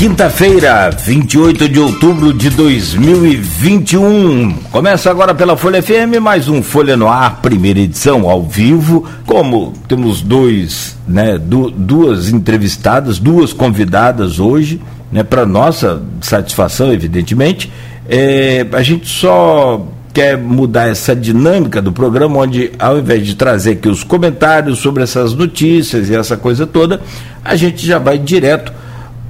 [0.00, 4.54] Quinta-feira, 28 de outubro de 2021.
[4.72, 9.06] Começa agora pela Folha FM, mais um Folha no Ar, primeira edição, ao vivo.
[9.26, 14.80] Como temos dois, né, du duas entrevistadas, duas convidadas hoje,
[15.12, 17.70] né, para nossa satisfação, evidentemente.
[18.08, 23.72] É, a gente só quer mudar essa dinâmica do programa, onde ao invés de trazer
[23.72, 27.02] aqui os comentários sobre essas notícias e essa coisa toda,
[27.44, 28.79] a gente já vai direto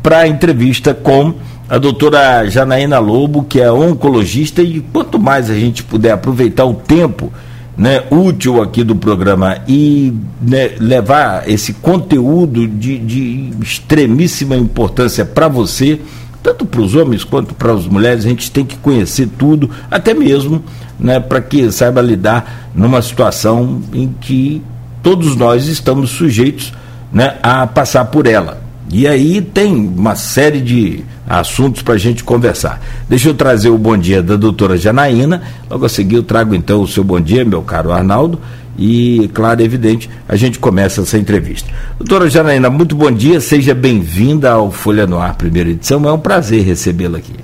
[0.02, 1.34] para a entrevista com
[1.68, 6.74] a doutora Janaína Lobo, que é oncologista, e quanto mais a gente puder aproveitar o
[6.74, 7.32] tempo
[7.76, 15.48] né, útil aqui do programa e né, levar esse conteúdo de, de extremíssima importância para
[15.48, 16.00] você,
[16.42, 20.12] tanto para os homens quanto para as mulheres, a gente tem que conhecer tudo, até
[20.12, 20.62] mesmo
[20.98, 24.62] né, para que saiba lidar numa situação em que
[25.02, 26.72] todos nós estamos sujeitos
[27.12, 28.59] né, a passar por ela.
[28.92, 32.80] E aí tem uma série de assuntos para a gente conversar.
[33.08, 35.42] Deixa eu trazer o bom dia da doutora Janaína.
[35.70, 38.40] Logo a seguir eu trago então o seu bom dia, meu caro Arnaldo.
[38.76, 41.70] E, claro, evidente, a gente começa essa entrevista.
[41.98, 46.04] Doutora Janaína, muito bom dia, seja bem-vinda ao Folha no Ar, primeira edição.
[46.08, 47.36] É um prazer recebê-la aqui.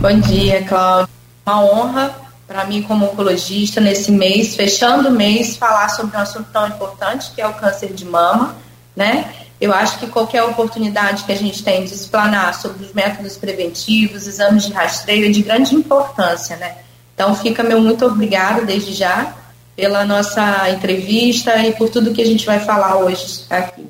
[0.00, 1.08] Bom dia, Cláudio.
[1.44, 2.14] Uma honra
[2.46, 7.30] para mim, como oncologista, nesse mês, fechando o mês, falar sobre um assunto tão importante
[7.34, 8.54] que é o câncer de mama,
[8.96, 9.26] né?
[9.62, 14.26] Eu acho que qualquer oportunidade que a gente tem de explanar sobre os métodos preventivos,
[14.26, 16.72] exames de rastreio, é de grande importância, né?
[17.14, 19.32] Então, fica meu muito obrigado desde já
[19.76, 23.86] pela nossa entrevista e por tudo que a gente vai falar hoje aqui.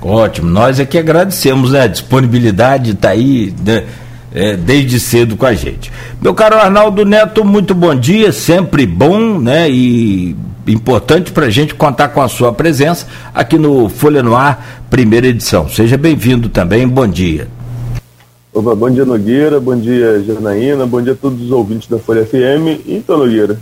[0.00, 1.80] Ótimo, nós é que agradecemos né?
[1.80, 3.84] a disponibilidade, está aí né?
[4.32, 5.90] é, desde cedo com a gente.
[6.20, 9.68] Meu caro Arnaldo Neto, muito bom dia, sempre bom, né?
[9.68, 14.84] E importante para a gente contar com a sua presença aqui no Folha no Ar,
[14.90, 15.68] primeira edição.
[15.68, 17.48] Seja bem-vindo também, bom dia.
[18.52, 22.26] Opa, bom dia Nogueira, bom dia Janaína, bom dia a todos os ouvintes da Folha
[22.26, 22.86] FM.
[22.86, 23.58] Então, Nogueira,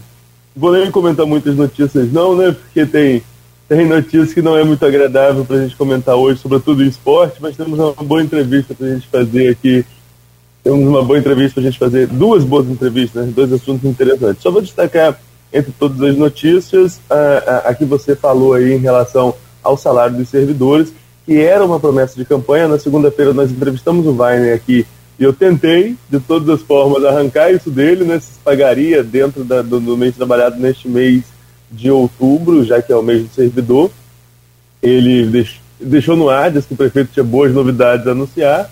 [0.54, 3.22] vou nem comentar muitas notícias não, né, porque tem,
[3.68, 7.36] tem notícias que não é muito agradável para a gente comentar hoje, sobretudo em esporte,
[7.40, 9.84] mas temos uma boa entrevista para a gente fazer aqui
[10.62, 14.42] temos uma boa entrevista para a gente fazer, duas boas entrevistas, né, dois assuntos interessantes.
[14.42, 15.18] Só vou destacar
[15.52, 20.16] entre todas as notícias, a, a, a, que você falou aí em relação ao salário
[20.16, 20.92] dos servidores,
[21.26, 22.68] que era uma promessa de campanha.
[22.68, 24.86] Na segunda-feira nós entrevistamos o Weiner aqui
[25.20, 28.18] e eu tentei, de todas as formas, arrancar isso dele, né?
[28.18, 31.24] Se pagaria dentro da, do, do mês trabalhado neste mês
[31.70, 33.90] de outubro, já que é o mês do servidor.
[34.82, 38.70] Ele deix, deixou no ar, disse que o prefeito tinha boas novidades a anunciar.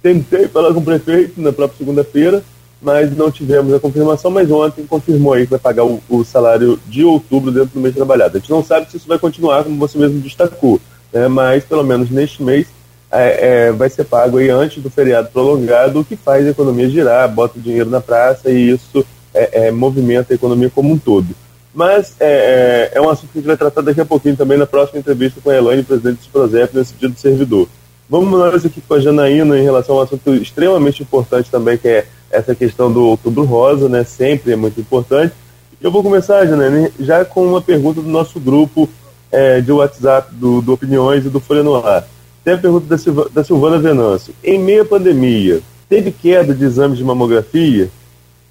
[0.00, 2.40] Tentei falar com o prefeito na própria segunda-feira,
[2.80, 6.80] mas não tivemos a confirmação, mas ontem confirmou aí que vai pagar o, o, salário
[6.86, 8.36] de outubro dentro do mês trabalhado.
[8.36, 10.80] A gente não sabe se isso vai continuar, como você mesmo destacou,
[11.12, 12.68] né, mas pelo menos neste mês
[13.10, 16.88] é, é, vai ser pago aí antes do feriado prolongado, o que faz a economia
[16.88, 19.04] girar, bota o dinheiro na praça e isso
[19.34, 21.34] é, é movimenta a economia como um todo.
[21.72, 24.58] Mas é, é, é, um assunto que a gente vai tratar daqui a pouquinho também
[24.58, 27.68] na próxima entrevista com a Elaine, presidente do Prozep, nesse dia do servidor.
[28.08, 31.86] Vamos nós aqui com a Janaína em relação a um assunto extremamente importante também, que
[31.86, 34.04] é essa questão do outubro rosa, né?
[34.04, 35.34] Sempre é muito importante.
[35.80, 38.88] Eu vou começar, Janaína, já com uma pergunta do nosso grupo
[39.32, 42.06] é, de WhatsApp, do, do, Opiniões e do Folha no Ar.
[42.44, 44.34] Tem a pergunta da, da Silvana Venâncio.
[44.42, 47.90] Em meia pandemia, teve queda de exames de mamografia?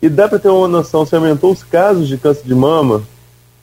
[0.02, 3.04] E dá para ter uma noção se aumentou os casos de câncer de mama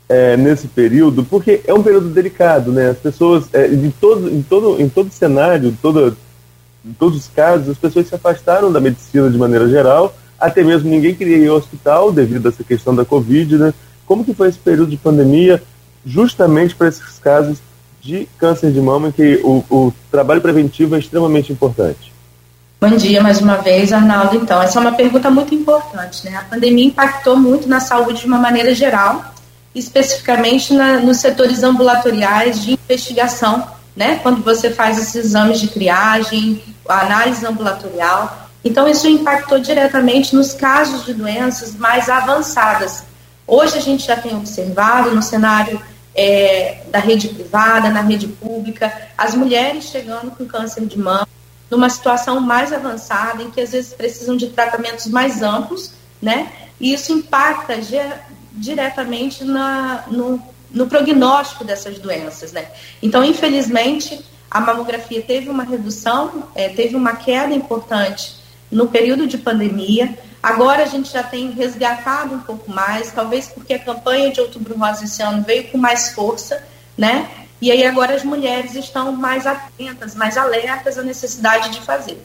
[0.09, 2.91] é, nesse período, porque é um período delicado, né?
[2.91, 6.17] As pessoas, é, em, todo, em, todo, em todo cenário, toda,
[6.87, 10.89] em todos os casos, as pessoas se afastaram da medicina de maneira geral, até mesmo
[10.89, 13.75] ninguém queria ir ao hospital devido a essa questão da Covid, né?
[14.07, 15.63] Como que foi esse período de pandemia
[16.05, 17.59] justamente para esses casos
[18.01, 22.13] de câncer de mama, em que o, o trabalho preventivo é extremamente importante?
[22.81, 24.37] Bom dia mais uma vez, Arnaldo.
[24.37, 26.37] Então, essa é uma pergunta muito importante, né?
[26.37, 29.35] A pandemia impactou muito na saúde de uma maneira geral,
[29.75, 34.21] especificamente na, nos setores ambulatoriais de investigação, né?
[34.23, 38.49] Quando você faz esses exames de triagem, a análise ambulatorial.
[38.65, 43.05] Então, isso impactou diretamente nos casos de doenças mais avançadas.
[43.47, 45.81] Hoje, a gente já tem observado no cenário
[46.15, 51.29] é, da rede privada, na rede pública, as mulheres chegando com câncer de mama
[51.71, 56.51] numa situação mais avançada, em que às vezes precisam de tratamentos mais amplos, né?
[56.81, 57.75] E isso impacta
[58.53, 60.41] diretamente na, no,
[60.71, 62.69] no prognóstico dessas doenças, né?
[63.03, 64.25] Então, infelizmente,
[64.57, 68.37] a mamografia teve uma redução, é, teve uma queda importante
[68.71, 70.19] no período de pandemia.
[70.43, 74.75] Agora a gente já tem resgatado um pouco mais, talvez porque a campanha de Outubro
[74.79, 76.65] Rosa esse ano veio com mais força,
[76.97, 77.29] né?
[77.61, 82.19] E aí agora as mulheres estão mais atentas, mais alertas à necessidade de fazer.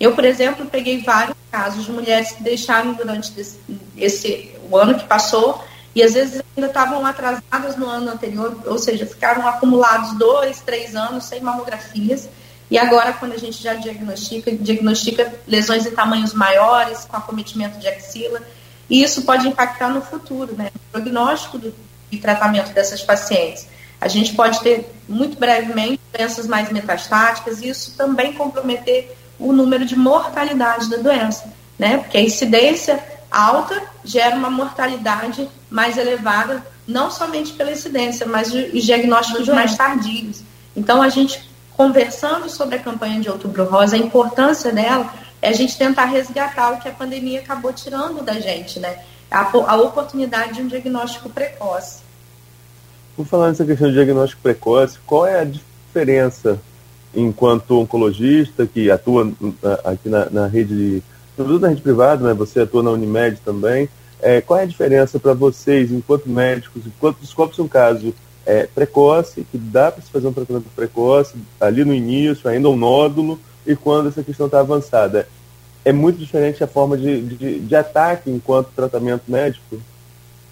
[0.00, 3.60] Eu, por exemplo, peguei vários casos de mulheres que deixaram durante esse,
[3.96, 5.64] esse o ano que passou
[5.96, 10.94] e às vezes ainda estavam atrasadas no ano anterior, ou seja, ficaram acumulados dois, três
[10.94, 12.28] anos sem mamografias.
[12.70, 17.88] E agora, quando a gente já diagnostica, diagnostica lesões em tamanhos maiores, com acometimento de
[17.88, 18.42] axila,
[18.90, 20.70] e isso pode impactar no futuro, né?
[20.74, 21.74] No prognóstico do,
[22.12, 23.66] e tratamento dessas pacientes.
[23.98, 29.86] A gente pode ter, muito brevemente, doenças mais metastáticas, e isso também comprometer o número
[29.86, 31.96] de mortalidade da doença, né?
[31.96, 38.84] Porque a incidência alta gera uma mortalidade mais elevada, não somente pela incidência, mas os
[38.84, 40.42] diagnósticos mais tardios.
[40.74, 45.12] Então, a gente conversando sobre a campanha de Outubro Rosa, a importância dela
[45.42, 48.98] é a gente tentar resgatar o que a pandemia acabou tirando da gente, né?
[49.30, 52.00] A, a oportunidade de um diagnóstico precoce.
[53.14, 56.60] Por falar nessa questão de diagnóstico precoce, qual é a diferença
[57.14, 59.32] enquanto oncologista que atua
[59.84, 61.02] aqui na, na rede de
[61.44, 62.34] tudo na rede privada, né?
[62.34, 63.88] Você atua na Unimed também.
[64.20, 68.14] É, qual é a diferença para vocês, enquanto médicos, enquanto descobre um caso
[68.46, 72.76] é, precoce, que dá para se fazer um tratamento precoce, ali no início, ainda um
[72.76, 75.28] nódulo, e quando essa questão está avançada?
[75.84, 79.80] É muito diferente a forma de, de, de ataque enquanto tratamento médico?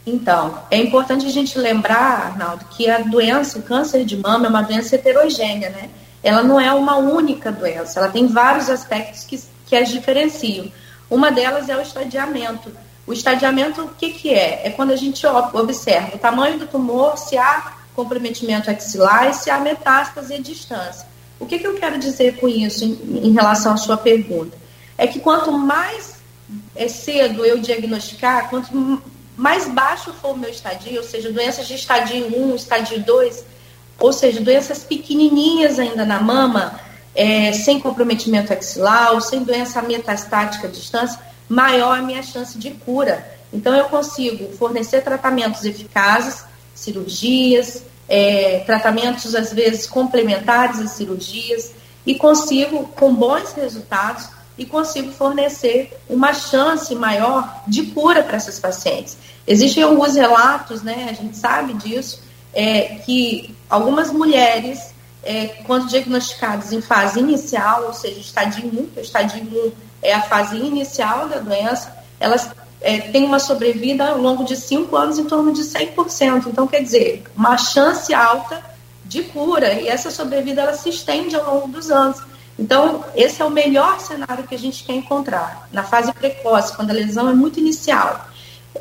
[0.07, 4.49] Então, é importante a gente lembrar, Arnaldo, que a doença, o câncer de mama, é
[4.49, 5.89] uma doença heterogênea, né?
[6.23, 10.71] Ela não é uma única doença, ela tem vários aspectos que, que as diferenciam.
[11.11, 12.71] Uma delas é o estadiamento.
[13.07, 14.67] O estadiamento, o que, que é?
[14.67, 19.51] É quando a gente observa o tamanho do tumor, se há comprometimento axilar e se
[19.51, 21.07] há metástase e distância.
[21.39, 24.57] O que, que eu quero dizer com isso em, em relação à sua pergunta?
[24.97, 26.15] É que quanto mais
[26.75, 29.03] é cedo eu diagnosticar, quanto
[29.37, 33.45] mais baixo for o meu estadio, ou seja, doenças de estadio 1, estadio 2,
[33.99, 36.79] ou seja, doenças pequenininhas ainda na mama,
[37.15, 41.19] é, sem comprometimento axilar sem doença metastática à distância,
[41.49, 43.27] maior a minha chance de cura.
[43.53, 46.45] Então, eu consigo fornecer tratamentos eficazes,
[46.75, 51.73] cirurgias, é, tratamentos às vezes complementares às cirurgias,
[52.07, 58.59] e consigo, com bons resultados, e consigo fornecer uma chance maior de cura para essas
[58.59, 59.17] pacientes.
[59.47, 62.23] Existem alguns relatos, né, a gente sabe disso,
[62.53, 64.94] é, que algumas mulheres,
[65.25, 69.73] é, quando diagnosticadas em fase inicial, ou seja, estadio 1, que o estadio 1
[70.03, 72.51] é a fase inicial da doença, elas
[72.81, 76.47] é, têm uma sobrevida ao longo de 5 anos em torno de 100%.
[76.47, 78.63] Então, quer dizer, uma chance alta
[79.05, 82.21] de cura, e essa sobrevida ela se estende ao longo dos anos.
[82.59, 86.91] Então, esse é o melhor cenário que a gente quer encontrar, na fase precoce, quando
[86.91, 88.29] a lesão é muito inicial.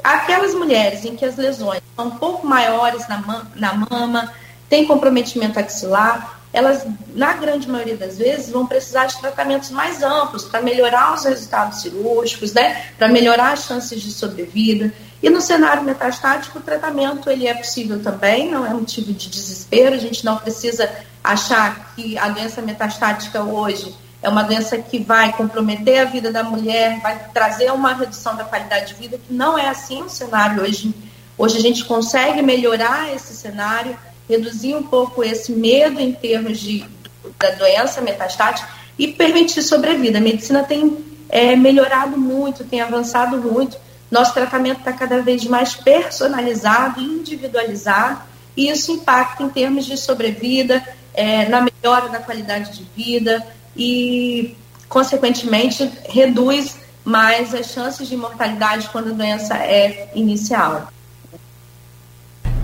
[0.04, 4.32] Aquelas mulheres em que as lesões são um pouco maiores na, na mama,
[4.74, 6.84] tem comprometimento axilar, elas,
[7.14, 11.84] na grande maioria das vezes, vão precisar de tratamentos mais amplos para melhorar os resultados
[11.84, 12.88] cirúrgicos, né?
[12.98, 14.92] para melhorar as chances de sobrevida.
[15.22, 19.94] E no cenário metastático, o tratamento ele é possível também, não é motivo de desespero,
[19.94, 20.90] a gente não precisa
[21.24, 26.42] achar que a doença metastática hoje é uma doença que vai comprometer a vida da
[26.42, 30.64] mulher, vai trazer uma redução da qualidade de vida, que não é assim o cenário
[30.64, 30.96] hoje.
[31.38, 33.96] Hoje a gente consegue melhorar esse cenário
[34.30, 36.86] reduzir um pouco esse medo em termos de,
[37.40, 38.68] da doença metastática
[38.98, 40.18] e permitir sobrevida.
[40.18, 40.98] A medicina tem
[41.30, 43.78] é, melhorado muito, tem avançado muito.
[44.10, 48.22] Nosso tratamento está cada vez mais personalizado, individualizado,
[48.56, 50.84] e isso impacta em termos de sobrevida,
[51.14, 53.46] é, na melhora da qualidade de vida
[53.76, 54.56] e,
[54.88, 60.88] consequentemente, reduz mais as chances de mortalidade quando a doença é inicial.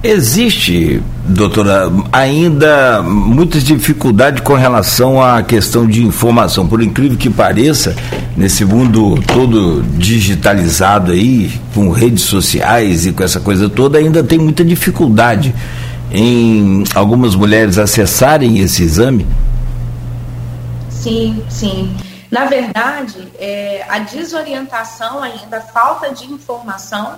[0.02, 6.66] Existe, doutora, ainda muitas dificuldades com relação à questão de informação.
[6.66, 7.94] Por incrível que pareça,
[8.38, 14.40] nesse mundo todo digitalizado aí, com redes sociais e com essa coisa toda, ainda tem
[14.40, 15.54] muita dificuldade
[16.10, 19.28] em algumas mulheres acessarem esse exame?
[20.90, 21.94] Sim, sim.
[22.32, 27.18] Na verdade, é, a desorientação ainda, a falta de informação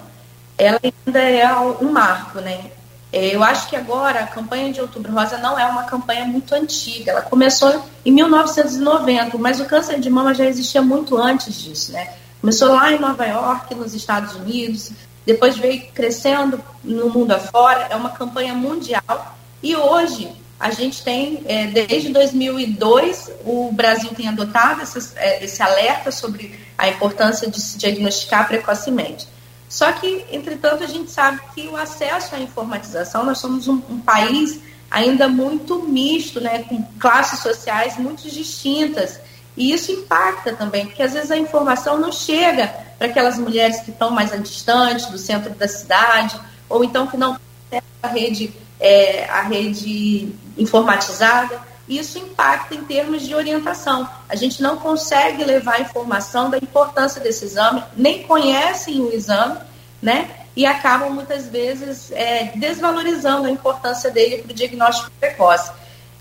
[0.62, 1.52] ela ainda é
[1.82, 2.72] um marco, né?
[3.12, 6.54] É, eu acho que agora a campanha de Outubro Rosa não é uma campanha muito
[6.54, 7.12] antiga.
[7.12, 12.14] Ela começou em 1990, mas o câncer de mama já existia muito antes disso, né?
[12.40, 14.92] Começou lá em Nova York, nos Estados Unidos,
[15.26, 17.88] depois veio crescendo no mundo afora.
[17.90, 24.28] É uma campanha mundial e hoje a gente tem, é, desde 2002, o Brasil tem
[24.28, 24.84] adotado
[25.16, 29.28] é, esse alerta sobre a importância de se diagnosticar precocemente.
[29.72, 34.02] Só que, entretanto, a gente sabe que o acesso à informatização, nós somos um, um
[34.02, 34.60] país
[34.92, 39.18] ainda muito misto, né, com classes sociais muito distintas.
[39.56, 43.92] E isso impacta também, porque às vezes a informação não chega para aquelas mulheres que
[43.92, 46.38] estão mais distantes do centro da cidade,
[46.68, 51.62] ou então que não têm a rede, é, a rede informatizada.
[51.92, 54.10] Isso impacta em termos de orientação.
[54.30, 59.60] A gente não consegue levar a informação da importância desse exame, nem conhecem o exame,
[60.02, 60.30] né?
[60.56, 65.70] E acabam muitas vezes é, desvalorizando a importância dele para o diagnóstico precoce.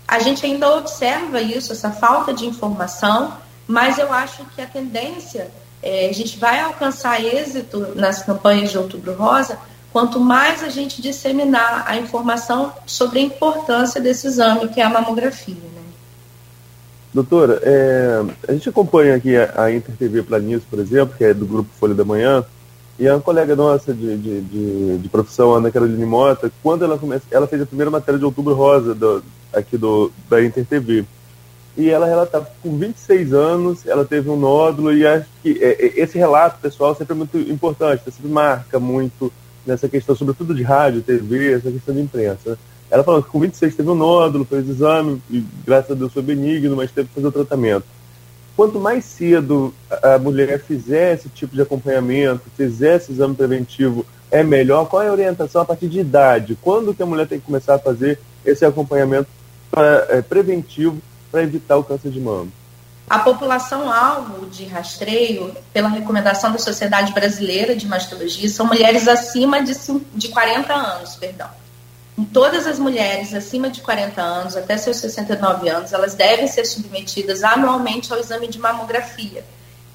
[0.05, 5.49] A gente ainda observa isso, essa falta de informação, mas eu acho que a tendência,
[5.81, 9.57] é, a gente vai alcançar êxito nas campanhas de Outubro Rosa
[9.91, 14.89] quanto mais a gente disseminar a informação sobre a importância desse exame, que é a
[14.89, 15.55] mamografia.
[15.55, 15.81] Né?
[17.13, 21.33] Doutora, é, a gente acompanha aqui a, a Inter TV Planície, por exemplo, que é
[21.33, 22.45] do Grupo Folha da Manhã,
[22.97, 27.25] e a colega nossa de, de, de, de profissão, Ana Caroline Mota, quando ela, começa,
[27.31, 31.05] ela fez a primeira matéria de Outubro Rosa do, aqui do, da Inter TV.
[31.75, 36.01] E ela relatava com 26 anos ela teve um nódulo e acho que é, é,
[36.01, 39.31] esse relato pessoal sempre é muito importante, sempre marca muito
[39.65, 42.51] nessa questão, sobretudo de rádio, TV, essa questão de imprensa.
[42.51, 42.57] Né?
[42.89, 46.21] Ela falou que com 26 teve um nódulo, fez exame, e graças a Deus foi
[46.21, 47.85] benigno, mas teve que fazer o tratamento.
[48.55, 54.43] Quanto mais cedo a mulher fizer esse tipo de acompanhamento, fizer esse exame preventivo, é
[54.43, 54.87] melhor?
[54.87, 56.57] Qual é a orientação a partir de idade?
[56.61, 59.27] Quando que a mulher tem que começar a fazer esse acompanhamento
[59.69, 60.97] pra, é, preventivo
[61.31, 62.47] para evitar o câncer de mama?
[63.11, 69.61] A população alvo de rastreio, pela recomendação da Sociedade Brasileira de Mastologia, são mulheres acima
[69.61, 69.73] de,
[70.15, 71.49] de 40 anos, perdão.
[72.31, 77.43] Todas as mulheres acima de 40 anos, até seus 69 anos, elas devem ser submetidas
[77.43, 79.43] anualmente ao exame de mamografia,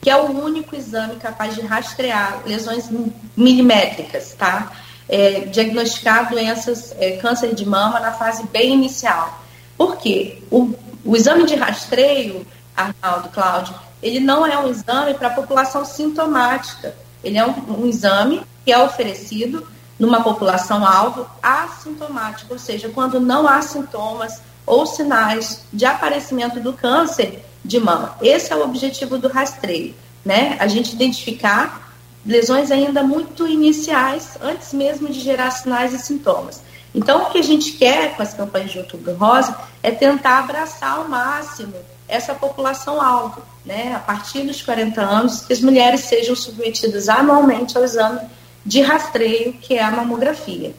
[0.03, 2.91] que é o único exame capaz de rastrear lesões
[3.35, 4.73] milimétricas, tá?
[5.09, 9.43] É, diagnosticar doenças, é, câncer de mama na fase bem inicial.
[9.75, 10.43] Por quê?
[10.51, 15.85] O, o exame de rastreio, Arnaldo, Cláudio, ele não é um exame para a população
[15.85, 16.95] sintomática.
[17.25, 19.66] Ele é um, um exame que é oferecido
[19.99, 27.42] numa população-alvo assintomática, ou seja, quando não há sintomas ou sinais de aparecimento do câncer
[27.64, 28.16] de mama.
[28.21, 30.56] Esse é o objetivo do rastreio, né?
[30.61, 36.61] A gente identificar lesões ainda muito iniciais, antes mesmo de gerar sinais e sintomas.
[36.95, 40.99] Então, o que a gente quer com as campanhas de Outubro Rosa é tentar abraçar
[40.99, 41.75] ao máximo
[42.09, 43.95] essa população-alvo, né?
[43.95, 48.21] A partir dos 40 anos, que as mulheres sejam submetidas anualmente ao exame
[48.65, 50.75] de rastreio, que é a mamografia.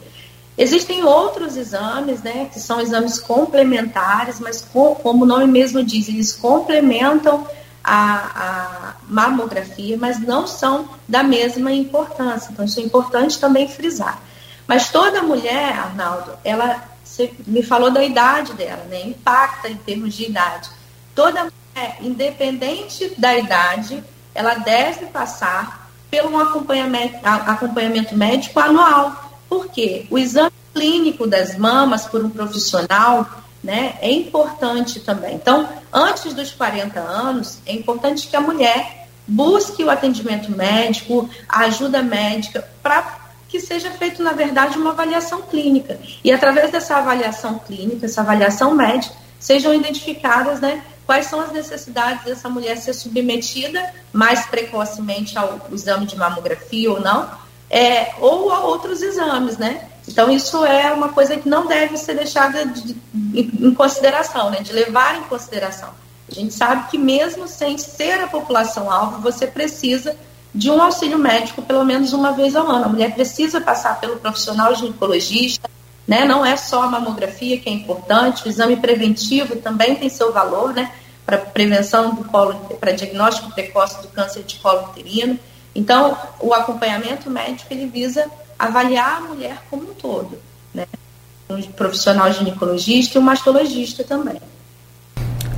[0.56, 6.08] Existem outros exames, né, que são exames complementares, mas com, como o nome mesmo diz,
[6.08, 7.46] eles complementam
[7.82, 12.50] a, a, mamografia, mas não são da mesma importância.
[12.50, 14.20] Então, isso é importante também frisar.
[14.66, 16.82] Mas toda mulher, Arnaldo, ela
[17.46, 19.00] me falou da idade dela, né?
[19.02, 20.68] Impacta em termos de idade.
[21.18, 29.28] Toda mulher, independente da idade, ela deve passar pelo acompanhamento, acompanhamento médico anual.
[29.48, 33.28] Porque o exame clínico das mamas por um profissional
[33.64, 35.34] né, é importante também.
[35.34, 41.62] Então, antes dos 40 anos, é importante que a mulher busque o atendimento médico, a
[41.62, 45.98] ajuda médica, para que seja feito, na verdade, uma avaliação clínica.
[46.22, 52.22] E através dessa avaliação clínica, essa avaliação médica, sejam identificadas né, quais são as necessidades
[52.22, 57.30] dessa mulher ser submetida mais precocemente ao exame de mamografia ou não,
[57.70, 59.88] é, ou a outros exames, né?
[60.06, 62.94] Então, isso é uma coisa que não deve ser deixada de,
[63.34, 64.60] em consideração, né?
[64.60, 65.88] de levar em consideração.
[66.30, 70.14] A gente sabe que mesmo sem ser a população-alvo, você precisa
[70.54, 72.84] de um auxílio médico pelo menos uma vez ao ano.
[72.84, 75.70] A mulher precisa passar pelo profissional ginecologista,
[76.08, 76.24] né?
[76.24, 80.72] Não é só a mamografia que é importante, o exame preventivo também tem seu valor,
[80.72, 80.90] né?
[81.26, 85.38] Para prevenção do colo, para diagnóstico precoce do câncer de colo uterino.
[85.74, 88.24] Então, o acompanhamento médico ele visa
[88.58, 90.38] avaliar a mulher como um todo,
[90.74, 90.86] né?
[91.50, 94.40] Um profissional ginecologista e um mastologista também.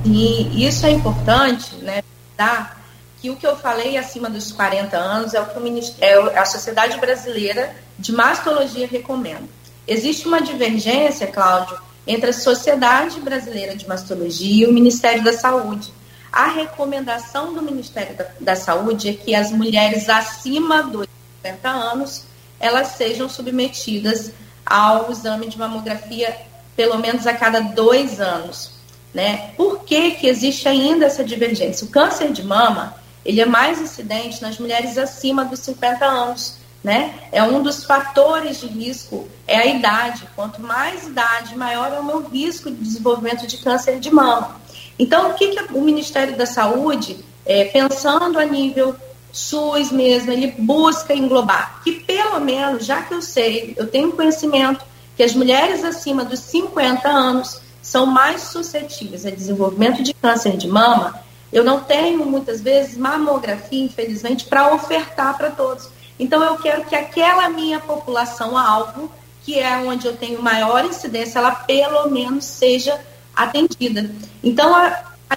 [0.04, 2.02] E isso é importante, né?
[2.36, 2.76] Tá?
[3.20, 6.44] Que o que eu falei acima dos 40 anos é o que o é a
[6.44, 9.44] Sociedade Brasileira de Mastologia recomenda.
[9.86, 15.92] Existe uma divergência, Cláudio, entre a Sociedade Brasileira de Mastologia e o Ministério da Saúde.
[16.32, 21.06] A recomendação do Ministério da, da Saúde é que as mulheres acima dos
[21.42, 22.24] 50 anos
[22.58, 24.32] elas sejam submetidas
[24.64, 26.36] ao exame de mamografia
[26.74, 28.72] pelo menos a cada dois anos.
[29.14, 29.52] Né?
[29.56, 31.86] Por que, que existe ainda essa divergência?
[31.86, 36.58] O câncer de mama ele é mais incidente nas mulheres acima dos 50 anos.
[36.86, 37.18] Né?
[37.32, 40.22] É um dos fatores de risco, é a idade.
[40.36, 44.60] Quanto mais idade, maior é o meu risco de desenvolvimento de câncer de mama.
[44.96, 48.94] Então, o que, que o Ministério da Saúde, é, pensando a nível
[49.32, 51.82] SUS mesmo, ele busca englobar.
[51.82, 54.84] Que pelo menos, já que eu sei, eu tenho conhecimento
[55.16, 60.68] que as mulheres acima dos 50 anos são mais suscetíveis a desenvolvimento de câncer de
[60.68, 61.20] mama,
[61.52, 65.88] eu não tenho muitas vezes mamografia, infelizmente, para ofertar para todos.
[66.18, 69.10] Então eu quero que aquela minha população alvo,
[69.44, 72.98] que é onde eu tenho maior incidência, ela pelo menos seja
[73.34, 74.10] atendida.
[74.42, 74.74] Então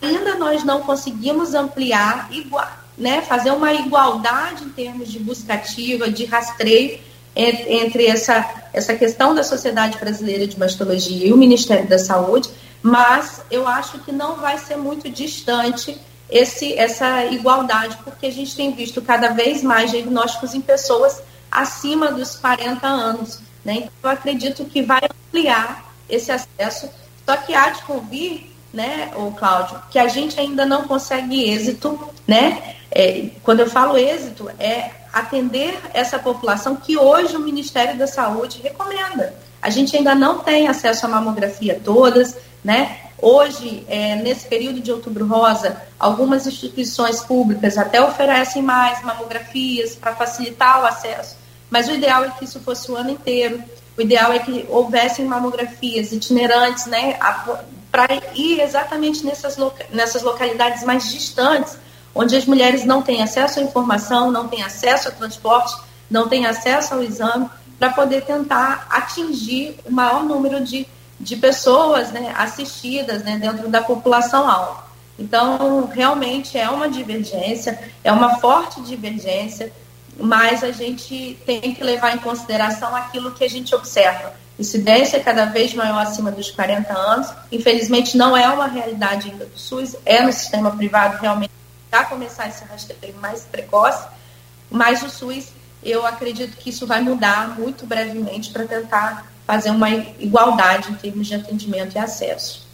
[0.01, 2.67] ainda nós não conseguimos ampliar igual
[2.97, 6.99] né, fazer uma igualdade em termos de busca ativa, de rastreio
[7.33, 12.49] entre essa, essa questão da Sociedade Brasileira de Mastologia e o Ministério da Saúde,
[12.81, 15.97] mas eu acho que não vai ser muito distante
[16.29, 21.21] esse, essa igualdade, porque a gente tem visto cada vez mais diagnósticos em pessoas
[21.51, 23.39] acima dos 40 anos.
[23.65, 23.77] Né?
[23.77, 26.89] Então, eu acredito que vai ampliar esse acesso,
[27.25, 31.99] só que há de convir, né, o Cláudio, que a gente ainda não consegue êxito,
[32.27, 38.05] né, é, quando eu falo êxito, é atender essa população que hoje o Ministério da
[38.05, 39.33] Saúde recomenda.
[39.61, 43.08] A gente ainda não tem acesso à mamografia todas, né?
[43.21, 50.15] Hoje, é, nesse período de outubro rosa, algumas instituições públicas até oferecem mais mamografias para
[50.15, 51.35] facilitar o acesso,
[51.69, 53.61] mas o ideal é que isso fosse o ano inteiro.
[53.97, 57.17] O ideal é que houvessem mamografias itinerantes, né,
[57.91, 61.77] para ir exatamente nessas, loca nessas localidades mais distantes,
[62.15, 65.75] onde as mulheres não têm acesso à informação, não têm acesso ao transporte,
[66.09, 70.85] não têm acesso ao exame, para poder tentar atingir o maior número de,
[71.19, 74.83] de pessoas né, assistidas né, dentro da população alta.
[75.17, 79.71] Então, realmente é uma divergência, é uma forte divergência,
[80.17, 84.33] mas a gente tem que levar em consideração aquilo que a gente observa.
[84.57, 87.29] Incidência cada vez maior acima dos 40 anos.
[87.51, 91.51] Infelizmente, não é uma realidade ainda do SUS, é no sistema privado realmente
[91.91, 94.07] já começar esse rastreio mais precoce,
[94.69, 95.47] mas o SUS,
[95.83, 101.25] eu acredito que isso vai mudar muito brevemente para tentar fazer uma igualdade em termos
[101.25, 102.67] de atendimento e acesso.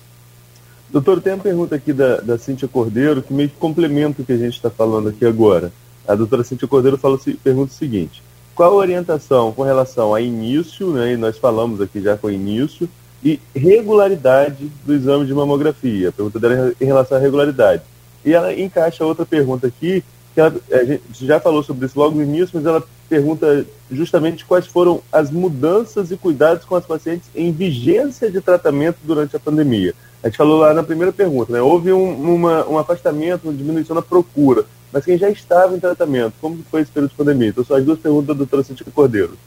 [0.90, 4.34] Doutor, tem uma pergunta aqui da, da Cíntia Cordeiro que meio que complementa o que
[4.34, 5.72] a gente está falando aqui agora.
[6.06, 8.22] A doutora Cíntia Cordeiro fala, pergunta o seguinte:
[8.54, 12.90] qual a orientação com relação a início, né, e nós falamos aqui já com início,
[13.24, 16.10] e regularidade do exame de mamografia?
[16.10, 17.84] A pergunta dela é em relação à regularidade.
[18.26, 22.18] E ela encaixa outra pergunta aqui, que ela, a gente já falou sobre isso logo
[22.18, 27.30] no início, mas ela pergunta justamente quais foram as mudanças e cuidados com as pacientes
[27.36, 29.94] em vigência de tratamento durante a pandemia.
[30.24, 31.62] A gente falou lá na primeira pergunta, né?
[31.62, 36.34] Houve um, uma, um afastamento, uma diminuição na procura, mas quem já estava em tratamento,
[36.42, 37.50] como foi esse período de pandemia?
[37.50, 39.38] Então, são as duas perguntas da doutora Cintia Cordeiro.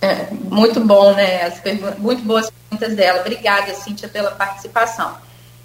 [0.00, 1.52] É, muito bom, né?
[1.98, 3.20] Muito boas perguntas dela.
[3.20, 5.14] Obrigada, Cíntia, pela participação.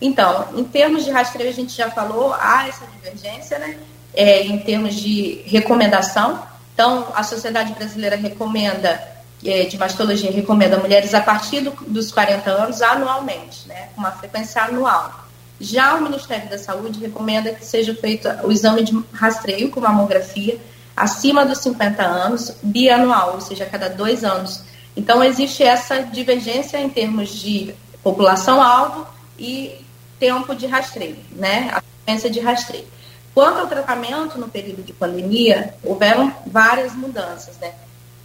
[0.01, 3.77] Então, em termos de rastreio, a gente já falou, há essa divergência, né?
[4.13, 6.41] É, em termos de recomendação.
[6.79, 9.03] Então, a Sociedade Brasileira recomenda,
[9.43, 13.89] é, de mastologia, recomenda mulheres a partir do, dos 40 anos anualmente, né?
[13.93, 15.25] Com uma frequência anual.
[15.59, 20.57] Já o Ministério da Saúde recomenda que seja feito o exame de rastreio com mamografia
[20.95, 24.63] acima dos 50 anos, bianual, ou seja, a cada dois anos.
[24.95, 29.05] Então, existe essa divergência em termos de população-alvo
[29.37, 29.85] e
[30.17, 31.71] tempo de rastreio, né?
[31.73, 32.87] A frequência de rastreio.
[33.33, 37.73] Quanto ao tratamento no período de pandemia, houveram várias mudanças, né?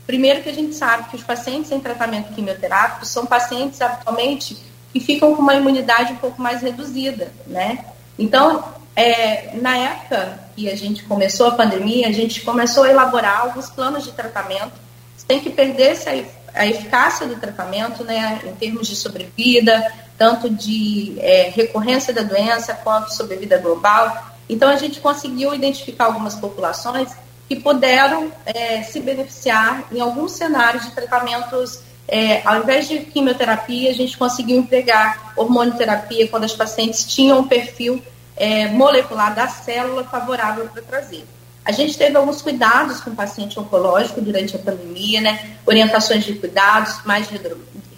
[0.06, 4.56] Primeiro que a gente sabe que os pacientes em tratamento quimioterápico são pacientes atualmente
[4.92, 7.84] que ficam com uma imunidade um pouco mais reduzida, né?
[8.18, 8.64] Então,
[8.94, 13.68] é, na época que a gente começou a pandemia, a gente começou a elaborar alguns
[13.68, 14.72] planos de tratamento
[15.16, 21.16] sem que perdesse a, a eficácia do tratamento, né, em termos de sobrevida, tanto de
[21.18, 24.34] é, recorrência da doença quanto sobrevida global.
[24.48, 27.11] Então, a gente conseguiu identificar algumas populações
[27.48, 31.80] que puderam é, se beneficiar em alguns cenários de tratamentos.
[32.07, 37.48] É, ao invés de quimioterapia, a gente conseguiu empregar hormonioterapia quando as pacientes tinham um
[37.48, 38.02] perfil
[38.37, 41.24] é, molecular da célula favorável para trazer.
[41.64, 45.57] A gente teve alguns cuidados com o paciente oncológico durante a pandemia, né?
[45.64, 47.26] Orientações de cuidados mais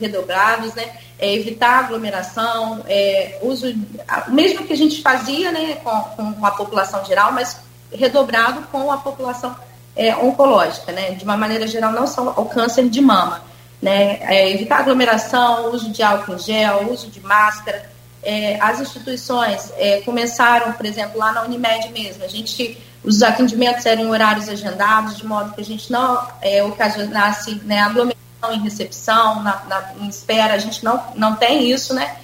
[0.01, 0.99] redobrados, né?
[1.19, 3.75] É, evitar aglomeração, é, uso,
[4.29, 7.59] mesmo que a gente fazia, né, com, com a população geral, mas
[7.91, 9.57] redobrado com a população
[9.97, 11.13] é, oncológica, né?
[11.13, 13.43] De uma maneira geral, não só o câncer de mama,
[13.81, 14.19] né?
[14.21, 17.91] É, evitar aglomeração, uso de álcool em gel, uso de máscara.
[18.23, 23.87] É, as instituições é, começaram, por exemplo, lá na Unimed mesmo, a gente os atendimentos
[23.87, 28.61] eram em horários agendados, de modo que a gente não é, ocasionasse né, aglomeração em
[28.61, 32.17] recepção, na, na, em espera, a gente não, não tem isso, né?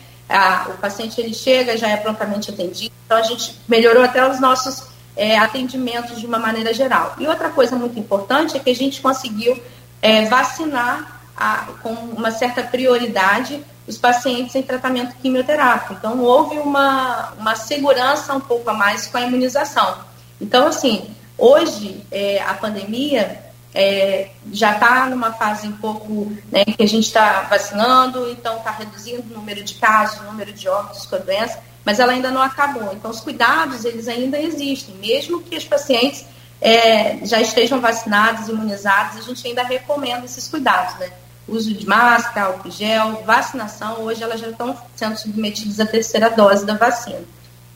[0.68, 4.84] O paciente ele chega, já é prontamente atendido, então a gente melhorou até os nossos
[5.14, 7.14] é, atendimentos de uma maneira geral.
[7.18, 9.62] E outra coisa muito importante é que a gente conseguiu
[10.00, 15.94] é, vacinar a, com uma certa prioridade os pacientes em tratamento quimioterápico.
[15.94, 19.98] Então, houve uma, uma segurança um pouco a mais com a imunização.
[20.40, 26.82] Então, assim, hoje é, a pandemia é, já está numa fase um pouco né, que
[26.82, 31.06] a gente está vacinando, então está reduzindo o número de casos, o número de óbitos
[31.06, 32.92] com a doença, mas ela ainda não acabou.
[32.92, 36.26] Então, os cuidados, eles ainda existem, mesmo que os pacientes
[36.60, 41.10] é, já estejam vacinados, imunizados, a gente ainda recomenda esses cuidados, né?
[41.48, 46.64] Uso de máscara, álcool gel, vacinação, hoje elas já estão sendo submetidas à terceira dose
[46.64, 47.20] da vacina,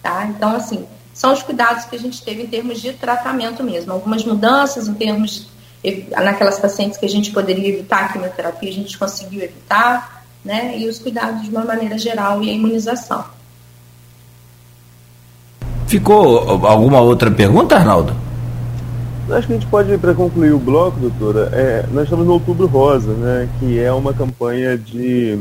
[0.02, 0.24] tá?
[0.26, 3.92] Então, assim, são os cuidados que a gente teve em termos de tratamento mesmo.
[3.92, 5.55] Algumas mudanças em termos de,
[6.10, 10.78] naquelas pacientes que a gente poderia evitar a quimioterapia, a gente conseguiu evitar, né?
[10.78, 13.24] E os cuidados de uma maneira geral e a imunização.
[15.86, 18.14] Ficou alguma outra pergunta, Arnaldo?
[19.30, 22.66] Acho que a gente pode, para concluir o bloco, doutora, é, nós estamos no Outubro
[22.66, 25.38] Rosa, né, que é uma campanha de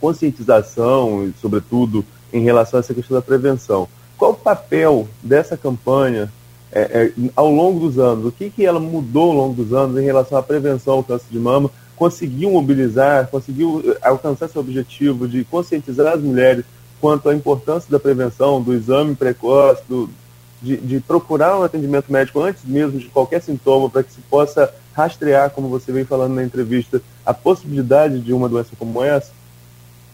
[0.00, 3.88] conscientização, sobretudo em relação a essa questão da prevenção.
[4.18, 6.32] Qual o papel dessa campanha
[6.72, 8.26] é, é, ao longo dos anos?
[8.26, 11.26] O que, que ela mudou ao longo dos anos em relação à prevenção ao câncer
[11.30, 11.70] de mama?
[11.96, 16.64] Conseguiu mobilizar, conseguiu eh, alcançar esse objetivo de conscientizar as mulheres
[17.00, 20.08] quanto à importância da prevenção, do exame precoce, do,
[20.62, 24.72] de, de, procurar um atendimento médico antes mesmo de qualquer sintoma, para que se possa
[24.94, 29.32] rastrear, como você vem falando na entrevista, a possibilidade de uma doença como essa?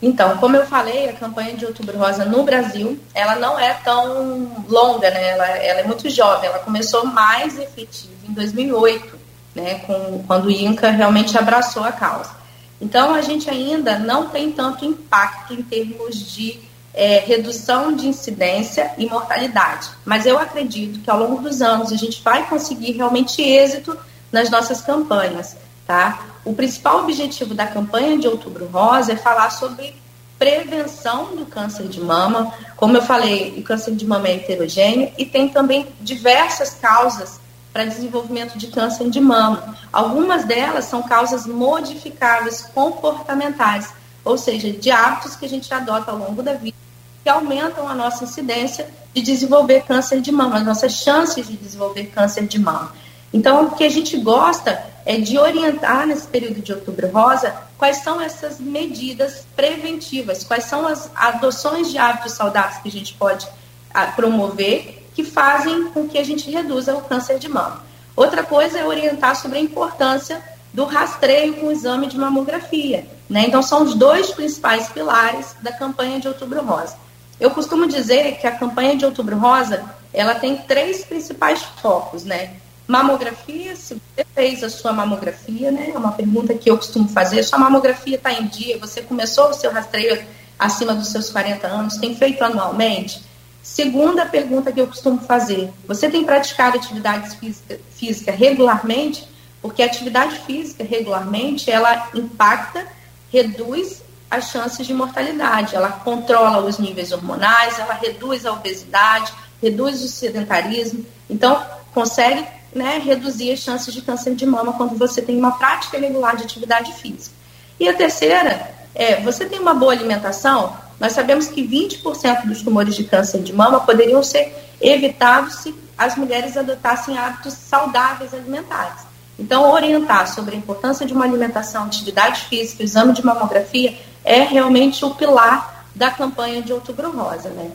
[0.00, 4.64] Então, como eu falei, a campanha de Outubro Rosa no Brasil, ela não é tão
[4.68, 5.30] longa, né?
[5.30, 6.48] Ela, ela é muito jovem.
[6.48, 9.18] Ela começou mais efetiva em 2008,
[9.54, 9.80] né?
[9.80, 12.30] Com, quando o INCA realmente abraçou a causa.
[12.78, 16.60] Então, a gente ainda não tem tanto impacto em termos de
[16.92, 19.88] é, redução de incidência e mortalidade.
[20.04, 23.96] Mas eu acredito que ao longo dos anos a gente vai conseguir realmente êxito
[24.32, 25.56] nas nossas campanhas,
[25.86, 26.26] tá?
[26.44, 29.94] O principal objetivo da campanha de Outubro Rosa é falar sobre
[30.38, 32.52] prevenção do câncer de mama.
[32.76, 37.40] Como eu falei, o câncer de mama é heterogêneo e tem também diversas causas
[37.72, 39.76] para desenvolvimento de câncer de mama.
[39.92, 43.92] Algumas delas são causas modificáveis comportamentais,
[44.24, 46.76] ou seja, de hábitos que a gente adota ao longo da vida
[47.22, 52.04] que aumentam a nossa incidência de desenvolver câncer de mama, as nossas chances de desenvolver
[52.06, 52.92] câncer de mama.
[53.32, 57.98] Então, o que a gente gosta é de orientar nesse período de outubro rosa quais
[57.98, 63.46] são essas medidas preventivas, quais são as adoções de hábitos saudáveis que a gente pode
[63.94, 67.84] ah, promover que fazem com que a gente reduza o câncer de mama.
[68.16, 70.42] Outra coisa é orientar sobre a importância
[70.74, 73.06] do rastreio com o exame de mamografia.
[73.30, 73.44] Né?
[73.46, 76.96] Então, são os dois principais pilares da campanha de Outubro Rosa.
[77.40, 82.56] Eu costumo dizer que a campanha de Outubro Rosa ela tem três principais focos, né?
[82.86, 85.90] Mamografia, se você fez a sua mamografia, né?
[85.92, 87.42] É uma pergunta que eu costumo fazer.
[87.42, 88.78] Sua mamografia está em dia?
[88.78, 90.24] Você começou o seu rastreio
[90.56, 91.96] acima dos seus 40 anos?
[91.96, 93.24] Tem feito anualmente?
[93.60, 99.28] Segunda pergunta que eu costumo fazer: você tem praticado atividades física, física regularmente?
[99.60, 102.86] Porque a atividade física regularmente ela impacta,
[103.32, 105.74] reduz as chances de mortalidade.
[105.74, 111.04] Ela controla os níveis hormonais, ela reduz a obesidade, reduz o sedentarismo.
[111.28, 111.60] Então,
[111.92, 116.36] consegue né, reduzir as chances de câncer de mama quando você tem uma prática regular
[116.36, 117.34] de atividade física.
[117.80, 122.94] E a terceira é, você tem uma boa alimentação, nós sabemos que 20% dos tumores
[122.94, 129.06] de câncer de mama poderiam ser evitados se as mulheres adotassem hábitos saudáveis alimentares.
[129.38, 135.04] Então, orientar sobre a importância de uma alimentação, atividade física, exame de mamografia é realmente
[135.04, 137.70] o pilar da campanha de Outubro Rosa, né?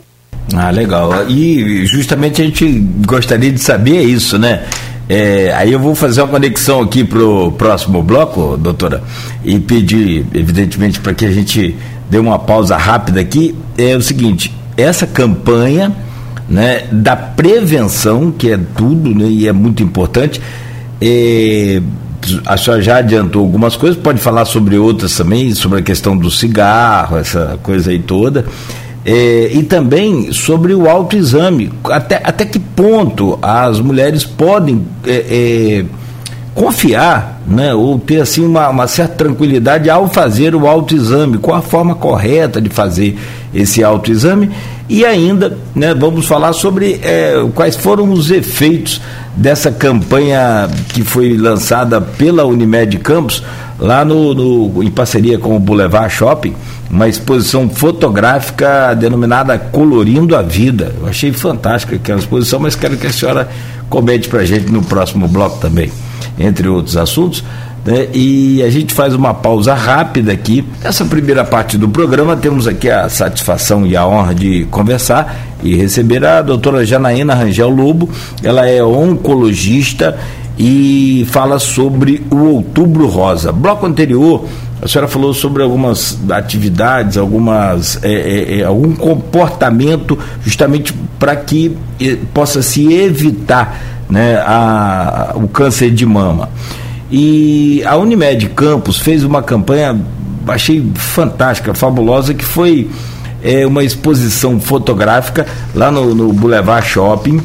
[0.55, 1.29] Ah, legal.
[1.29, 4.67] E justamente a gente gostaria de saber isso, né?
[5.13, 9.04] É, aí eu vou fazer uma conexão aqui para o próximo bloco, doutora,
[9.43, 11.76] e pedir, evidentemente, para que a gente
[12.10, 13.54] dê uma pausa rápida aqui.
[13.78, 15.91] É o seguinte: essa campanha
[16.47, 20.39] né, da prevenção, que é tudo né, e é muito importante,
[21.02, 21.82] é,
[22.45, 26.32] a senhora já adiantou algumas coisas, pode falar sobre outras também, sobre a questão do
[26.32, 28.45] cigarro, essa coisa aí toda.
[29.03, 31.71] É, e também sobre o autoexame.
[31.85, 35.25] Até, até que ponto as mulheres podem é,
[35.81, 35.85] é,
[36.53, 41.61] confiar né, ou ter assim uma, uma, certa tranquilidade ao fazer o autoexame, qual a
[41.61, 43.17] forma correta de fazer
[43.53, 44.51] esse autoexame
[44.87, 49.01] e ainda né, vamos falar sobre é, quais foram os efeitos
[49.35, 53.41] dessa campanha que foi lançada pela Unimed Campos
[53.81, 56.53] lá no, no, em parceria com o Boulevard Shopping,
[56.89, 60.93] uma exposição fotográfica denominada Colorindo a Vida.
[61.01, 63.49] Eu achei fantástica aquela exposição, mas quero que a senhora
[63.89, 65.91] comente para a gente no próximo bloco também,
[66.39, 67.43] entre outros assuntos.
[67.83, 68.07] Né?
[68.13, 70.63] E a gente faz uma pausa rápida aqui.
[70.83, 75.75] Nessa primeira parte do programa, temos aqui a satisfação e a honra de conversar e
[75.75, 78.07] receber a doutora Janaína Rangel Lobo.
[78.43, 80.19] Ela é oncologista
[80.63, 83.52] e fala sobre o Outubro Rosa.
[83.52, 84.45] Bloco anterior,
[84.80, 91.76] a senhora falou sobre algumas atividades, algumas é, é, é algum comportamento justamente para que
[92.00, 93.76] é, possa se evitar
[94.08, 96.47] né, a, o câncer de mama.
[97.12, 100.00] E a Unimed Campos fez uma campanha,
[100.47, 102.88] achei fantástica, fabulosa, que foi
[103.41, 107.41] é, uma exposição fotográfica lá no, no Boulevard Shopping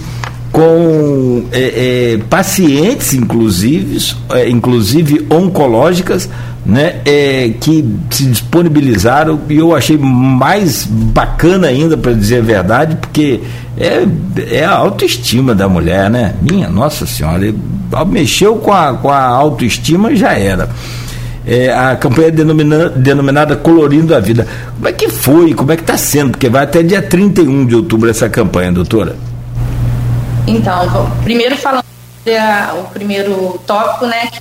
[0.53, 6.29] com é, é, pacientes, inclusive, é, inclusive oncológicas,
[6.65, 12.97] né, é, que se disponibilizaram e eu achei mais bacana ainda, para dizer a verdade,
[12.97, 13.41] porque
[13.79, 14.05] é,
[14.51, 16.35] é a autoestima da mulher, né?
[16.43, 17.55] Minha Nossa Senhora,
[18.09, 20.69] mexeu com a, com a autoestima já era.
[21.47, 24.49] É, a campanha denominada, denominada Colorindo a Vida.
[24.75, 25.55] Como é que foi?
[25.55, 26.33] Como é que está sendo?
[26.33, 29.15] Porque vai até dia 31 de outubro essa campanha, doutora.
[30.47, 31.85] Então, primeiro falando
[32.25, 34.41] da, o primeiro tópico, né, que é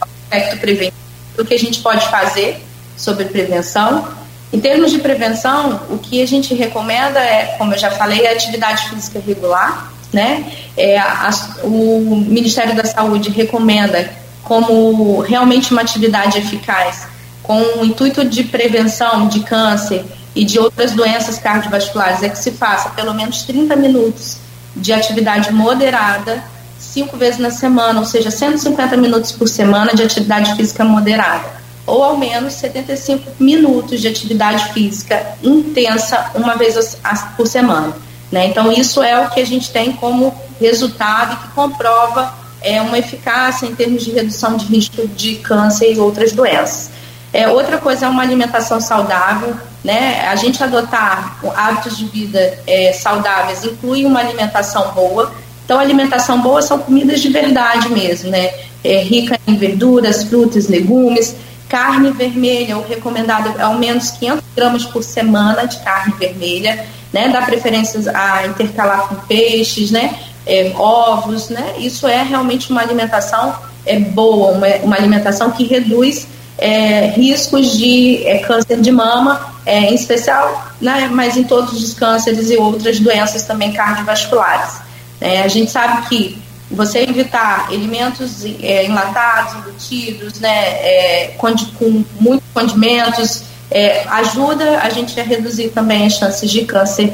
[0.00, 0.96] o aspecto preventivo,
[1.38, 2.62] o que a gente pode fazer
[2.96, 4.06] sobre prevenção.
[4.52, 8.32] Em termos de prevenção, o que a gente recomenda é, como eu já falei, a
[8.32, 10.44] atividade física regular, né?
[10.76, 11.30] É, a,
[11.64, 14.10] o Ministério da Saúde recomenda
[14.44, 17.08] como realmente uma atividade eficaz,
[17.42, 22.52] com o intuito de prevenção de câncer e de outras doenças cardiovasculares, é que se
[22.52, 24.45] faça pelo menos 30 minutos
[24.76, 26.42] de atividade moderada
[26.78, 31.44] cinco vezes na semana, ou seja, 150 minutos por semana de atividade física moderada,
[31.86, 36.96] ou ao menos 75 minutos de atividade física intensa uma vez
[37.36, 37.94] por semana.
[38.30, 38.46] Né?
[38.46, 42.98] Então, isso é o que a gente tem como resultado e que comprova é, uma
[42.98, 46.90] eficácia em termos de redução de risco de câncer e outras doenças.
[47.32, 50.26] É, outra coisa é uma alimentação saudável, né?
[50.28, 55.32] A gente adotar hábitos de vida é, saudáveis inclui uma alimentação boa.
[55.64, 58.52] Então, alimentação boa são comidas de verdade mesmo, né?
[58.82, 61.34] É, rica em verduras, frutas, legumes,
[61.68, 67.28] carne vermelha, o recomendado é ao menos 500 gramas por semana de carne vermelha, né?
[67.28, 70.16] Dá preferência a intercalar com peixes, né?
[70.46, 71.74] É, ovos, né?
[71.78, 76.26] Isso é realmente uma alimentação é boa, uma, uma alimentação que reduz
[76.58, 81.94] é, riscos de é, câncer de mama, é, em especial, né, mas em todos os
[81.94, 84.76] cânceres e outras doenças também cardiovasculares.
[85.20, 92.04] É, a gente sabe que você evitar alimentos é, enlatados, embutidos, né, é, com, com
[92.18, 93.42] muitos condimentos,
[94.10, 97.12] ajuda a gente a reduzir também as chances de câncer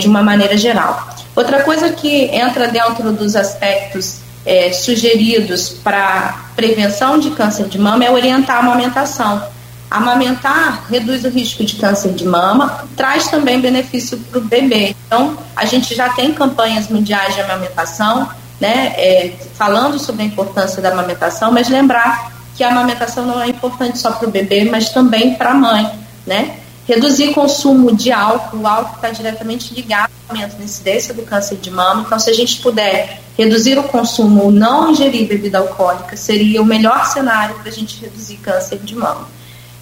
[0.00, 1.06] de uma maneira geral.
[1.36, 8.04] Outra coisa que entra dentro dos aspectos é, sugeridos para prevenção de câncer de mama
[8.04, 9.42] é orientar a amamentação.
[9.90, 14.96] Amamentar reduz o risco de câncer de mama, traz também benefício para o bebê.
[15.06, 18.28] Então, a gente já tem campanhas mundiais de amamentação,
[18.58, 23.48] né, é, falando sobre a importância da amamentação, mas lembrar que a amamentação não é
[23.48, 25.90] importante só para o bebê, mas também para a mãe,
[26.26, 26.56] né?
[26.86, 31.56] Reduzir consumo de álcool, o álcool está diretamente ligado ao aumento da incidência do câncer
[31.56, 32.02] de mama.
[32.04, 36.64] Então, se a gente puder reduzir o consumo ou não ingerir bebida alcoólica, seria o
[36.64, 39.28] melhor cenário para a gente reduzir câncer de mama.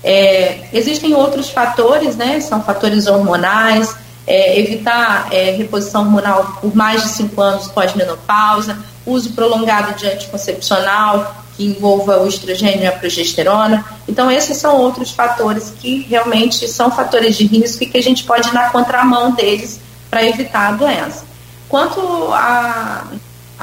[0.04, 2.40] É, existem outros fatores, né?
[2.40, 3.94] São fatores hormonais,
[4.26, 11.39] é, evitar é, reposição hormonal por mais de 5 anos pós-menopausa, uso prolongado de anticoncepcional,
[11.60, 13.84] que envolva o estrogênio e a progesterona.
[14.08, 18.24] Então, esses são outros fatores que realmente são fatores de risco e que a gente
[18.24, 21.22] pode ir na contramão deles para evitar a doença.
[21.68, 22.00] Quanto
[22.32, 23.08] a,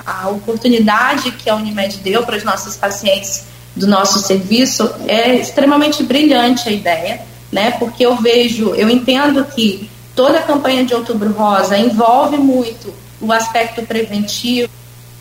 [0.06, 6.04] a oportunidade que a Unimed deu para os nossos pacientes do nosso serviço é extremamente
[6.04, 7.72] brilhante a ideia, né?
[7.72, 13.32] Porque eu vejo, eu entendo que toda a campanha de Outubro Rosa envolve muito o
[13.32, 14.70] aspecto preventivo,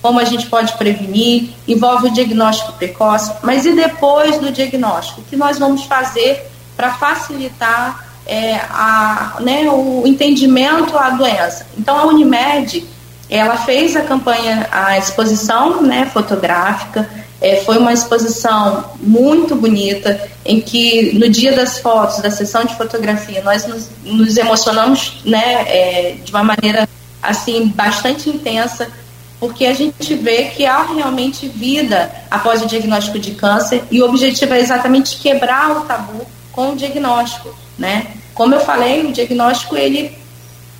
[0.07, 5.21] como a gente pode prevenir, envolve o diagnóstico precoce, mas e depois do diagnóstico?
[5.21, 11.67] O que nós vamos fazer para facilitar é, a, né, o entendimento à doença?
[11.77, 12.87] Então, a Unimed,
[13.29, 20.61] ela fez a campanha, a exposição né, fotográfica, é, foi uma exposição muito bonita, em
[20.61, 26.17] que no dia das fotos, da sessão de fotografia, nós nos, nos emocionamos né, é,
[26.25, 26.89] de uma maneira
[27.21, 28.89] assim bastante intensa,
[29.39, 34.07] porque a gente vê que há realmente vida após o diagnóstico de câncer e o
[34.07, 38.07] objetivo é exatamente quebrar o tabu com o diagnóstico, né?
[38.35, 40.17] Como eu falei, o diagnóstico ele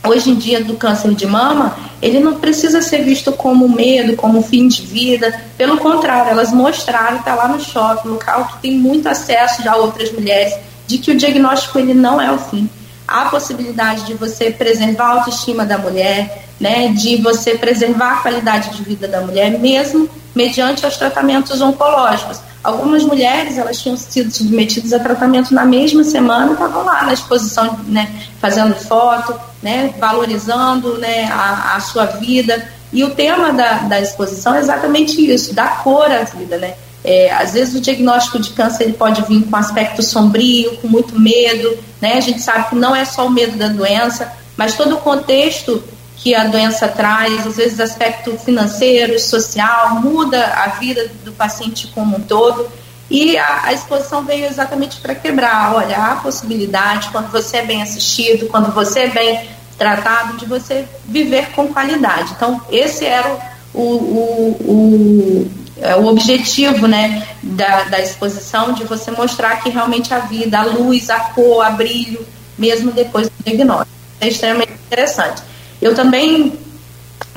[0.05, 4.43] hoje em dia do câncer de mama, ele não precisa ser visto como medo, como
[4.43, 5.43] fim de vida.
[5.57, 10.13] Pelo contrário, elas mostraram, está lá no shopping, local que tem muito acesso a outras
[10.13, 10.55] mulheres,
[10.87, 12.69] de que o diagnóstico ele não é o fim.
[13.09, 18.17] Há a possibilidade de você preservar a autoestima da mulher, né, de você preservar a
[18.17, 22.41] qualidade de vida da mulher, mesmo mediante os tratamentos oncológicos.
[22.63, 27.79] Algumas mulheres, elas tinham sido submetidas a tratamento na mesma semana, estavam lá na exposição,
[27.87, 32.69] né, fazendo foto, né, valorizando né, a, a sua vida.
[32.93, 36.75] E o tema da, da exposição é exatamente isso, dar cor à vida, né?
[37.05, 41.19] É, às vezes o diagnóstico de câncer ele pode vir com aspecto sombrio, com muito
[41.19, 42.15] medo, né?
[42.15, 45.83] A gente sabe que não é só o medo da doença, mas todo o contexto
[46.27, 52.17] que a doença traz, às vezes aspecto financeiro, social, muda a vida do paciente como
[52.17, 52.67] um todo.
[53.09, 55.77] E a, a exposição veio exatamente para quebrar.
[55.77, 60.85] Olha, a possibilidade, quando você é bem assistido, quando você é bem tratado, de você
[61.05, 62.33] viver com qualidade.
[62.37, 63.29] Então, esse era
[63.73, 70.13] o, o, o, é, o objetivo né, da, da exposição, de você mostrar que realmente
[70.13, 72.27] a vida, a luz, a cor, a brilho,
[72.59, 73.95] mesmo depois do diagnóstico.
[74.21, 75.55] É extremamente interessante.
[75.81, 76.59] Eu também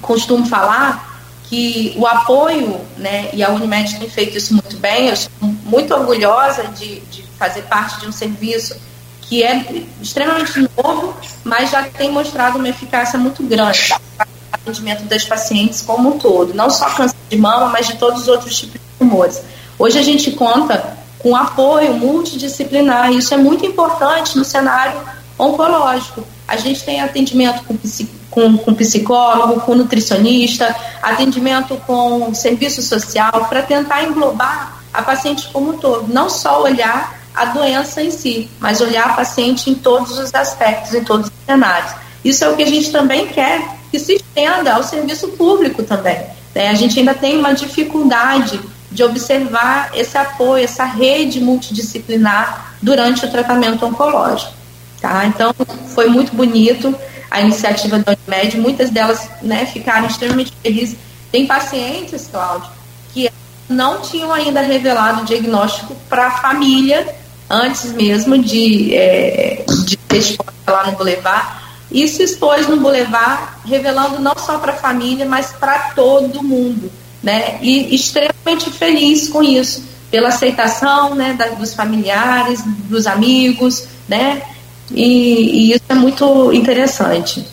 [0.02, 1.10] costumo falar
[1.50, 5.94] que o apoio, né, e a Unimed tem feito isso muito bem, eu sou muito
[5.94, 8.76] orgulhosa de, de fazer parte de um serviço
[9.22, 9.64] que é
[10.02, 16.16] extremamente novo, mas já tem mostrado uma eficácia muito grande no atendimento das pacientes como
[16.16, 19.42] um todo, não só câncer de mama, mas de todos os outros tipos de tumores.
[19.78, 25.00] Hoje a gente conta com apoio multidisciplinar, e isso é muito importante no cenário
[25.38, 26.24] oncológico.
[26.50, 33.46] A gente tem atendimento com psicólogo, com, com psicólogo, com nutricionista, atendimento com serviço social,
[33.50, 38.50] para tentar englobar a paciente como um todo, não só olhar a doença em si,
[38.60, 41.92] mas olhar a paciente em todos os aspectos, em todos os cenários.
[42.24, 46.20] Isso é o que a gente também quer que se estenda ao serviço público também.
[46.54, 46.70] Né?
[46.70, 48.60] A gente ainda tem uma dificuldade
[48.92, 54.59] de observar esse apoio, essa rede multidisciplinar durante o tratamento oncológico.
[55.02, 55.26] Tá?
[55.26, 55.54] Então,
[55.94, 56.94] foi muito bonito
[57.32, 60.98] a iniciativa da Unimed, muitas delas né, ficaram extremamente felizes.
[61.32, 62.70] Tem pacientes, Cláudio,
[63.14, 63.32] que
[63.70, 67.16] não tinham ainda revelado o diagnóstico para a família
[67.50, 71.60] antes mesmo de, é, de ter lá no Boulevard
[71.92, 76.92] e se expôs no Boulevard, revelando não só para a família, mas para todo mundo,
[77.24, 77.58] né?
[77.62, 84.44] E extremamente feliz com isso, pela aceitação, né, da, dos familiares, dos amigos, né?
[84.92, 87.46] E, e isso é muito interessante.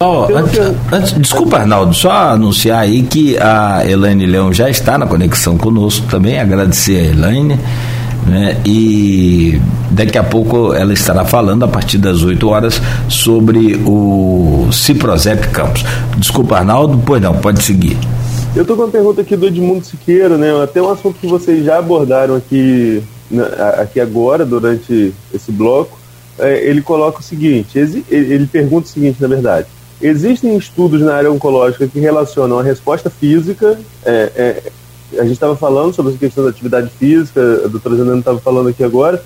[0.00, 0.58] Oh, antes,
[0.92, 6.06] antes, desculpa, Arnaldo, só anunciar aí que a Elaine Leão já está na conexão conosco
[6.08, 7.58] também, agradecer a Elaine.
[8.24, 8.60] Né?
[8.64, 15.48] E daqui a pouco ela estará falando a partir das 8 horas sobre o Ciprozep
[15.48, 15.84] Campos.
[16.16, 17.96] Desculpa, Arnaldo, pois não, pode seguir.
[18.54, 20.62] Eu estou com uma pergunta aqui do Edmundo Siqueira, né?
[20.62, 23.44] Até um assunto que vocês já abordaram aqui, né,
[23.78, 25.97] aqui agora, durante esse bloco,
[26.38, 29.66] ele coloca o seguinte: ele pergunta o seguinte, na verdade.
[30.00, 33.78] Existem estudos na área oncológica que relacionam a resposta física.
[34.04, 34.72] É, é,
[35.18, 38.68] a gente estava falando sobre essa questão da atividade física, a doutora Zanano estava falando
[38.68, 39.22] aqui agora,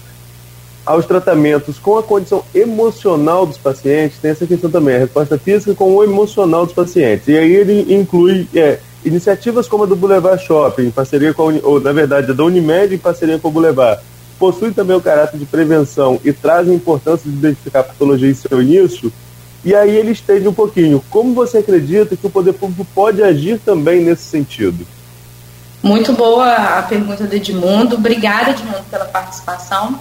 [0.86, 5.74] aos tratamentos com a condição emocional dos pacientes, tem essa questão também, a resposta física
[5.74, 7.28] com o emocional dos pacientes.
[7.28, 11.54] E aí ele inclui é, iniciativas como a do Boulevard Shopping, em parceria com a,
[11.62, 14.00] ou na verdade a da Unimed em parceria com o Boulevard,
[14.42, 18.34] possuem também o caráter de prevenção e trazem a importância de identificar a patologia em
[18.34, 19.12] seu início,
[19.64, 21.00] e aí ele estende um pouquinho.
[21.08, 24.84] Como você acredita que o poder público pode agir também nesse sentido?
[25.80, 27.94] Muito boa a pergunta do Edmundo.
[27.94, 30.00] Obrigada, Edmundo, pela participação.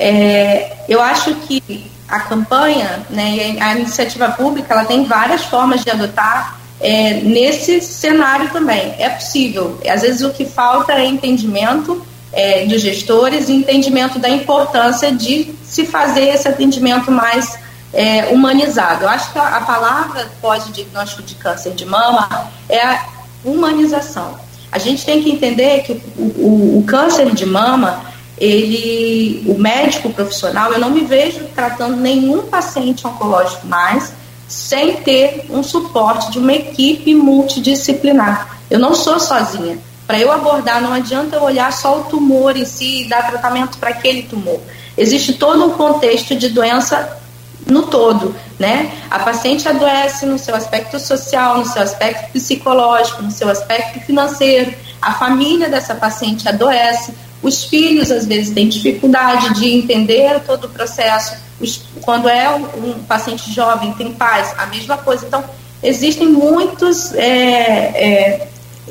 [0.00, 5.90] É, eu acho que a campanha, né, a iniciativa pública, ela tem várias formas de
[5.90, 8.96] adotar é, nesse cenário também.
[8.98, 9.80] É possível.
[9.88, 15.86] Às vezes o que falta é entendimento é, dos gestores entendimento da importância de se
[15.86, 17.58] fazer esse atendimento mais
[17.92, 19.04] é, humanizado.
[19.04, 23.06] Eu acho que a, a palavra pós-diagnóstico de câncer de mama é a
[23.44, 24.38] humanização.
[24.70, 28.02] A gente tem que entender que o, o, o câncer de mama,
[28.38, 34.12] ele, o médico profissional, eu não me vejo tratando nenhum paciente oncológico mais
[34.48, 38.58] sem ter um suporte de uma equipe multidisciplinar.
[38.70, 39.78] Eu não sou sozinha.
[40.06, 43.78] Para eu abordar, não adianta eu olhar só o tumor em si e dar tratamento
[43.78, 44.60] para aquele tumor.
[44.96, 47.18] Existe todo um contexto de doença
[47.66, 48.92] no todo, né?
[49.10, 54.72] A paciente adoece no seu aspecto social, no seu aspecto psicológico, no seu aspecto financeiro.
[55.02, 57.12] A família dessa paciente adoece.
[57.42, 61.36] Os filhos às vezes têm dificuldade de entender todo o processo.
[61.60, 65.26] Os, quando é um, paciente jovem, tem pais, a mesma coisa.
[65.26, 65.44] Então,
[65.82, 68.48] existem muitos é, é,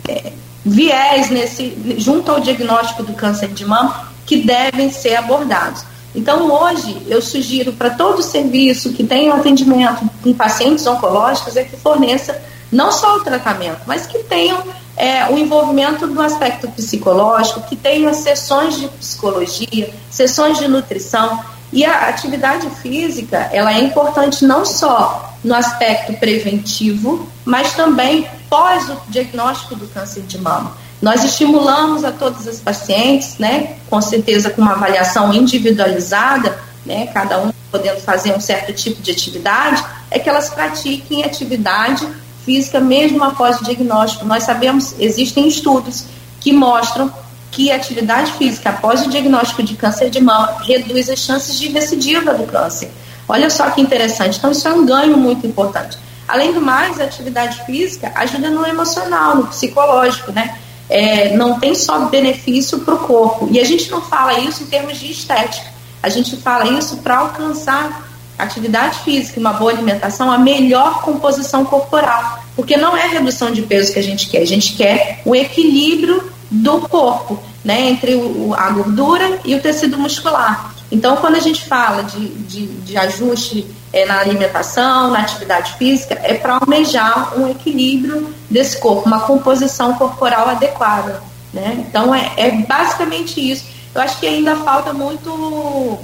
[0.07, 0.33] é,
[0.65, 5.83] viés nesse, junto ao diagnóstico do câncer de mama que devem ser abordados.
[6.15, 11.63] Então, hoje, eu sugiro para todo serviço que tenha um atendimento em pacientes oncológicos é
[11.63, 12.41] que forneça
[12.71, 14.63] não só o tratamento, mas que tenham
[14.97, 21.43] é, o envolvimento do aspecto psicológico, que tenham sessões de psicologia, sessões de nutrição.
[21.73, 28.89] E a atividade física, ela é importante não só no aspecto preventivo, mas também pós
[28.89, 30.75] o diagnóstico do câncer de mama.
[31.01, 37.39] Nós estimulamos a todas as pacientes, né, com certeza com uma avaliação individualizada, né, cada
[37.39, 42.07] um podendo fazer um certo tipo de atividade, é que elas pratiquem atividade
[42.45, 44.25] física mesmo após o diagnóstico.
[44.25, 46.05] Nós sabemos, existem estudos
[46.39, 47.11] que mostram
[47.55, 51.69] que a atividade física após o diagnóstico de câncer de mama reduz as chances de
[51.69, 52.91] recidiva do câncer.
[53.27, 54.37] Olha só que interessante.
[54.37, 55.97] Então, isso é um ganho muito importante.
[56.27, 60.55] Além do mais, a atividade física ajuda no emocional, no psicológico, né?
[60.89, 63.47] é, não tem só benefício para o corpo.
[63.51, 65.67] E a gente não fala isso em termos de estética,
[66.01, 72.43] a gente fala isso para alcançar atividade física, uma boa alimentação, a melhor composição corporal.
[72.55, 76.31] Porque não é redução de peso que a gente quer, a gente quer o equilíbrio
[76.55, 80.73] do corpo, né, entre o, a gordura e o tecido muscular.
[80.91, 86.19] Então, quando a gente fala de, de, de ajuste é, na alimentação, na atividade física,
[86.23, 91.21] é para almejar um equilíbrio desse corpo, uma composição corporal adequada.
[91.53, 91.85] Né?
[91.87, 93.65] Então, é, é basicamente isso.
[93.93, 95.97] Eu acho que ainda falta muito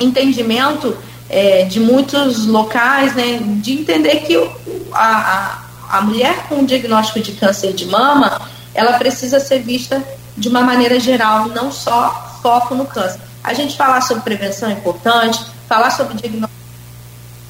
[0.00, 0.96] entendimento
[1.28, 4.36] é, de muitos locais, né, de entender que
[4.92, 8.40] a, a, a mulher com diagnóstico de câncer de mama,
[8.74, 10.02] ela precisa ser vista
[10.36, 13.20] de uma maneira geral, não só foco no câncer.
[13.42, 16.64] A gente falar sobre prevenção é importante, falar sobre diagnóstico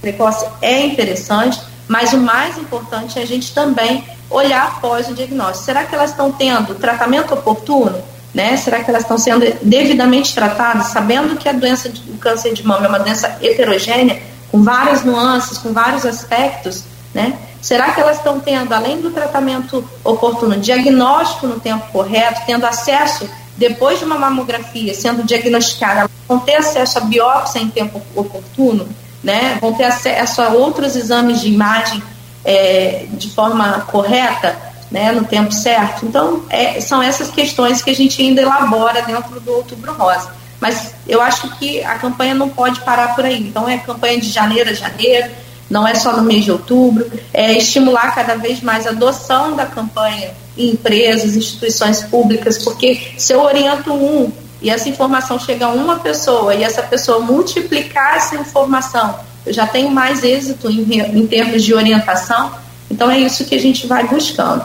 [0.04, 1.58] precoce é interessante,
[1.88, 5.64] mas o mais importante é a gente também olhar após o diagnóstico.
[5.64, 8.02] Será que elas estão tendo tratamento oportuno?
[8.34, 8.56] Né?
[8.56, 12.86] Será que elas estão sendo devidamente tratadas, sabendo que a doença do câncer de mama
[12.86, 14.20] é uma doença heterogênea,
[14.50, 17.38] com várias nuances, com vários aspectos, né?
[17.64, 23.26] Será que elas estão tendo, além do tratamento oportuno, diagnóstico no tempo correto, tendo acesso
[23.56, 28.86] depois de uma mamografia sendo diagnosticada, vão ter acesso a biópsia em tempo oportuno,
[29.22, 29.56] né?
[29.62, 32.02] vão ter acesso a outros exames de imagem
[32.44, 34.54] é, de forma correta,
[34.90, 35.10] né?
[35.12, 36.04] no tempo certo.
[36.04, 40.30] Então, é, são essas questões que a gente ainda elabora dentro do Outubro Rosa.
[40.60, 43.40] Mas eu acho que a campanha não pode parar por aí.
[43.40, 45.30] Então, é campanha de janeiro a janeiro,
[45.68, 49.66] não é só no mês de outubro, é estimular cada vez mais a adoção da
[49.66, 54.30] campanha em empresas, instituições públicas, porque se eu oriento um
[54.62, 59.66] e essa informação chega a uma pessoa e essa pessoa multiplicar essa informação, eu já
[59.66, 62.52] tenho mais êxito em, em termos de orientação.
[62.90, 64.64] Então é isso que a gente vai buscando.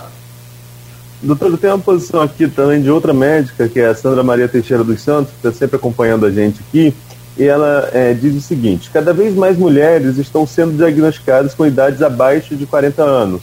[1.22, 4.86] Doutor, tem uma posição aqui também de outra médica, que é a Sandra Maria Teixeira
[4.86, 6.94] dos Santos, que está sempre acompanhando a gente aqui,
[7.40, 12.02] e ela é, diz o seguinte: cada vez mais mulheres estão sendo diagnosticadas com idades
[12.02, 13.42] abaixo de 40 anos.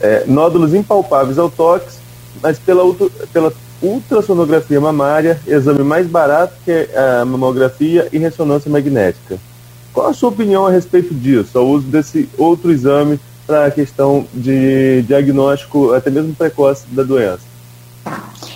[0.00, 1.86] É, nódulos impalpáveis ao toque,
[2.42, 2.82] mas pela,
[3.32, 9.38] pela ultrassonografia mamária, exame mais barato que a mamografia e ressonância magnética.
[9.92, 14.26] Qual a sua opinião a respeito disso, ao uso desse outro exame para a questão
[14.34, 17.52] de diagnóstico até mesmo precoce da doença?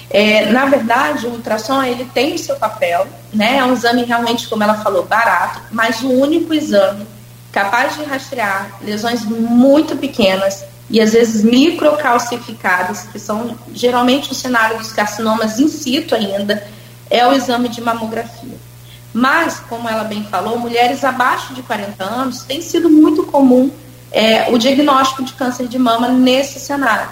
[0.08, 3.58] É, na verdade, o ultrassom ele tem o seu papel, né?
[3.58, 7.06] É um exame realmente, como ela falou, barato, mas o único exame
[7.50, 14.78] capaz de rastrear lesões muito pequenas e às vezes microcalcificadas, que são geralmente o cenário
[14.78, 16.62] dos carcinomas in situ ainda,
[17.10, 18.56] é o exame de mamografia.
[19.12, 23.70] Mas, como ela bem falou, mulheres abaixo de 40 anos tem sido muito comum
[24.12, 27.08] é, o diagnóstico de câncer de mama nesse cenário.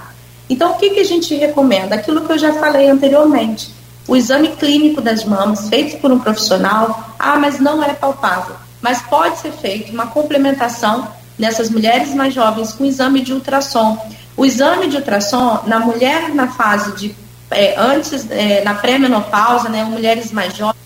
[0.49, 1.95] Então, o que, que a gente recomenda?
[1.95, 3.73] Aquilo que eu já falei anteriormente.
[4.07, 8.55] O exame clínico das mamas, feito por um profissional, ah, mas não é palpável.
[8.83, 13.99] Mas pode ser feito uma complementação nessas mulheres mais jovens com exame de ultrassom.
[14.37, 17.17] O exame de ultrassom, na mulher na fase de
[17.51, 20.77] é, antes, é, na pré-menopausa, né, mulheres mais jovens,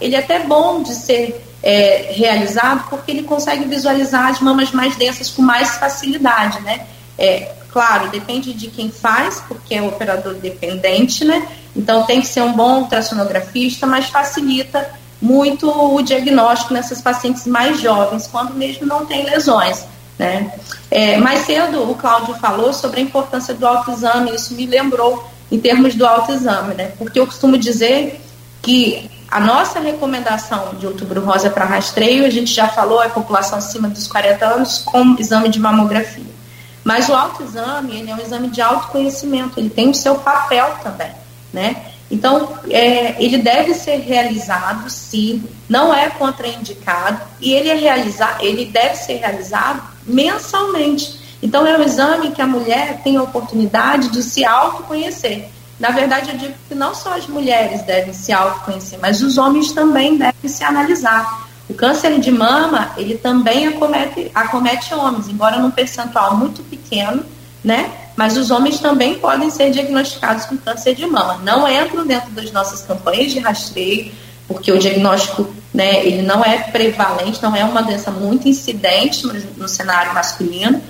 [0.00, 4.96] ele é até bom de ser é, realizado porque ele consegue visualizar as mamas mais
[4.96, 6.86] densas com mais facilidade, né?
[7.18, 11.46] É, claro, depende de quem faz, porque é o operador dependente, né?
[11.74, 17.80] Então tem que ser um bom ultrassonografista, mas facilita muito o diagnóstico nessas pacientes mais
[17.80, 19.84] jovens, quando mesmo não tem lesões.
[20.18, 20.52] Né?
[20.90, 25.58] É, mais cedo o Cláudio falou sobre a importância do autoexame, isso me lembrou em
[25.58, 26.92] termos do autoexame, né?
[26.98, 28.20] porque eu costumo dizer
[28.60, 33.58] que a nossa recomendação de outubro rosa para rastreio, a gente já falou, é população
[33.58, 36.32] acima dos 40 anos com exame de mamografia.
[36.84, 41.12] Mas o autoexame, ele é um exame de autoconhecimento, ele tem o seu papel também,
[41.52, 41.92] né?
[42.10, 48.66] Então, é, ele deve ser realizado, sim, não é contraindicado, e ele, é realizar, ele
[48.66, 51.18] deve ser realizado mensalmente.
[51.42, 55.48] Então, é um exame que a mulher tem a oportunidade de se autoconhecer.
[55.80, 59.72] Na verdade, eu digo que não só as mulheres devem se autoconhecer, mas os homens
[59.72, 61.48] também devem se analisar.
[61.68, 67.24] O câncer de mama, ele também acomete, acomete homens, embora num percentual muito pequeno,
[67.62, 67.90] né?
[68.16, 71.40] Mas os homens também podem ser diagnosticados com câncer de mama.
[71.42, 74.12] Não entram dentro das nossas campanhas de rastreio,
[74.46, 79.32] porque o diagnóstico, né, ele não é prevalente, não é uma doença muito incidente no,
[79.56, 80.82] no cenário masculino,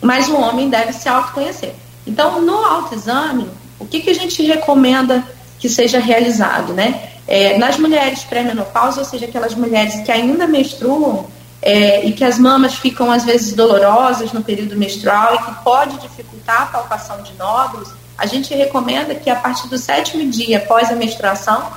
[0.00, 1.74] mas o homem deve se autoconhecer.
[2.06, 3.48] Então, no autoexame,
[3.78, 5.24] o que, que a gente recomenda
[5.58, 7.10] que seja realizado, né?
[7.28, 11.26] É, nas mulheres pré-menopausa, ou seja, aquelas mulheres que ainda menstruam
[11.60, 15.98] é, e que as mamas ficam às vezes dolorosas no período menstrual e que pode
[15.98, 20.90] dificultar a palpação de nódulos, a gente recomenda que a partir do sétimo dia após
[20.90, 21.70] a menstruação,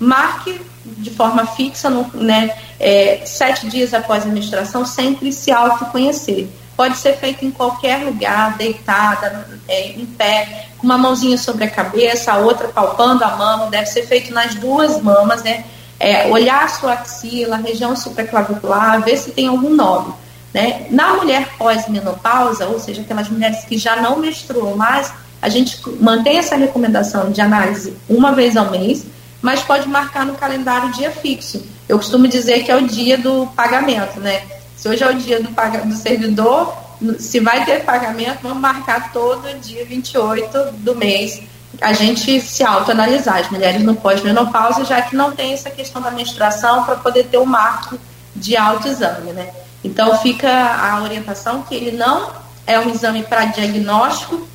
[0.00, 6.48] marque de forma fixa, no, né, é, sete dias após a menstruação, sempre se autoconhecer.
[6.76, 11.70] Pode ser feito em qualquer lugar, deitada, é, em pé, com uma mãozinha sobre a
[11.70, 15.64] cabeça, a outra palpando a mama, deve ser feito nas duas mamas, né?
[16.00, 20.18] É, olhar a sua axila, a região supraclavicular, ver se tem algum nódulo.
[20.52, 20.86] Né?
[20.90, 26.38] Na mulher pós-menopausa, ou seja, aquelas mulheres que já não menstruam mais, a gente mantém
[26.38, 29.04] essa recomendação de análise uma vez ao mês,
[29.42, 31.62] mas pode marcar no calendário dia fixo.
[31.88, 34.42] Eu costumo dizer que é o dia do pagamento, né?
[34.84, 36.76] Se hoje é o dia do, do servidor,
[37.18, 41.40] se vai ter pagamento, vamos marcar todo dia 28 do mês.
[41.80, 46.10] A gente se autoanalisar, as mulheres no pós-menopausa, já que não tem essa questão da
[46.10, 47.98] menstruação para poder ter o um marco
[48.36, 49.54] de autoexame, né?
[49.82, 52.30] Então fica a orientação que ele não
[52.66, 54.46] é um exame para diagnóstico,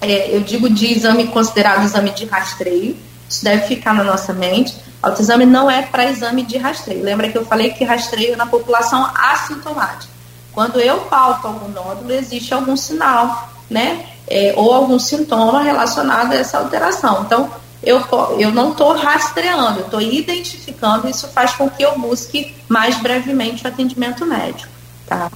[0.00, 2.96] é, eu digo de exame considerado exame de rastreio,
[3.28, 7.04] isso deve ficar na nossa mente, Autoexame não é para exame de rastreio.
[7.04, 10.12] Lembra que eu falei que rastreio na população assintomática.
[10.52, 14.06] Quando eu palpo algum nódulo, existe algum sinal, né?
[14.26, 17.22] É, ou algum sintoma relacionado a essa alteração.
[17.24, 17.50] Então,
[17.82, 18.02] eu,
[18.38, 23.64] eu não estou rastreando, eu estou identificando, isso faz com que eu busque mais brevemente
[23.64, 24.70] o atendimento médico.
[25.06, 25.30] Tá?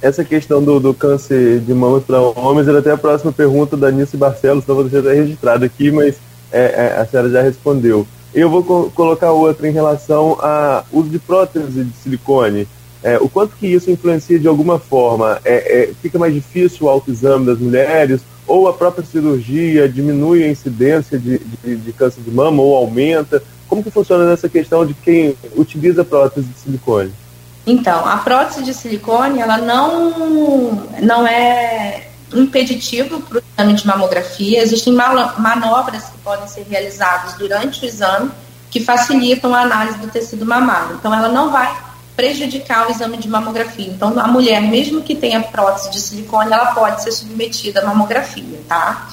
[0.00, 3.90] Essa questão do, do câncer de mama para homens era até a próxima pergunta da
[3.90, 6.14] Nice Barcelos, então deixar até registrado aqui, mas
[6.52, 8.06] é, é, a senhora já respondeu.
[8.34, 12.68] Eu vou co colocar outra em relação ao uso de prótese de silicone.
[13.02, 15.40] É, o quanto que isso influencia de alguma forma?
[15.44, 18.20] É, é, fica mais difícil o autoexame das mulheres?
[18.46, 23.42] Ou a própria cirurgia diminui a incidência de, de, de câncer de mama ou aumenta?
[23.68, 27.12] Como que funciona nessa questão de quem utiliza prótese de silicone?
[27.66, 34.62] Então, a prótese de silicone, ela não, não é impeditivo para o exame de mamografia.
[34.62, 38.30] Existem manobras que podem ser realizadas durante o exame
[38.70, 40.96] que facilitam a análise do tecido mamário.
[40.96, 41.74] Então, ela não vai
[42.14, 43.86] prejudicar o exame de mamografia.
[43.86, 48.60] Então, a mulher, mesmo que tenha prótese de silicone, ela pode ser submetida à mamografia,
[48.68, 49.08] tá?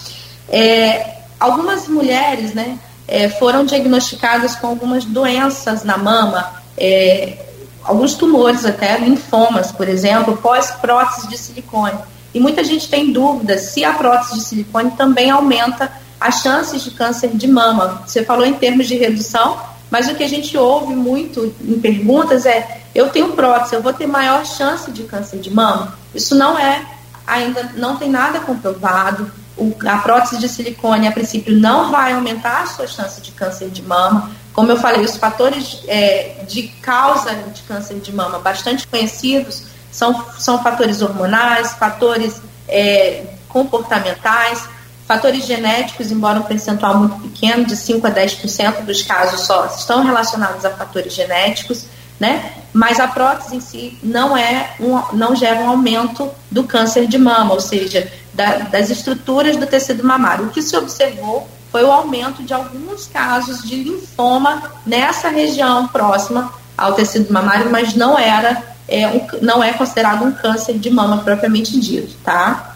[0.49, 7.45] É, algumas mulheres, né, é, foram diagnosticadas com algumas doenças na mama, é,
[7.83, 11.97] alguns tumores até, linfomas, por exemplo, pós-prótese de silicone.
[12.35, 16.91] E muita gente tem dúvida se a prótese de silicone também aumenta as chances de
[16.91, 18.03] câncer de mama.
[18.05, 19.57] Você falou em termos de redução,
[19.89, 23.93] mas o que a gente ouve muito em perguntas é: eu tenho prótese, eu vou
[23.93, 25.97] ter maior chance de câncer de mama?
[26.13, 26.85] Isso não é,
[27.25, 29.31] ainda não tem nada comprovado.
[29.55, 33.69] O, a prótese de silicone, a princípio, não vai aumentar a sua chance de câncer
[33.69, 34.29] de mama.
[34.51, 40.25] Como eu falei, os fatores é, de causa de câncer de mama bastante conhecidos são,
[40.37, 44.67] são fatores hormonais, fatores é, comportamentais,
[45.07, 50.03] fatores genéticos, embora um percentual muito pequeno, de 5 a 10% dos casos só estão
[50.03, 51.85] relacionados a fatores genéticos,
[52.19, 52.51] né?
[52.73, 57.17] Mas a prótese em si não é um, não gera um aumento do câncer de
[57.17, 60.47] mama, ou seja, da, das estruturas do tecido mamário.
[60.47, 66.51] O que se observou foi o aumento de alguns casos de linfoma nessa região próxima
[66.77, 71.17] ao tecido mamário, mas não era é, um, não é considerado um câncer de mama
[71.19, 72.75] propriamente dito, tá?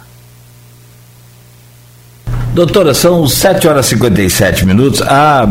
[2.53, 5.01] Doutora, são 7 horas e 57 minutos.
[5.03, 5.47] Ah,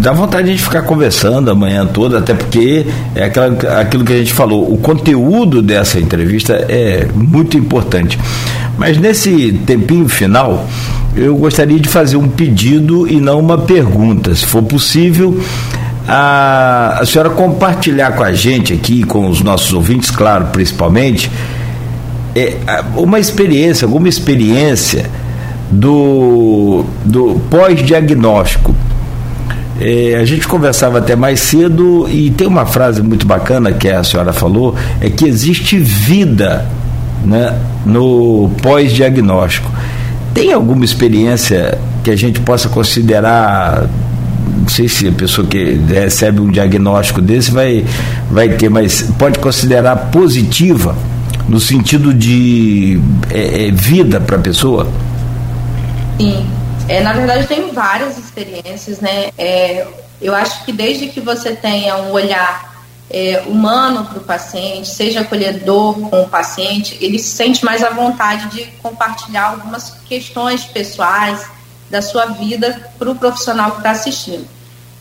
[0.00, 4.32] dá vontade de ficar conversando amanhã toda, até porque é aquela, aquilo que a gente
[4.34, 8.18] falou, o conteúdo dessa entrevista é muito importante.
[8.76, 10.68] Mas nesse tempinho final,
[11.16, 15.40] eu gostaria de fazer um pedido e não uma pergunta, se for possível.
[16.06, 21.30] A, a senhora compartilhar com a gente aqui, com os nossos ouvintes, claro, principalmente,
[22.34, 22.56] é,
[22.96, 25.08] uma experiência, alguma experiência
[25.70, 28.74] do, do pós-diagnóstico.
[29.80, 34.04] É, a gente conversava até mais cedo e tem uma frase muito bacana que a
[34.04, 36.66] senhora falou, é que existe vida
[37.24, 39.70] né, no pós-diagnóstico.
[40.34, 43.88] Tem alguma experiência que a gente possa considerar
[44.72, 47.84] sei se a pessoa que recebe um diagnóstico desse vai,
[48.30, 50.96] vai ter, mas pode considerar positiva
[51.48, 52.98] no sentido de
[53.30, 54.90] é, é, vida para a pessoa?
[56.18, 56.46] Sim.
[56.88, 59.30] É, na verdade, tem várias experiências, né?
[59.36, 59.86] É,
[60.20, 62.72] eu acho que desde que você tenha um olhar
[63.10, 67.90] é, humano para o paciente, seja acolhedor com o paciente, ele se sente mais à
[67.90, 71.44] vontade de compartilhar algumas questões pessoais
[71.90, 74.46] da sua vida para o profissional que está assistindo.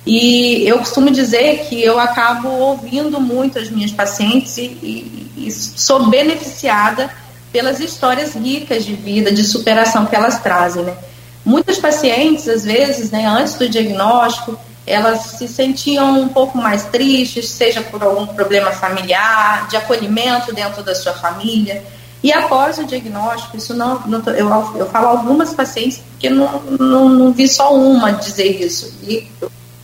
[0.06, 5.52] E eu costumo dizer que eu acabo ouvindo muito as minhas pacientes e, e, e
[5.52, 7.12] sou beneficiada
[7.52, 10.96] pelas histórias ricas de vida, de superação que elas trazem, né?
[11.44, 17.50] Muitas pacientes, às vezes, né, antes do diagnóstico, elas se sentiam um pouco mais tristes,
[17.50, 21.84] seja por algum problema familiar, de acolhimento dentro da sua família.
[22.24, 27.10] E após o diagnóstico, isso não, não eu, eu falo algumas pacientes porque não, não,
[27.10, 28.94] não vi só uma dizer isso.
[29.04, 29.28] E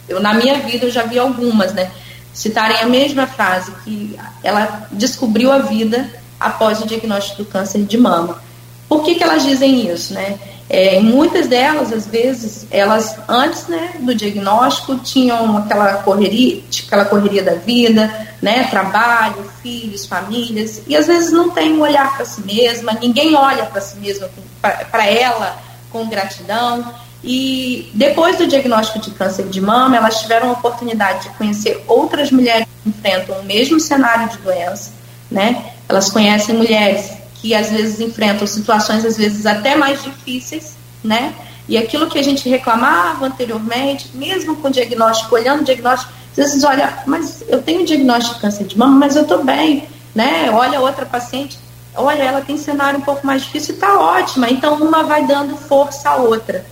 [0.08, 1.92] eu, na minha vida eu já vi algumas, né,
[2.34, 7.98] citarem a mesma frase que ela descobriu a vida após o diagnóstico do câncer de
[7.98, 8.42] mama.
[8.88, 10.38] Por que, que elas dizem isso, né?
[10.70, 17.42] É, muitas delas, às vezes, elas antes né, do diagnóstico tinham aquela correria, aquela correria
[17.42, 22.42] da vida, né, trabalho, filhos, famílias, e às vezes não tem um olhar para si
[22.42, 24.30] mesma, ninguém olha para si mesma,
[24.62, 25.58] para ela
[25.90, 26.94] com gratidão.
[27.24, 32.32] E depois do diagnóstico de câncer de mama, elas tiveram a oportunidade de conhecer outras
[32.32, 34.92] mulheres que enfrentam o mesmo cenário de doença,
[35.30, 35.72] né?
[35.90, 41.34] Elas conhecem mulheres que às vezes enfrentam situações às vezes até mais difíceis, né?
[41.68, 46.38] E aquilo que a gente reclamava anteriormente, mesmo com o diagnóstico, olhando o diagnóstico, às
[46.38, 50.50] vezes olha, mas eu tenho diagnóstico de câncer de mama, mas eu estou bem, né?
[50.52, 51.60] Olha outra paciente,
[51.96, 54.50] olha, ela tem cenário um pouco mais difícil e está ótima.
[54.50, 56.66] Então uma vai dando força à outra.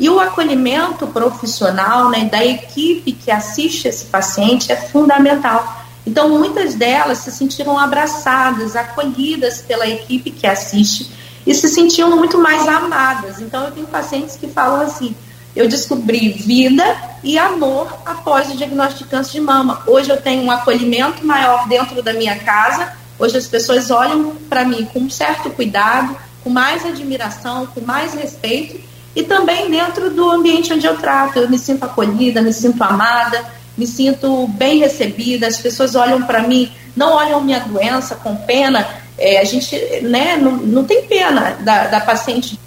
[0.00, 6.74] E o acolhimento profissional, né, da equipe que assiste esse paciente é fundamental então, muitas
[6.74, 11.10] delas se sentiram abraçadas, acolhidas pela equipe que assiste
[11.46, 13.40] e se sentiam muito mais amadas.
[13.40, 15.14] Então, eu tenho pacientes que falam assim:
[15.54, 16.84] eu descobri vida
[17.22, 19.82] e amor após o diagnóstico de câncer de mama.
[19.86, 22.92] Hoje eu tenho um acolhimento maior dentro da minha casa.
[23.18, 28.14] Hoje as pessoas olham para mim com um certo cuidado, com mais admiração, com mais
[28.14, 28.80] respeito
[29.14, 31.38] e também dentro do ambiente onde eu trato.
[31.38, 33.44] Eu me sinto acolhida, me sinto amada
[33.76, 38.86] me sinto bem recebida, as pessoas olham para mim, não olham minha doença com pena,
[39.18, 42.58] é, a gente né, não, não tem pena da, da paciente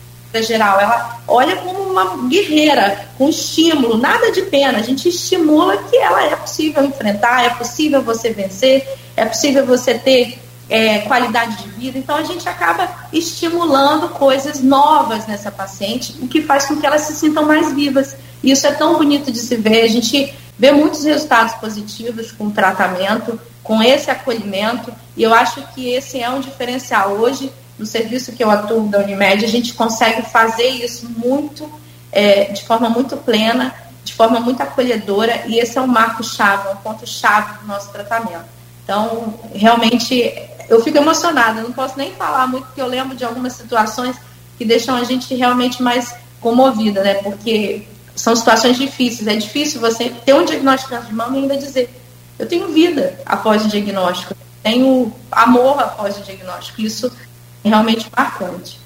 [0.42, 5.96] geral, ela olha como uma guerreira, com estímulo, nada de pena, a gente estimula que
[5.96, 8.86] ela é possível enfrentar, é possível você vencer,
[9.16, 10.38] é possível você ter
[10.70, 16.42] é, qualidade de vida, então a gente acaba estimulando coisas novas nessa paciente, o que
[16.42, 18.16] faz com que elas se sintam mais vivas.
[18.44, 22.48] E isso é tão bonito de se ver, a gente vê muitos resultados positivos com
[22.48, 27.14] o tratamento, com esse acolhimento, e eu acho que esse é um diferencial.
[27.14, 31.70] Hoje, no serviço que eu atuo da Unimed, a gente consegue fazer isso muito,
[32.12, 36.76] é, de forma muito plena, de forma muito acolhedora, e esse é um marco-chave, um
[36.78, 38.46] ponto-chave do nosso tratamento.
[38.84, 40.32] Então, realmente,
[40.70, 44.16] eu fico emocionada, não posso nem falar muito, porque eu lembro de algumas situações
[44.58, 47.16] que deixam a gente realmente mais comovida, né?
[47.16, 47.84] Porque
[48.16, 49.28] são situações difíceis.
[49.28, 51.90] É difícil você ter um diagnóstico de mama e ainda dizer,
[52.40, 54.36] eu tenho vida após o diagnóstico.
[54.64, 56.82] tem o amor após o diagnóstico.
[56.82, 57.12] Isso
[57.64, 58.80] é realmente marcante.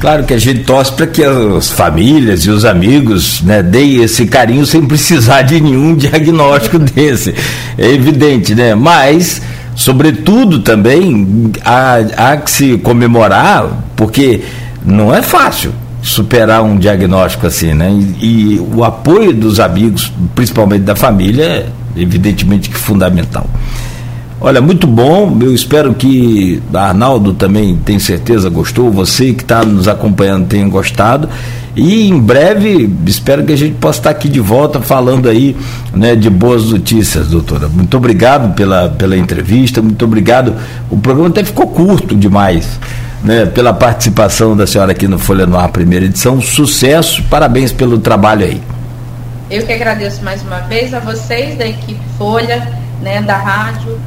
[0.00, 4.26] Claro que a gente torce para que as famílias e os amigos né, deem esse
[4.26, 7.34] carinho sem precisar de nenhum diagnóstico desse.
[7.76, 8.76] É evidente, né?
[8.76, 9.42] Mas,
[9.78, 13.64] sobretudo também, há, há que se comemorar,
[13.94, 14.42] porque
[14.84, 15.72] não é fácil
[16.02, 17.88] superar um diagnóstico assim, né?
[18.20, 21.66] E, e o apoio dos amigos, principalmente da família, é
[21.96, 23.46] evidentemente que fundamental.
[24.40, 25.36] Olha, muito bom.
[25.40, 28.90] Eu espero que Arnaldo também tem certeza gostou.
[28.90, 31.28] Você que está nos acompanhando tenha gostado.
[31.78, 35.56] E em breve espero que a gente possa estar aqui de volta falando aí
[35.94, 37.68] né, de boas notícias, doutora.
[37.68, 40.56] Muito obrigado pela, pela entrevista, muito obrigado.
[40.90, 42.80] O programa até ficou curto demais.
[43.22, 46.40] Né, pela participação da senhora aqui no Folha no primeira edição.
[46.40, 48.62] Sucesso, parabéns pelo trabalho aí.
[49.50, 52.68] Eu que agradeço mais uma vez a vocês da equipe Folha,
[53.02, 53.98] né, da rádio,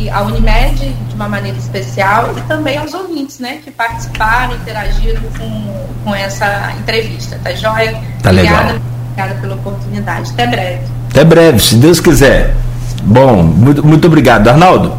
[0.00, 5.20] e a Unimed de uma maneira especial e também aos ouvintes, né, que participaram, interagiram
[5.38, 8.00] com, com essa entrevista, tá joia?
[8.22, 8.80] Tá obrigada, legal.
[9.04, 10.30] Obrigada pela oportunidade.
[10.30, 10.82] Até breve.
[11.10, 12.54] Até breve, se Deus quiser.
[13.02, 14.48] Bom, muito, muito obrigado.
[14.48, 14.94] Arnaldo?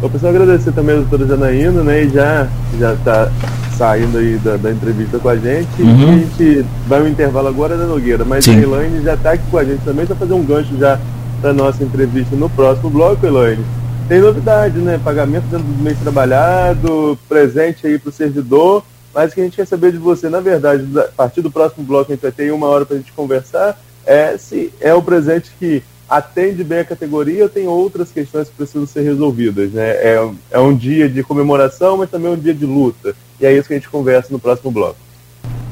[0.00, 3.28] Eu preciso agradecer também a doutora Janaína, né, e já já está
[3.76, 5.82] saindo aí da, da, entrevista com a gente.
[5.82, 6.08] Uhum.
[6.08, 8.24] a gente vai um intervalo agora, né, Nogueira?
[8.24, 8.58] Mas Sim.
[8.58, 10.98] a Elaine já está aqui com a gente também, para fazer um gancho já
[11.40, 13.64] para nossa entrevista no próximo bloco, Elaine.
[14.12, 15.00] Tem novidade, né?
[15.02, 18.84] Pagamento dentro do mês trabalhado, presente aí para o servidor.
[19.14, 21.82] Mas o que a gente quer saber de você, na verdade, a partir do próximo
[21.82, 25.00] bloco, a gente vai ter uma hora para a gente conversar, é se é o
[25.00, 29.72] presente que atende bem a categoria ou tem outras questões que precisam ser resolvidas.
[29.72, 29.88] Né?
[29.88, 33.16] É, é um dia de comemoração, mas também um dia de luta.
[33.40, 34.98] E é isso que a gente conversa no próximo bloco.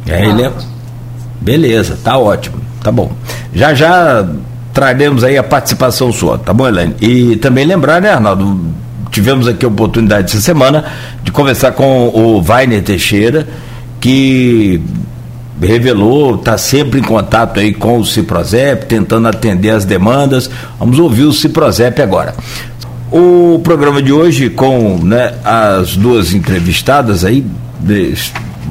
[0.09, 0.53] É, ele é...
[1.43, 3.13] Beleza, tá ótimo, tá bom.
[3.53, 4.27] Já já
[4.73, 6.95] traremos aí a participação sua, tá bom, Elaine?
[7.01, 8.59] E também lembrar, né, Arnaldo?
[9.11, 10.85] Tivemos aqui a oportunidade essa semana
[11.23, 13.49] de conversar com o Vainer Teixeira,
[14.01, 14.81] que
[15.61, 20.49] revelou, está sempre em contato aí com o Ciprozep, tentando atender as demandas.
[20.79, 22.35] Vamos ouvir o Ciprozep agora.
[23.11, 27.45] O programa de hoje, com né, as duas entrevistadas aí,
[27.81, 28.15] de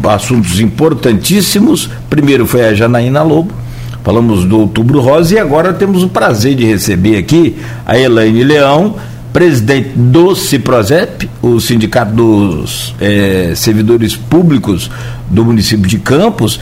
[0.08, 1.90] assuntos importantíssimos.
[2.10, 3.54] Primeiro foi a Janaína Lobo,
[4.04, 8.96] Falamos do Outubro Rosa e agora temos o prazer de receber aqui a Elaine Leão,
[9.34, 14.90] presidente do CIPROSEP, o Sindicato dos é, Servidores Públicos
[15.30, 16.60] do município de Campos,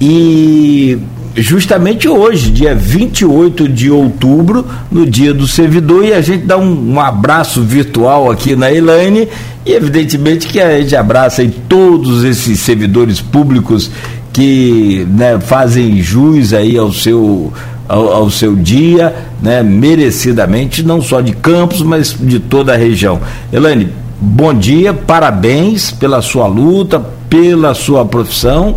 [0.00, 0.98] e
[1.36, 6.94] justamente hoje, dia 28 de outubro, no dia do servidor, e a gente dá um,
[6.94, 9.28] um abraço virtual aqui na Elaine,
[9.64, 13.90] e evidentemente que a gente abraça aí todos esses servidores públicos
[14.38, 17.52] que né, fazem jus aí ao seu
[17.88, 19.12] ao, ao, seu dia,
[19.42, 23.18] né, merecidamente, não só de Campos, mas de toda a região.
[23.52, 28.76] Elaine, bom dia, parabéns pela sua luta, pela sua profissão,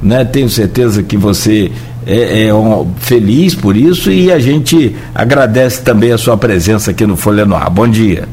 [0.00, 1.70] né, tenho certeza que você
[2.06, 7.04] é, é um, feliz por isso e a gente agradece também a sua presença aqui
[7.04, 7.68] no Folha no Ar.
[7.68, 8.26] Bom dia.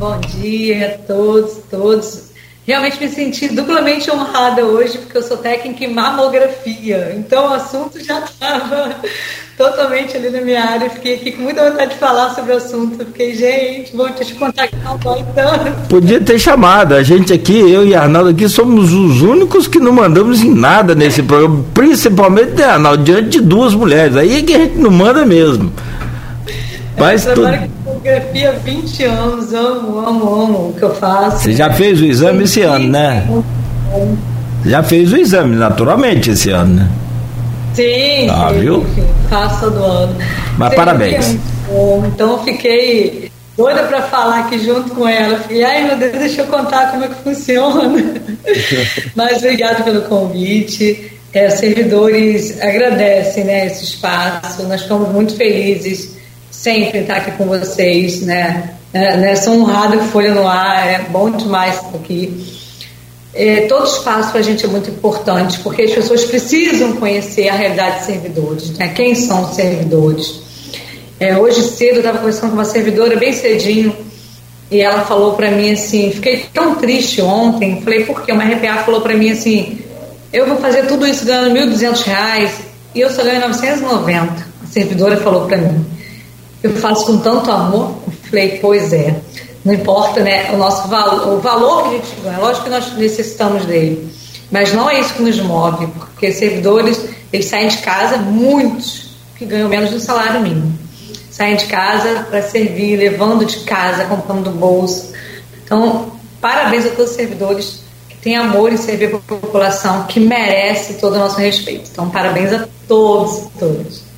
[0.00, 2.29] Bom dia a todos, todos
[2.70, 7.12] realmente me senti duplamente honrada hoje, porque eu sou técnica em mamografia.
[7.16, 8.94] Então o assunto já estava
[9.58, 10.88] totalmente ali na minha área.
[10.88, 13.04] Fiquei aqui com muita vontade de falar sobre o assunto.
[13.06, 15.88] Fiquei, gente, vou te contar que não dói tanto.
[15.88, 16.94] Podia ter chamado.
[16.94, 20.94] A gente aqui, eu e Arnaldo aqui, somos os únicos que não mandamos em nada
[20.94, 21.64] nesse programa.
[21.74, 24.16] Principalmente, né, Arnaldo, diante de duas mulheres.
[24.16, 25.72] Aí é que a gente não manda mesmo.
[26.96, 31.42] Mas é, tudo fotografia há 20 anos, amo, amo, amo o que eu faço.
[31.42, 33.26] Você já fez o exame esse ano, né?
[34.64, 36.90] Já fez o exame, naturalmente, esse ano, né?
[37.74, 38.80] Sim, ah, sim, viu?
[38.80, 40.16] Enfim, faço todo ano.
[40.56, 41.36] Mas parabéns.
[42.06, 45.38] Então eu fiquei doida para falar aqui junto com ela.
[45.38, 48.14] Fiquei, ai meu Deus, deixa eu contar como é que funciona.
[49.14, 51.12] Mas obrigado pelo convite.
[51.32, 56.19] É, servidores agradecem né, esse espaço, nós estamos muito felizes
[56.60, 58.74] sempre estar aqui com vocês, né?
[58.92, 62.60] É, né sou honrada Folha no Ar, é bom demais estar aqui.
[63.32, 67.54] É, todo espaço para a gente é muito importante, porque as pessoas precisam conhecer a
[67.54, 68.88] realidade de servidores, né?
[68.88, 70.40] quem são os servidores.
[71.18, 73.96] É, hoje cedo eu estava conversando com uma servidora bem cedinho,
[74.70, 78.32] e ela falou para mim assim, fiquei tão triste ontem, falei, por quê?
[78.32, 79.78] Uma RPA falou para mim assim,
[80.30, 82.50] eu vou fazer tudo isso ganhando R$ 1.200
[82.94, 84.50] e eu só ganho 990.
[84.62, 85.99] A servidora falou para mim
[86.62, 87.94] eu faço com tanto amor.
[88.28, 89.20] Falei, pois é.
[89.64, 90.50] Não importa, né?
[90.52, 92.38] O nosso valor, o valor que a gente ganha.
[92.38, 94.10] Lógico que nós necessitamos dele.
[94.50, 99.46] Mas não é isso que nos move, porque servidores, eles saem de casa, muitos, que
[99.46, 100.76] ganham menos do salário mínimo.
[101.30, 105.12] saem de casa para servir, levando de casa, comprando do bolso.
[105.64, 110.94] Então, parabéns a todos os servidores que têm amor em servir a população, que merece
[110.94, 111.88] todo o nosso respeito.
[111.92, 114.09] Então, parabéns a todos e todas.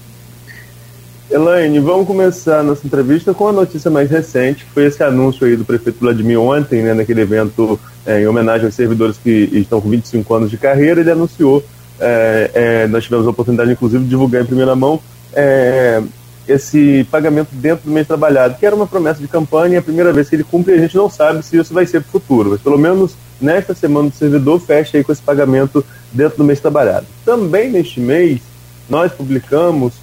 [1.33, 5.57] Elaine, vamos começar nossa entrevista com a notícia mais recente, que foi esse anúncio aí
[5.57, 9.89] do prefeito Vladimir ontem, né, naquele evento é, em homenagem aos servidores que estão com
[9.89, 11.64] 25 anos de carreira, ele anunciou,
[11.99, 15.01] é, é, nós tivemos a oportunidade inclusive de divulgar em primeira mão,
[15.33, 16.03] é,
[16.47, 20.12] esse pagamento dentro do mês trabalhado, que era uma promessa de campanha, é a primeira
[20.12, 22.51] vez que ele cumpre, a gente não sabe se isso vai ser para o futuro,
[22.51, 26.61] mas pelo menos nesta semana do servidor fecha aí com esse pagamento dentro do mês
[26.61, 27.07] trabalhado.
[27.24, 28.43] Também neste mês,
[28.87, 30.02] nós publicamos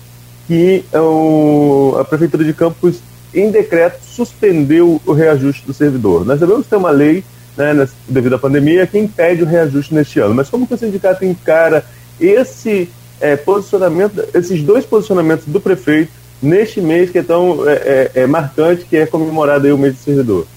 [0.49, 2.97] que o, a Prefeitura de Campos,
[3.31, 6.25] em decreto, suspendeu o reajuste do servidor.
[6.25, 7.23] Nós sabemos que tem uma lei,
[7.55, 10.33] né, devido à pandemia, que impede o reajuste neste ano.
[10.33, 11.85] Mas como que o sindicato encara
[12.19, 12.89] esse
[13.21, 18.27] é, posicionamento, esses dois posicionamentos do prefeito neste mês que é tão é, é, é
[18.27, 20.47] marcante, que é comemorado aí o mês do servidor?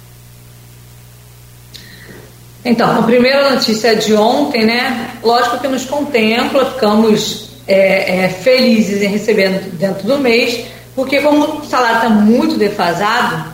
[2.64, 5.18] Então, a primeira notícia é de ontem, né?
[5.22, 11.60] Lógico que nos contempla, ficamos é, é, felizes em receber dentro do mês, porque como
[11.60, 13.52] o salário está muito defasado,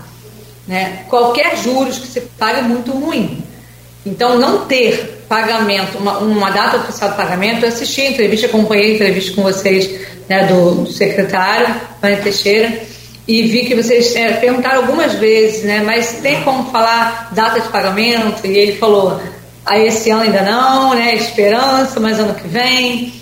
[0.67, 3.43] né, qualquer juros que se paga é muito ruim.
[4.05, 8.93] Então, não ter pagamento, uma, uma data oficial de pagamento, eu assisti a entrevista, acompanhei
[8.93, 12.73] a entrevista com vocês né, do, do secretário, Maria Teixeira,
[13.27, 17.69] e vi que vocês é, perguntaram algumas vezes, né, mas tem como falar data de
[17.69, 18.47] pagamento?
[18.47, 19.21] E ele falou,
[19.67, 23.18] ah, esse ano ainda não, né, esperança, mas ano que vem.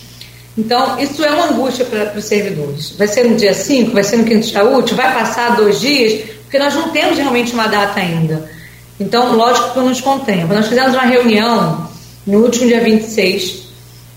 [0.56, 2.94] Então, isso é uma angústia para os servidores.
[2.96, 6.24] Vai ser no dia 5, vai ser no quinto dia útil, vai passar dois dias,
[6.42, 8.50] porque nós não temos realmente uma data ainda.
[8.98, 10.56] Então, lógico que nos contempla.
[10.56, 11.88] Nós fizemos uma reunião
[12.26, 13.66] no último dia 26.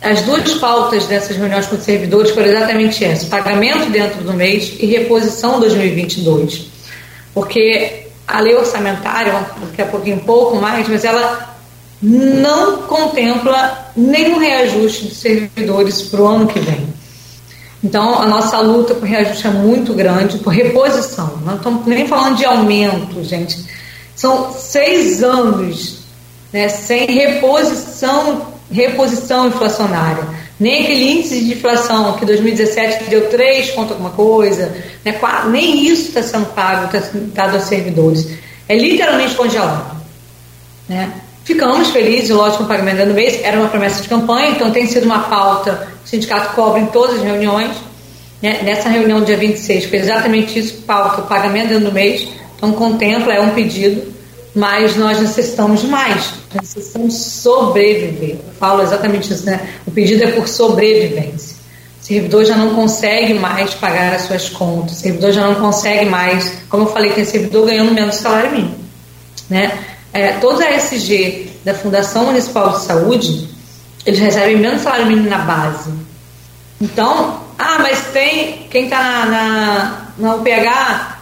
[0.02, 4.74] As duas pautas dessas reuniões com os servidores foram exatamente essa: pagamento dentro do mês
[4.80, 6.68] e reposição 2022.
[7.34, 11.49] Porque a lei orçamentária, daqui a pouquinho um pouco mais, mas ela
[12.02, 16.88] não contempla nenhum reajuste de servidores para o ano que vem.
[17.84, 21.40] Então, a nossa luta por reajuste é muito grande, por reposição.
[21.46, 23.66] Não estamos nem falando de aumento, gente.
[24.16, 26.00] São seis anos
[26.52, 30.28] né, sem reposição, reposição inflacionária.
[30.60, 34.76] Nem aquele índice de inflação que 2017 deu 3 ponto alguma coisa,
[35.06, 35.18] né,
[35.50, 38.28] nem isso está sendo pago, está dado aos servidores.
[38.68, 39.98] É literalmente congelado.
[40.88, 41.14] Né?
[41.50, 44.86] Ficamos felizes, lógico, com o pagamento do mês, era uma promessa de campanha, então tem
[44.86, 47.72] sido uma pauta o sindicato cobra em todas as reuniões.
[48.40, 48.62] Né?
[48.62, 53.42] Nessa reunião dia 26 foi exatamente isso, pauta, o pagamento do mês, então contempla, é
[53.42, 54.14] um pedido,
[54.54, 58.36] mas nós necessitamos mais, necessitamos sobreviver.
[58.36, 59.60] Eu falo exatamente isso, né?
[59.88, 61.58] O pedido é por sobrevivência.
[62.00, 66.06] O servidor já não consegue mais pagar as suas contas, o servidor já não consegue
[66.06, 68.76] mais, como eu falei, tem servidor ganhando menos salário mínimo.
[69.50, 69.98] Né?
[70.14, 73.50] É, todos a SG da Fundação Municipal de Saúde,
[74.06, 75.92] eles recebem menos salário mínimo na base.
[76.82, 81.18] Então, ah, mas tem, quem está na, na, na UPH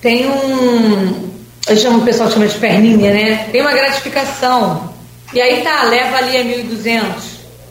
[0.00, 1.30] tem um,
[1.66, 3.48] eu chamo o pessoal chama de perninha, né?
[3.50, 4.94] Tem uma gratificação.
[5.32, 7.02] E aí tá, leva ali a 1.200.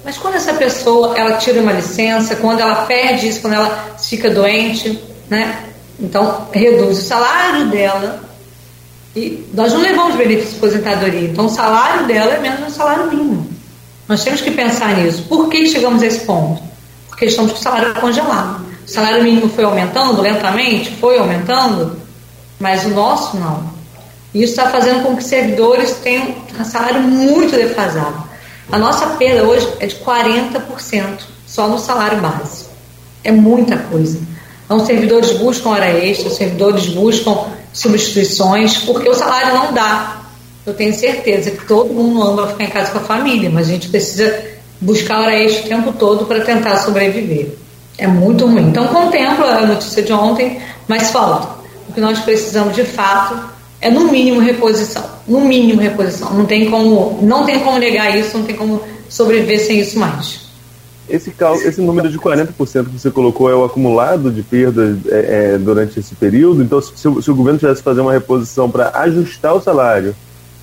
[0.04, 4.30] Mas quando essa pessoa, ela tira uma licença, quando ela perde isso, quando ela fica
[4.30, 5.64] doente, né?
[6.00, 8.25] Então, reduz o salário dela
[9.16, 13.09] e nós não levamos benefício de aposentadoria, então o salário dela é menos do salário
[13.09, 13.47] mínimo.
[14.07, 15.24] Nós temos que pensar nisso.
[15.24, 16.61] Por que chegamos a esse ponto?
[17.07, 18.66] Porque estamos com o salário congelado.
[18.86, 21.97] O salário mínimo foi aumentando lentamente, foi aumentando,
[22.59, 23.74] mas o nosso não.
[24.34, 28.22] Isso está fazendo com que servidores tenham um salário muito defasado.
[28.70, 32.66] A nossa perda hoje é de 40% só no salário base.
[33.24, 34.20] É muita coisa.
[34.66, 37.45] Então, os servidores buscam hora extra, os servidores buscam
[37.76, 40.22] substituições, porque o salário não dá.
[40.66, 43.72] Eu tenho certeza que todo mundo ama ficar em casa com a família, mas a
[43.72, 44.44] gente precisa
[44.80, 47.50] buscar hora extra o tempo todo para tentar sobreviver.
[47.98, 48.70] É muito ruim.
[48.70, 51.50] Então contempla a notícia de ontem, mas falta.
[51.90, 53.38] O que nós precisamos de fato
[53.82, 55.04] é no mínimo reposição.
[55.28, 56.34] No mínimo reposição.
[56.34, 60.45] Não tem como, não tem como negar isso, não tem como sobreviver sem isso mais.
[61.08, 61.34] Esse,
[61.66, 65.99] esse número de 40% que você colocou é o acumulado de perdas é, é, durante
[65.99, 66.64] esse período.
[66.64, 70.16] Então, se, se, o governo tivesse que fazer uma reposição para ajustar o salário,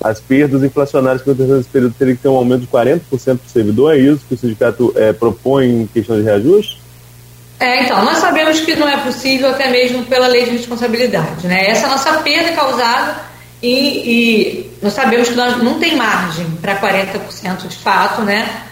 [0.03, 2.99] as perdas inflacionárias que aconteceram nesse período teria que ter um aumento de 40%
[3.35, 3.93] do servidor.
[3.93, 6.81] É isso que o sindicato é, propõe em questão de reajuste?
[7.57, 11.47] É, então, nós sabemos que não é possível, até mesmo pela lei de responsabilidade.
[11.47, 11.69] Né?
[11.69, 13.15] Essa é nossa perda causada
[13.61, 18.63] e, e nós sabemos que nós não tem margem para 40% de fato, né?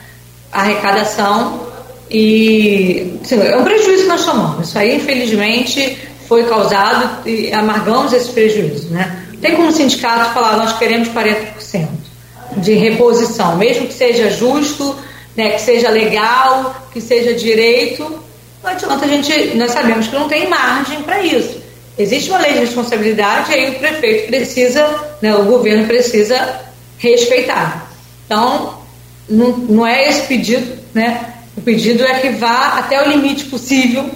[0.52, 1.68] Arrecadação
[2.10, 4.68] e é um prejuízo que nós tomamos.
[4.68, 5.98] Isso aí, infelizmente,
[6.28, 8.90] foi causado e amargamos esse prejuízo.
[8.90, 9.26] Né?
[9.42, 11.88] Tem como o sindicato falar, nós queremos 40%
[12.58, 14.96] de reposição, mesmo que seja justo,
[15.36, 18.04] né, que seja legal, que seja direito,
[18.62, 21.62] não adianta a gente, nós sabemos que não tem margem para isso.
[21.98, 24.88] Existe uma lei de responsabilidade e aí o prefeito precisa,
[25.22, 26.60] né, o governo precisa
[26.98, 27.90] respeitar.
[28.26, 28.81] Então,
[29.30, 31.34] não, não é esse pedido, né?
[31.56, 34.10] O pedido é que vá até o limite possível,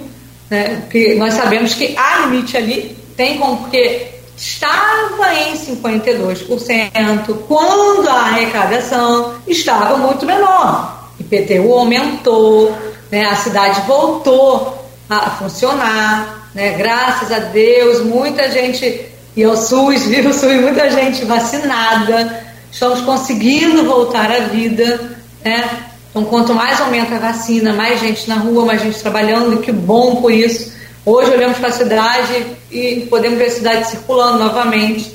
[0.50, 0.80] né?
[0.82, 8.20] Porque nós sabemos que há limite ali, tem como, porque estava em 52% quando a
[8.20, 11.10] arrecadação estava muito menor.
[11.18, 12.76] IPTU aumentou,
[13.10, 13.24] né?
[13.24, 16.72] a cidade voltou a funcionar, né?
[16.72, 22.44] graças a Deus, muita gente, e ao SUS, viu o SUS, muita gente vacinada,
[22.76, 25.66] estamos conseguindo voltar à vida, né?
[26.10, 29.72] Então, quanto mais aumenta a vacina, mais gente na rua, mais gente trabalhando, e que
[29.72, 30.74] bom por isso.
[31.02, 35.10] Hoje olhamos para a cidade e podemos ver a cidade circulando novamente.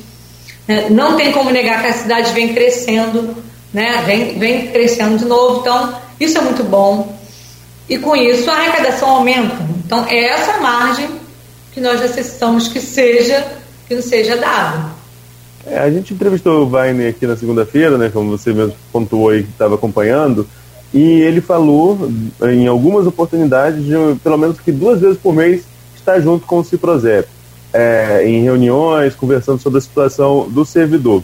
[0.67, 0.87] Né?
[0.89, 3.37] Não tem como negar que a cidade vem crescendo,
[3.71, 4.01] né?
[4.07, 5.59] vem, vem crescendo de novo.
[5.59, 7.15] Então, isso é muito bom.
[7.87, 9.57] E com isso a arrecadação aumenta.
[9.85, 11.09] Então, é essa margem
[11.71, 13.45] que nós necessitamos que seja,
[13.87, 15.00] que não seja dada.
[15.65, 19.43] É, a gente entrevistou o Vaine aqui na segunda-feira, né, como você mesmo pontuou aí
[19.43, 20.47] que estava acompanhando,
[20.93, 23.93] e ele falou em algumas oportunidades, de,
[24.23, 25.63] pelo menos que duas vezes por mês,
[25.95, 27.27] estar junto com o Ciprozep,
[27.71, 31.23] é, em reuniões, conversando sobre a situação do servidor.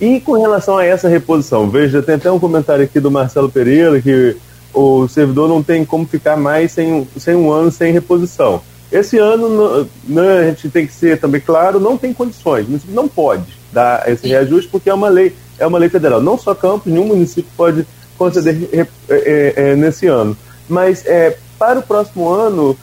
[0.00, 4.02] E com relação a essa reposição, veja, tem até um comentário aqui do Marcelo Pereira
[4.02, 4.36] que
[4.74, 8.60] o servidor não tem como ficar mais sem, sem um ano sem reposição.
[8.92, 13.58] Esse ano, né, a gente tem que ser também claro, não tem condições, não pode
[13.72, 16.20] dar esse reajuste porque é uma lei, é uma lei federal.
[16.20, 17.86] Não só Campos, nenhum município pode
[18.18, 20.36] conceder é, é, é, nesse ano.
[20.68, 22.76] Mas é, para o próximo ano,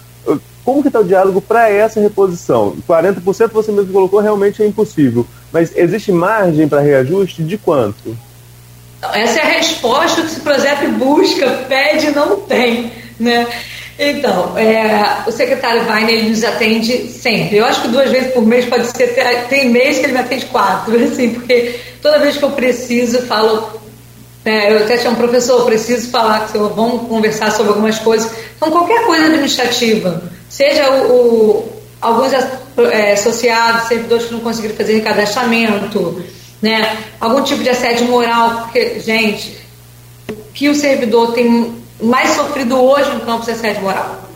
[0.70, 2.76] como que está o diálogo para essa reposição?
[2.88, 5.26] 40% você mesmo colocou, realmente é impossível.
[5.52, 8.16] Mas existe margem para reajuste de quanto?
[9.02, 12.92] Essa é a resposta que o Ciprozep busca, pede não tem.
[13.20, 13.48] Né?
[14.02, 17.58] Então, é, o secretário Weiner ele nos atende sempre.
[17.58, 19.10] Eu acho que duas vezes por mês pode ser.
[19.50, 23.78] Tem mês que ele me atende quatro, assim, porque toda vez que eu preciso, falo.
[24.46, 28.32] É, eu até um professor, preciso falar que vamos conversar sobre algumas coisas.
[28.56, 31.70] Então, qualquer coisa administrativa, seja o, o
[32.00, 36.24] alguns é, associados, servidores que não conseguiram fazer recadastramento,
[36.62, 36.98] né?
[37.20, 39.58] algum tipo de assédio moral, porque, gente,
[40.54, 44.30] que o servidor tem mais sofrido hoje no campus é assédio moral.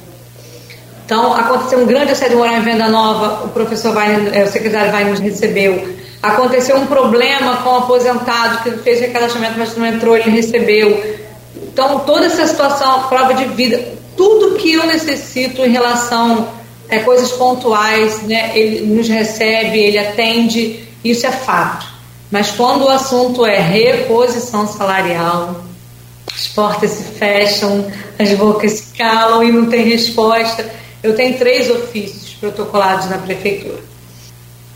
[1.06, 4.92] Então, aconteceu um grande assédio moral em Venda Nova, o professor vai, é, o secretário
[4.92, 5.96] vai nos recebeu.
[6.22, 11.18] Aconteceu um problema com o aposentado que fez recadastramento, mas não entrou, ele recebeu.
[11.56, 13.84] Então, toda essa situação, prova de vida,
[14.16, 16.48] tudo que eu necessito em relação
[16.90, 21.86] a é, coisas pontuais, né, ele nos recebe, ele atende, isso é fato.
[22.32, 25.63] Mas quando o assunto é reposição salarial,
[26.44, 27.90] as portas se fecham,
[28.20, 30.70] as bocas se calam e não tem resposta.
[31.02, 33.80] Eu tenho três ofícios protocolados na prefeitura.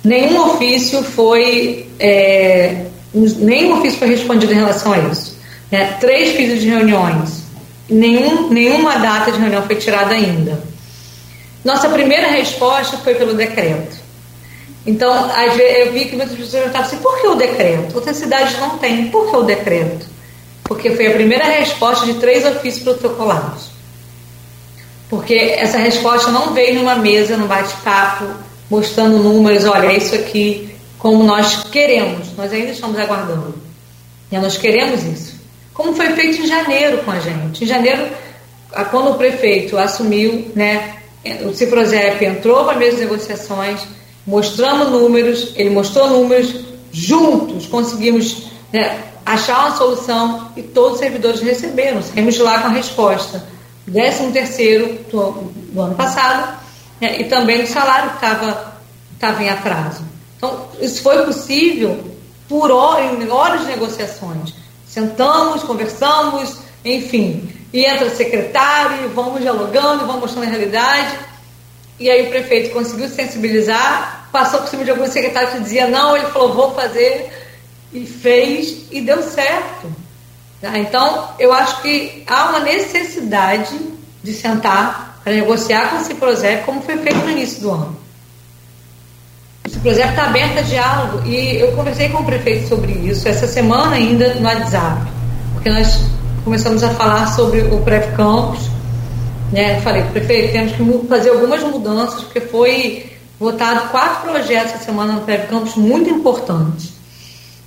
[0.03, 5.37] Nenhum ofício foi é, nenhum ofício foi respondido em relação a isso.
[5.69, 5.97] Né?
[5.99, 7.43] Três pedidos de reuniões,
[7.89, 10.63] nenhum, nenhuma data de reunião foi tirada ainda.
[11.65, 13.97] Nossa primeira resposta foi pelo decreto.
[14.85, 17.95] Então, eu vi que muitas pessoas perguntavam assim: por que o decreto?
[17.95, 20.16] Outras cidades não têm, por que o decreto?
[20.67, 23.69] Porque foi a primeira resposta de três ofícios protocolados.
[25.09, 28.25] Porque essa resposta não veio numa mesa, num bate-papo,
[28.69, 33.55] mostrando números, olha, é isso aqui, como nós queremos, nós ainda estamos aguardando.
[34.29, 35.35] E nós queremos isso.
[35.73, 37.63] Como foi feito em janeiro com a gente.
[37.63, 38.05] Em janeiro,
[38.91, 40.97] quando o prefeito assumiu, né,
[41.45, 43.81] o Ciprozep entrou para a mesa de negociações,
[44.25, 46.53] mostramos números, ele mostrou números,
[46.91, 49.03] juntos conseguimos né,
[49.33, 52.01] achar uma solução e todos os servidores receberam.
[52.01, 53.43] Saímos lá com a resposta.
[53.91, 55.31] 13 terceiro do,
[55.71, 56.57] do ano passado
[56.99, 58.77] né, e também o salário estava
[59.13, 60.03] estava em atraso.
[60.37, 62.03] Então, isso foi possível
[62.47, 64.53] por horas, em horas de negociações.
[64.85, 67.49] Sentamos, conversamos, enfim.
[67.73, 71.17] E entra o secretário, vamos dialogando, vamos mostrando a realidade.
[71.99, 76.15] E aí o prefeito conseguiu sensibilizar, passou por cima de alguns secretários que dizia não,
[76.15, 77.46] ele falou, vou fazer
[77.91, 79.87] e fez e deu certo.
[80.61, 80.77] Tá?
[80.77, 83.77] Então, eu acho que há uma necessidade
[84.23, 87.97] de sentar para negociar com o Ciprozep, como foi feito no início do ano.
[89.65, 93.47] O Ciprozep está aberto a diálogo e eu conversei com o prefeito sobre isso essa
[93.47, 95.05] semana ainda no WhatsApp,
[95.53, 95.99] porque nós
[96.43, 98.69] começamos a falar sobre o Pré Campos
[99.51, 99.79] Né?
[99.81, 105.21] Falei, prefeito, temos que fazer algumas mudanças, porque foi votado quatro projetos essa semana no
[105.21, 106.96] Prévio Campos muito importantes.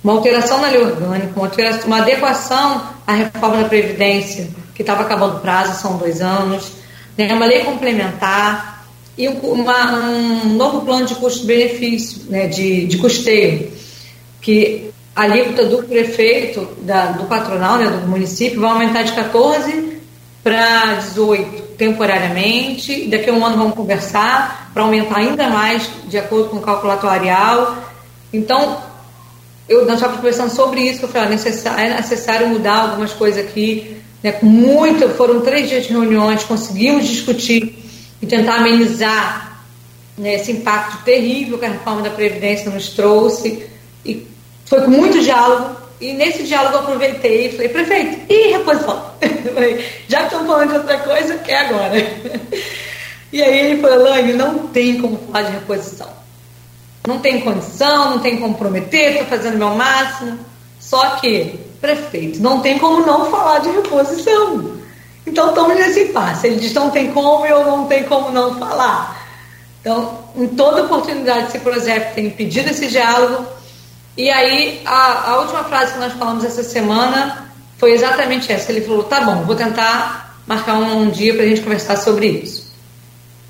[0.03, 1.51] Uma alteração na lei orgânica, uma,
[1.85, 6.71] uma adequação à reforma da Previdência, que estava acabando o prazo, são dois anos,
[7.17, 7.31] né?
[7.33, 8.85] uma lei complementar
[9.17, 12.47] e uma, um novo plano de custo-benefício, né?
[12.47, 13.71] de, de custeio,
[14.41, 19.99] que a alíquota do prefeito, da, do patronal, né, do município, vai aumentar de 14
[20.43, 23.07] para 18 temporariamente.
[23.07, 26.93] Daqui a um ano vamos conversar para aumentar ainda mais de acordo com o cálculo
[26.93, 27.77] atuarial.
[28.31, 28.81] Então,
[29.67, 33.13] eu, nós estávamos conversando sobre isso, que eu falei, ah, necessário, é necessário mudar algumas
[33.13, 33.97] coisas aqui.
[34.23, 37.75] Né, muito, foram três dias de reuniões, conseguimos discutir
[38.21, 39.63] e tentar amenizar
[40.17, 43.63] né, esse impacto terrível que a reforma da Previdência nos trouxe.
[44.05, 44.27] E
[44.65, 49.11] foi com muito diálogo, e nesse diálogo eu aproveitei e falei, prefeito, e reposição?
[50.07, 51.95] Já que estão falando de outra coisa, é agora.
[53.33, 56.20] E aí ele falou, Lange, não tem como falar de reposição.
[57.07, 60.39] Não tem condição, não tem como prometer, estou fazendo o meu máximo.
[60.79, 64.79] Só que, prefeito, não tem como não falar de reposição.
[65.25, 66.47] Então estamos nesse impasse.
[66.47, 69.19] Ele diz, não tem como, eu não tenho como não falar.
[69.79, 73.45] Então, em toda oportunidade, esse projeto tem pedido esse diálogo,
[74.17, 78.71] e aí, a, a última frase que nós falamos essa semana foi exatamente essa.
[78.71, 82.27] Ele falou: tá bom, vou tentar marcar um, um dia para a gente conversar sobre
[82.27, 82.71] isso.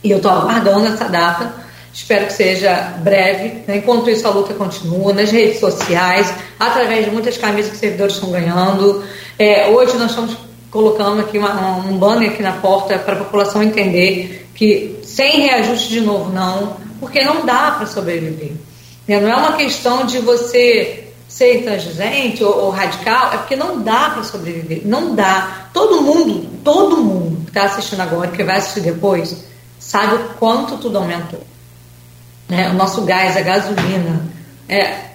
[0.04, 1.54] E eu estou aguardando essa data,
[1.94, 3.64] espero que seja breve.
[3.68, 3.78] Né?
[3.78, 8.16] Enquanto isso, a luta continua nas redes sociais, através de muitas camisas que os servidores
[8.16, 9.04] estão ganhando.
[9.38, 10.38] É, hoje nós estamos
[10.70, 15.90] colocando aqui uma, um banner aqui na porta para a população entender que sem reajuste
[15.90, 18.54] de novo não, porque não dá para sobreviver.
[19.08, 19.20] Né?
[19.20, 24.12] Não é uma questão de você ser intransigente ou, ou radical, é porque não dá
[24.12, 24.82] para sobreviver.
[24.86, 25.70] Não dá.
[25.74, 29.44] Todo mundo, todo mundo que está assistindo agora, que vai assistir depois,
[29.80, 31.42] sabe o quanto tudo aumentou.
[32.52, 32.70] Né?
[32.70, 34.30] O nosso gás, a gasolina.
[34.68, 35.06] É,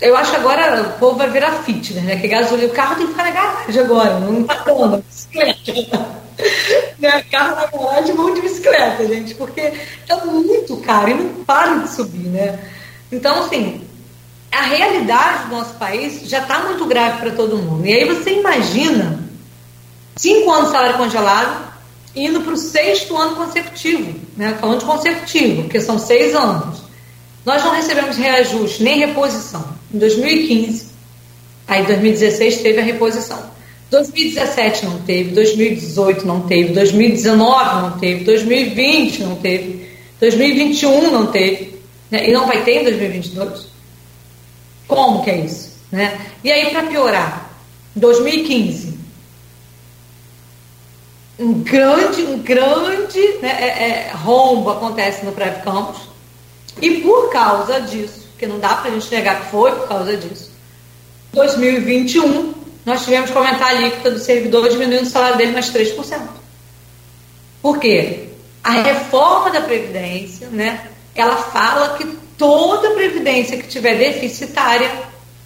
[0.00, 2.16] eu acho que agora o povo vai virar fitness, né?
[2.16, 6.06] Que gasolina, o carro tem que ficar na garagem agora, não está dando, bicicleta.
[6.98, 7.22] né?
[7.30, 11.90] Carro na garagem, vão de bicicleta, gente, porque é muito caro e não para de
[11.90, 12.58] subir, né?
[13.12, 13.86] Então, assim,
[14.50, 17.86] a realidade do nosso país já está muito grave para todo mundo.
[17.86, 19.22] E aí você imagina
[20.16, 21.70] cinco anos de salário congelado
[22.16, 24.56] indo para o sexto ano consecutivo, né?
[24.60, 26.79] falando de consecutivo, porque são seis anos.
[27.44, 29.64] Nós não recebemos reajuste nem reposição.
[29.92, 30.86] Em 2015,
[31.66, 33.50] aí em 2016 teve a reposição.
[33.90, 39.88] 2017 não teve, 2018 não teve, 2019 não teve, 2020 não teve,
[40.20, 41.80] 2021 não teve.
[42.10, 42.28] Né?
[42.28, 43.66] E não vai ter em 2022?
[44.86, 45.70] Como que é isso?
[45.90, 46.20] Né?
[46.44, 47.50] E aí, para piorar,
[47.96, 48.98] 2015,
[51.38, 56.09] um grande, um grande né, é, é, rombo acontece no Prévio Campos.
[56.80, 60.16] E por causa disso, porque não dá para a gente negar que foi por causa
[60.16, 60.50] disso,
[61.32, 62.54] 2021,
[62.84, 66.20] nós tivemos que aumentar a alíquota do servidor diminuindo o salário dele mais 3%.
[67.62, 68.28] Por quê?
[68.64, 72.04] A reforma da Previdência, né, ela fala que
[72.36, 74.90] toda previdência que tiver deficitária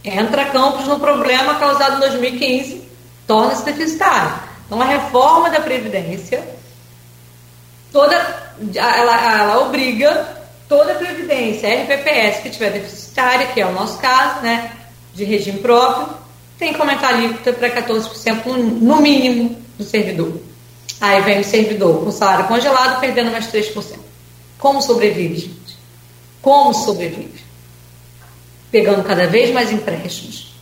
[0.05, 2.83] entra Campos no problema causado em 2015,
[3.27, 4.35] torna-se deficitária.
[4.67, 6.47] Então, a reforma da Previdência,
[7.91, 8.15] toda,
[8.75, 14.41] ela, ela obriga toda a Previdência, RPPS, que tiver deficitária, que é o nosso caso,
[14.43, 14.73] né,
[15.15, 16.17] de regime próprio,
[16.59, 20.41] tem que aumentar a alíquota para 14% no mínimo do servidor.
[21.01, 23.99] Aí vem o servidor com salário congelado, perdendo mais 3%.
[24.59, 25.77] Como sobrevive, gente?
[26.41, 27.43] Como sobrevive?
[28.71, 30.55] Pegando cada vez mais empréstimos.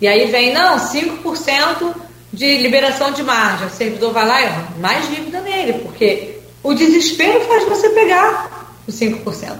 [0.00, 1.94] E aí vem, não, 5%
[2.32, 3.66] de liberação de margem.
[3.66, 8.94] O servidor vai lá e mais dívida nele, porque o desespero faz você pegar os
[8.94, 9.56] 5%.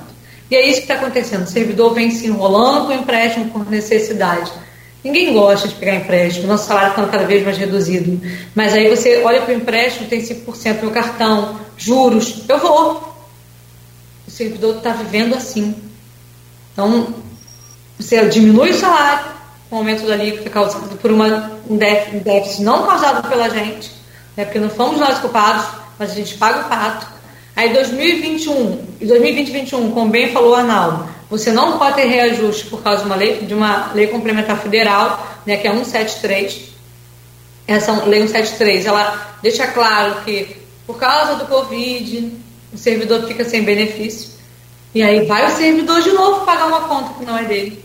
[0.51, 1.45] E é isso que está acontecendo.
[1.45, 4.51] O servidor vem se enrolando com empréstimo por necessidade.
[5.03, 8.21] Ninguém gosta de pegar empréstimo, nosso salário está cada vez mais reduzido.
[8.55, 13.11] Mas aí você olha para o empréstimo, tem 5% no cartão, juros, eu vou
[14.31, 15.75] o servidor está vivendo assim.
[16.73, 17.15] Então,
[17.99, 19.25] você diminui o salário
[19.69, 23.91] com o aumento da alíquota causado por uma, um déficit não causado pela gente,
[24.37, 25.67] né, porque não fomos nós culpados,
[25.99, 27.20] mas a gente paga o pato.
[27.61, 32.83] Aí 2021 e 2020 como bem falou o Arnaldo, você não pode ter reajuste por
[32.83, 36.59] causa de uma lei, de uma lei complementar federal, né, que é 173.
[37.67, 40.57] Essa lei 173, ela deixa claro que
[40.87, 42.33] por causa do Covid,
[42.73, 44.31] o servidor fica sem benefício.
[44.95, 47.85] E aí vai o servidor de novo pagar uma conta que não é dele.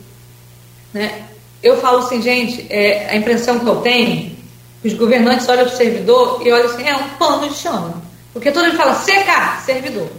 [0.94, 1.24] Né?
[1.62, 4.34] Eu falo assim, gente, é, a impressão que eu tenho,
[4.82, 8.05] os governantes olham para o servidor e olham assim, é um pano de chão.
[8.36, 10.10] Porque todo mundo fala secar, servidor.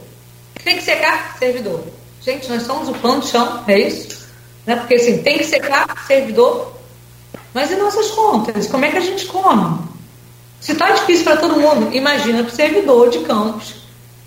[0.64, 1.84] Tem que secar, servidor.
[2.20, 4.26] Gente, nós somos o pão de chão, é isso?
[4.66, 4.76] Né?
[4.76, 6.74] Porque assim, tem que secar, servidor.
[7.54, 8.66] Mas e nossas contas?
[8.66, 9.82] Como é que a gente come?
[10.60, 13.76] Se está difícil para todo mundo, imagina para o servidor de campos.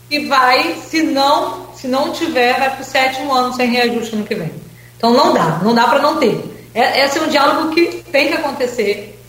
[0.08, 4.24] E vai, se não, se não tiver, vai para o sétimo ano sem reajuste no
[4.24, 4.52] que vem.
[4.96, 6.70] Então não dá, não dá para não ter.
[6.72, 9.19] É, esse é um diálogo que tem que acontecer.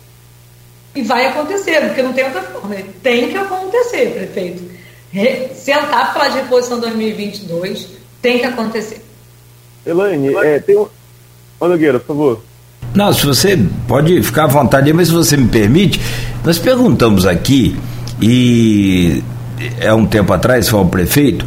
[0.94, 2.76] E vai acontecer, porque não tem outra forma.
[3.02, 4.64] Tem que acontecer, prefeito.
[5.12, 7.88] Re, sentar para falar de reposição 2022,
[8.22, 9.02] tem que acontecer.
[9.86, 10.88] Elaine, é, tem um.
[11.60, 12.44] Ô, Nogueira, por favor.
[12.94, 13.58] Não, se você
[13.88, 16.00] pode ficar à vontade, mas se você me permite,
[16.44, 17.76] nós perguntamos aqui,
[18.22, 19.24] e
[19.80, 21.46] é um tempo atrás, foi o prefeito,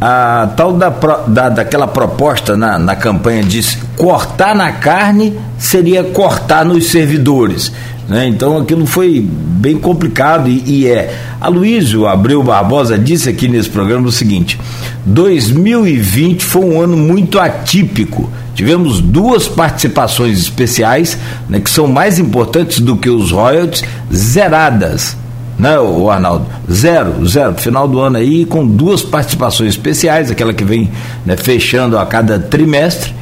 [0.00, 0.88] a tal da,
[1.26, 3.60] da, daquela proposta na, na campanha de
[3.96, 7.70] cortar na carne seria cortar nos servidores.
[8.08, 8.26] Né?
[8.26, 11.14] Então aquilo foi bem complicado e, e é.
[11.40, 14.58] A Luísio Abreu Barbosa disse aqui nesse programa o seguinte:
[15.04, 18.30] 2020 foi um ano muito atípico.
[18.54, 21.16] Tivemos duas participações especiais,
[21.48, 25.16] né, que são mais importantes do que os royalties, zeradas
[25.60, 26.46] né, o Arnaldo?
[26.70, 27.54] Zero, zero.
[27.54, 30.90] Final do ano aí com duas participações especiais, aquela que vem
[31.24, 33.14] né, fechando a cada trimestre,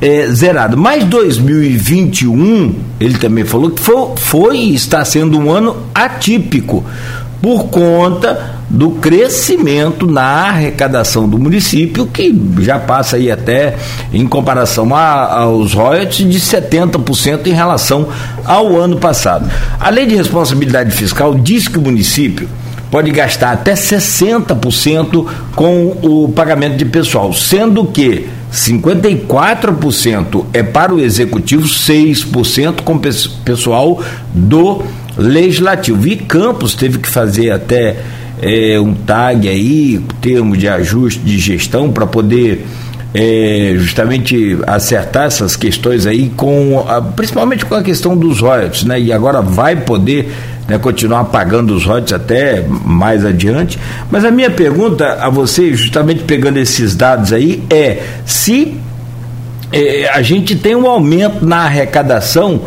[0.00, 0.76] é, zerado.
[0.76, 3.82] Mas 2021, ele também falou que
[4.16, 6.82] foi, e está sendo um ano atípico
[7.42, 13.76] por conta do crescimento na arrecadação do município, que já passa aí até,
[14.12, 18.08] em comparação a, aos royalties, de 70% em relação
[18.44, 19.50] ao ano passado.
[19.78, 22.48] A lei de responsabilidade fiscal diz que o município
[22.90, 31.00] pode gastar até 60% com o pagamento de pessoal, sendo que 54% é para o
[31.00, 32.98] executivo, 6% com
[33.44, 34.02] pessoal
[34.32, 34.82] do
[35.16, 36.06] legislativo.
[36.06, 37.96] E Campos teve que fazer até
[38.42, 42.66] é, um tag aí, termo de ajuste de gestão, para poder
[43.14, 49.00] é, justamente acertar essas questões aí, com a, principalmente com a questão dos royalties, né?
[49.00, 50.30] E agora vai poder
[50.68, 53.78] né, continuar pagando os royalties até mais adiante.
[54.10, 58.76] Mas a minha pergunta a você, justamente pegando esses dados aí, é se
[59.72, 62.60] é, a gente tem um aumento na arrecadação,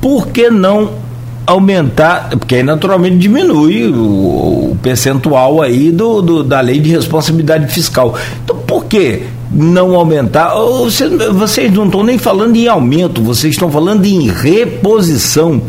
[0.00, 1.07] por que não
[1.48, 7.72] aumentar, porque aí naturalmente diminui o, o percentual aí do, do, da lei de responsabilidade
[7.72, 8.14] fiscal.
[8.44, 10.54] Então por que não aumentar?
[10.54, 15.62] Vocês, vocês não estão nem falando em aumento, vocês estão falando em reposição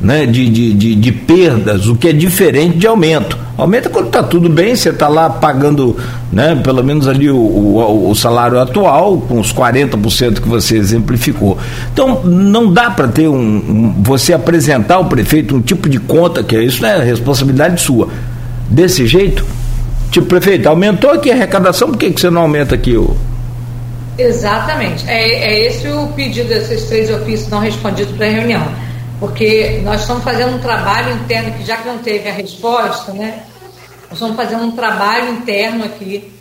[0.00, 3.38] né, de, de, de, de perdas, o que é diferente de aumento.
[3.56, 5.96] Aumenta quando está tudo bem, você está lá pagando
[6.32, 11.56] né, pelo menos ali o, o, o, salário atual, com os 40% que você exemplificou.
[11.92, 16.42] Então, não dá para ter um, um, você apresentar ao prefeito um tipo de conta,
[16.42, 18.08] que é isso não é responsabilidade sua.
[18.68, 19.46] Desse jeito,
[20.10, 23.16] tipo, prefeito, aumentou aqui a arrecadação, por que, que você não aumenta aqui o.
[24.18, 25.08] Exatamente.
[25.08, 28.83] É, é esse o pedido desses três ofícios não respondidos para a reunião
[29.20, 33.44] porque nós estamos fazendo um trabalho interno que já que não teve a resposta, né?
[34.04, 36.32] Nós estamos fazendo um trabalho interno aqui.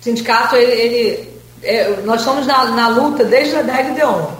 [0.00, 1.30] O sindicato, ele, ele
[1.62, 4.30] é, nós estamos na, na, luta desde a DEGDEON,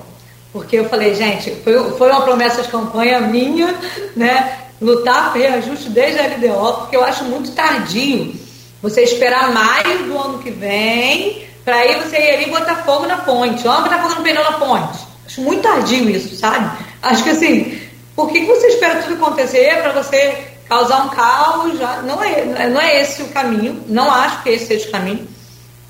[0.53, 3.75] porque eu falei, gente, foi, foi uma promessa de campanha minha,
[4.17, 4.59] né?
[4.81, 8.35] Lutar por reajuste desde a LDO, porque eu acho muito tardio
[8.83, 13.19] você esperar maio do ano que vem, para aí você ir ali botar fogo na
[13.19, 13.63] ponte.
[13.63, 14.99] Vamos botar fogo no pneu na ponte.
[15.27, 16.71] Acho muito tardio isso, sabe?
[17.03, 17.81] Acho que assim,
[18.15, 21.79] por que, você espera tudo acontecer para você causar um caos?
[22.05, 25.27] Não, é, não é esse o caminho, não acho que esse seja o caminho.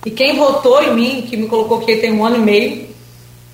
[0.04, 2.88] E quem votou em mim, que me colocou aqui tem um ano e meio,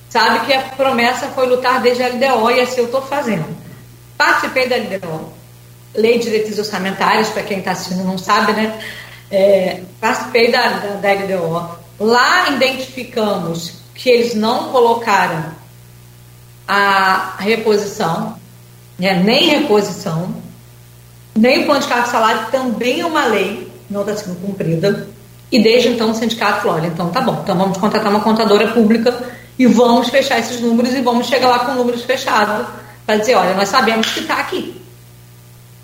[0.09, 3.47] sabe que a promessa foi lutar desde a LDO e assim eu estou fazendo.
[4.17, 5.33] Participei da LDO,
[5.95, 8.79] Lei de Diretrizes Orçamentárias, para quem está assistindo não sabe, né?
[9.31, 11.79] É, participei da, da, da LDO.
[11.99, 15.53] Lá identificamos que eles não colocaram
[16.67, 18.37] a reposição,
[18.99, 19.15] né?
[19.23, 20.35] nem reposição,
[21.35, 25.09] nem o plano de cargo salário também é uma lei, não está sendo cumprida.
[25.53, 28.69] E desde então o sindicato falou: olha, então tá bom, então vamos contratar uma contadora
[28.69, 29.17] pública
[29.59, 32.67] e vamos fechar esses números e vamos chegar lá com números fechados
[33.05, 34.81] para dizer: olha, nós sabemos que está aqui.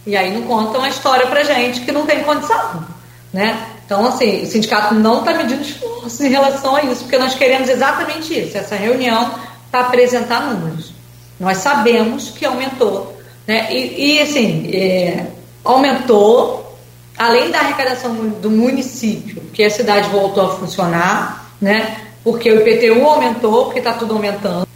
[0.05, 2.85] E aí não contam a história para gente que não tem condição.
[3.33, 3.57] Né?
[3.87, 7.69] Então, assim, o sindicato não está medindo esforço em relação a isso, porque nós queremos
[7.69, 9.33] exatamente isso, essa reunião
[9.73, 10.93] para apresentar números.
[11.41, 13.17] Nós sabemos que aumentou.
[13.47, 13.75] Né?
[13.75, 15.27] E, e assim, é,
[15.65, 16.79] aumentou,
[17.17, 22.03] além da arrecadação do município, que a cidade voltou a funcionar, né?
[22.23, 24.69] porque o IPTU aumentou, porque está tudo aumentando.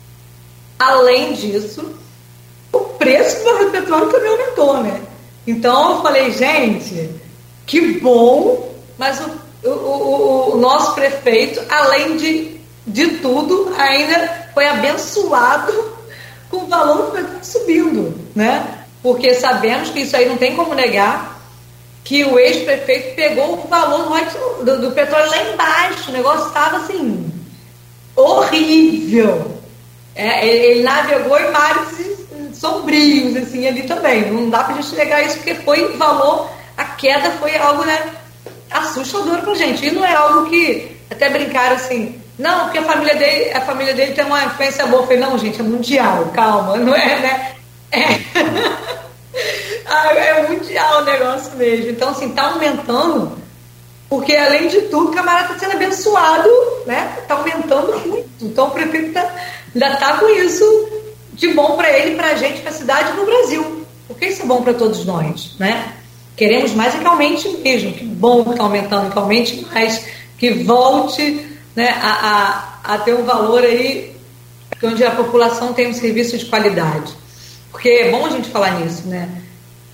[0.78, 1.94] Além disso,
[2.72, 4.82] o preço do petróleo também aumentou.
[4.82, 5.02] Né?
[5.46, 7.10] Então eu falei, gente,
[7.66, 14.66] Que bom, mas o, o, o, o nosso prefeito, além de, de tudo, ainda foi
[14.66, 15.92] abençoado
[16.48, 17.12] com o valor
[17.42, 18.86] subindo, né?
[19.02, 21.38] Porque sabemos que isso aí não tem como negar
[22.02, 24.18] que o ex-prefeito pegou o valor
[24.64, 26.08] do, do, petróleo lá embaixo.
[26.08, 27.30] O negócio estava assim
[28.16, 29.60] horrível.
[30.14, 32.16] É, ele, ele, navegou em mares
[32.54, 34.30] sombrios assim ali também.
[34.30, 36.48] Não dá para gente negar isso porque foi valor.
[36.78, 38.10] A queda foi algo né,
[38.70, 39.84] assustador para gente.
[39.84, 42.22] E não é algo que até brincaram assim.
[42.38, 45.02] Não, porque a família dele, a família dele tem uma influência boa.
[45.02, 47.52] Eu falei, não, gente, é mundial, calma, não é, né?
[47.92, 48.86] É.
[49.88, 51.90] É mundial o negócio mesmo.
[51.90, 53.38] Então, assim, tá aumentando,
[54.08, 56.48] porque além de tudo, o camarada está sendo abençoado,
[56.86, 57.16] né?
[57.26, 58.28] Tá aumentando muito.
[58.40, 59.34] Então, o prefeito tá,
[59.74, 60.64] ainda tá com isso
[61.32, 63.86] de bom para ele, para a gente, para a cidade e no Brasil.
[64.08, 65.92] Porque isso é bom para todos nós, né?
[66.36, 67.92] Queremos mais é que aumente mesmo.
[67.92, 70.06] Que bom que está aumentando, que aumente mais,
[70.38, 74.16] que volte né, a, a, a ter um valor aí
[74.82, 77.12] onde a população tem um serviço de qualidade.
[77.70, 79.28] Porque é bom a gente falar nisso, né?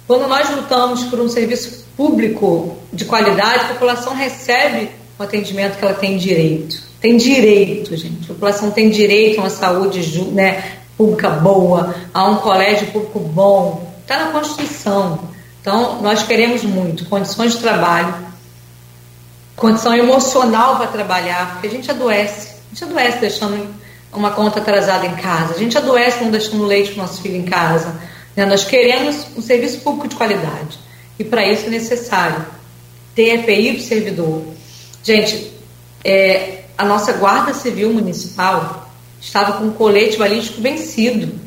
[0.06, 5.84] Quando nós lutamos por um serviço público de qualidade, a população recebe o atendimento que
[5.84, 6.82] ela tem direito.
[7.00, 8.24] Tem direito, gente.
[8.24, 13.92] A população tem direito a uma saúde né, pública boa, a um colégio público bom.
[14.02, 15.20] Está na Constituição.
[15.60, 18.14] Então, nós queremos muito condições de trabalho,
[19.56, 22.48] condição emocional para trabalhar, porque a gente adoece.
[22.48, 23.74] A gente adoece deixando
[24.12, 27.36] uma conta atrasada em casa, a gente adoece não deixando leite para o nosso filho
[27.36, 27.98] em casa
[28.36, 28.46] né?
[28.46, 30.78] Nós queremos um serviço público de qualidade.
[31.18, 32.44] E para isso é necessário
[33.14, 34.44] ter EPI para o servidor.
[35.02, 35.52] Gente,
[36.04, 41.40] é, a nossa Guarda Civil Municipal estava com o colete balístico vencido.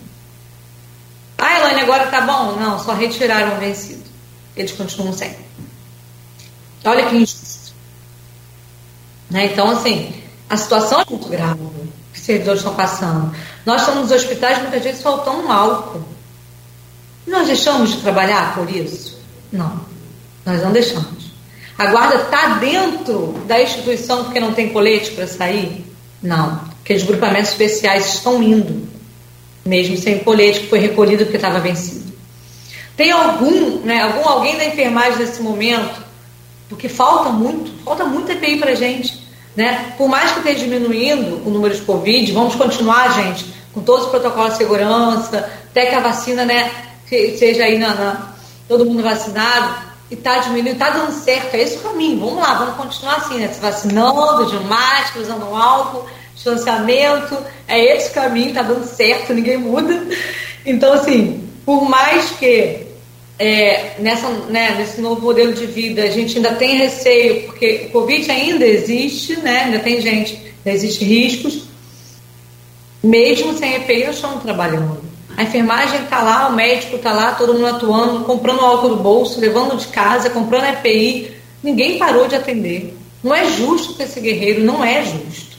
[1.37, 2.53] Ah, Elaine, agora tá bom?
[2.53, 4.03] Não, só retiraram o vencido.
[4.55, 5.35] Eles continuam sem.
[6.85, 7.64] Olha que injusto.
[9.29, 9.47] Né?
[9.47, 10.13] Então, assim,
[10.49, 11.59] a situação é muito grave
[12.13, 13.35] que os servidores estão passando.
[13.65, 16.03] Nós estamos nos hospitais muitas vezes faltando álcool.
[17.25, 19.19] Nós deixamos de trabalhar por isso?
[19.51, 19.81] Não,
[20.45, 21.25] nós não deixamos.
[21.77, 25.85] A guarda está dentro da instituição porque não tem colete para sair?
[26.21, 28.87] Não, porque os grupamentos especiais estão indo,
[29.65, 32.13] mesmo sem colete, que foi recolhido porque estava vencido.
[32.95, 36.04] Tem algum, né, algum alguém da enfermagem nesse momento,
[36.69, 39.25] porque falta muito, falta muito EPI para gente.
[39.55, 39.93] Né?
[39.97, 44.11] Por mais que esteja diminuindo o número de Covid, vamos continuar, gente, com todos os
[44.11, 46.71] protocolos de segurança, até que a vacina né,
[47.07, 48.35] seja aí na, na
[48.67, 52.19] todo mundo vacinado, e está diminuindo, está dando certo, é esse caminho.
[52.19, 53.47] Vamos lá, vamos continuar assim, né?
[53.47, 56.05] Se vacinando, de máscara, usando álcool,
[56.35, 57.37] distanciamento,
[57.67, 60.05] é esse caminho, está dando certo, ninguém muda.
[60.63, 62.84] Então, assim, por mais que
[63.37, 67.91] é, nessa, né, nesse novo modelo de vida a gente ainda tem receio, porque o
[67.91, 69.65] Covid ainda existe, né?
[69.65, 71.63] Ainda tem gente, ainda existem riscos,
[73.03, 74.99] mesmo sem EPI, nós estamos trabalhando.
[75.37, 79.39] A enfermagem está lá, o médico está lá, todo mundo atuando, comprando álcool do bolso,
[79.39, 81.35] levando de casa, comprando EPI.
[81.61, 82.97] Ninguém parou de atender.
[83.21, 85.57] Não é justo para esse guerreiro, não é justo.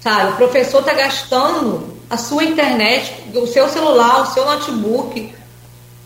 [0.00, 5.32] Sabe, o professor está gastando a sua internet, o seu celular, o seu notebook,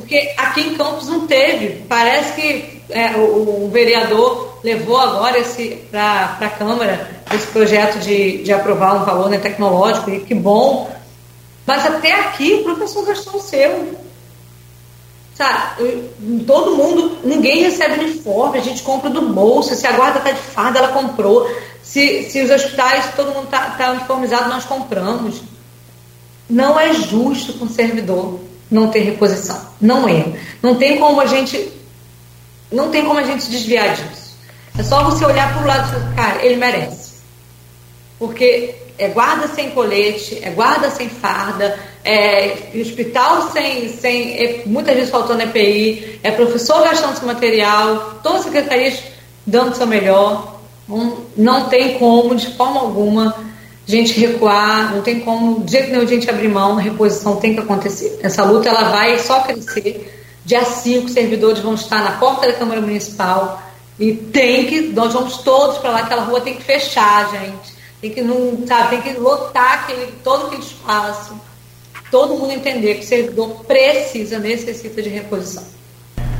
[0.07, 1.83] porque aqui em Campos não teve.
[1.89, 5.45] Parece que é, o, o, vereador levou agora
[5.91, 10.89] para a Câmara esse projeto de, de aprovar um valor né, tecnológico, e que bom,
[11.67, 13.97] mas até aqui o professor gastou o seu.
[15.35, 16.09] Sabe,
[16.47, 20.39] todo mundo, ninguém recebe uniforme, a gente compra do bolso, se a guarda está de
[20.39, 21.51] farda, ela comprou.
[21.83, 25.43] Se, se os hospitais, todo mundo está tá uniformizado, nós compramos.
[26.49, 28.41] Não é justo com o servidor
[28.71, 29.61] não ter reposição.
[29.81, 30.25] Não é.
[30.63, 31.73] Não tem como a gente.
[32.71, 34.37] Não tem como a gente desviar disso.
[34.79, 37.17] É só você olhar para o lado e falar, cara, ele merece.
[38.19, 44.95] Porque é guarda sem colete, é guarda sem farda, é hospital sem, sem é, muitas
[44.95, 49.03] vezes faltando EPI, é professor gastando seu material, todas as secretarias
[49.47, 50.57] dando seu melhor.
[50.89, 53.35] Não, não tem como, de forma alguma,
[53.87, 57.55] a gente recuar, não tem como, de jeito nenhum, a gente abrir mão, reposição tem
[57.55, 58.19] que acontecer.
[58.23, 60.13] Essa luta ela vai só crescer.
[60.45, 63.63] Dia 5, servidores vão estar na porta da Câmara Municipal
[63.99, 68.11] e tem que, nós vamos todos para lá, aquela rua tem que fechar, gente tem
[68.13, 71.39] que, não, sabe, tem que lotar aquele, todo aquele espaço.
[72.11, 75.65] Todo mundo entender que o servidor precisa, necessita de reposição.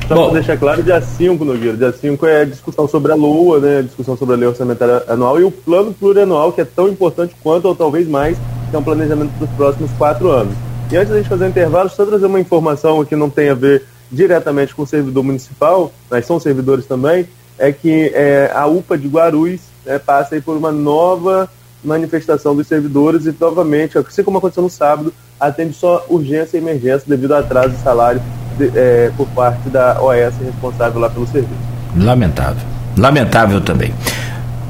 [0.07, 3.59] Só para deixar claro, dia 5, Nogueira, dia 5 é a discussão sobre a LOA,
[3.59, 6.87] né, a discussão sobre a lei orçamentária anual e o plano plurianual, que é tão
[6.87, 8.37] importante quanto, ou talvez mais,
[8.69, 10.55] que é um planejamento para os próximos quatro anos.
[10.89, 13.53] E antes da gente fazer o intervalo, só trazer uma informação que não tem a
[13.53, 17.27] ver diretamente com o servidor municipal, mas são servidores também,
[17.59, 21.49] é que é, a UPA de Guarulhos né, passa por uma nova
[21.87, 27.03] manifestação dos servidores e novamente, assim como aconteceu no sábado, atende só urgência e emergência
[27.07, 28.21] devido ao atraso de salário
[28.57, 31.61] de, é, por parte da OS responsável lá pelo serviço.
[31.95, 32.61] Lamentável.
[32.97, 33.93] Lamentável também.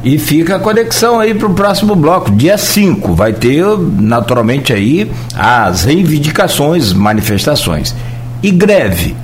[0.03, 2.31] E fica a conexão aí para o próximo bloco.
[2.31, 3.65] Dia 5 vai ter,
[3.99, 7.95] naturalmente, aí as reivindicações, manifestações.
[8.43, 9.15] E greve.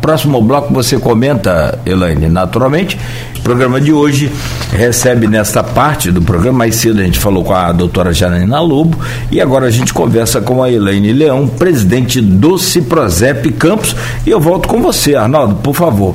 [0.00, 2.98] Próximo bloco você comenta, Elaine, naturalmente.
[3.38, 4.30] O programa de hoje
[4.72, 8.98] recebe nesta parte do programa, mais cedo a gente falou com a doutora Janaína Lobo
[9.30, 13.94] e agora a gente conversa com a Elaine Leão, presidente do Ciprozep Campos.
[14.26, 16.14] E eu volto com você, Arnaldo, por favor.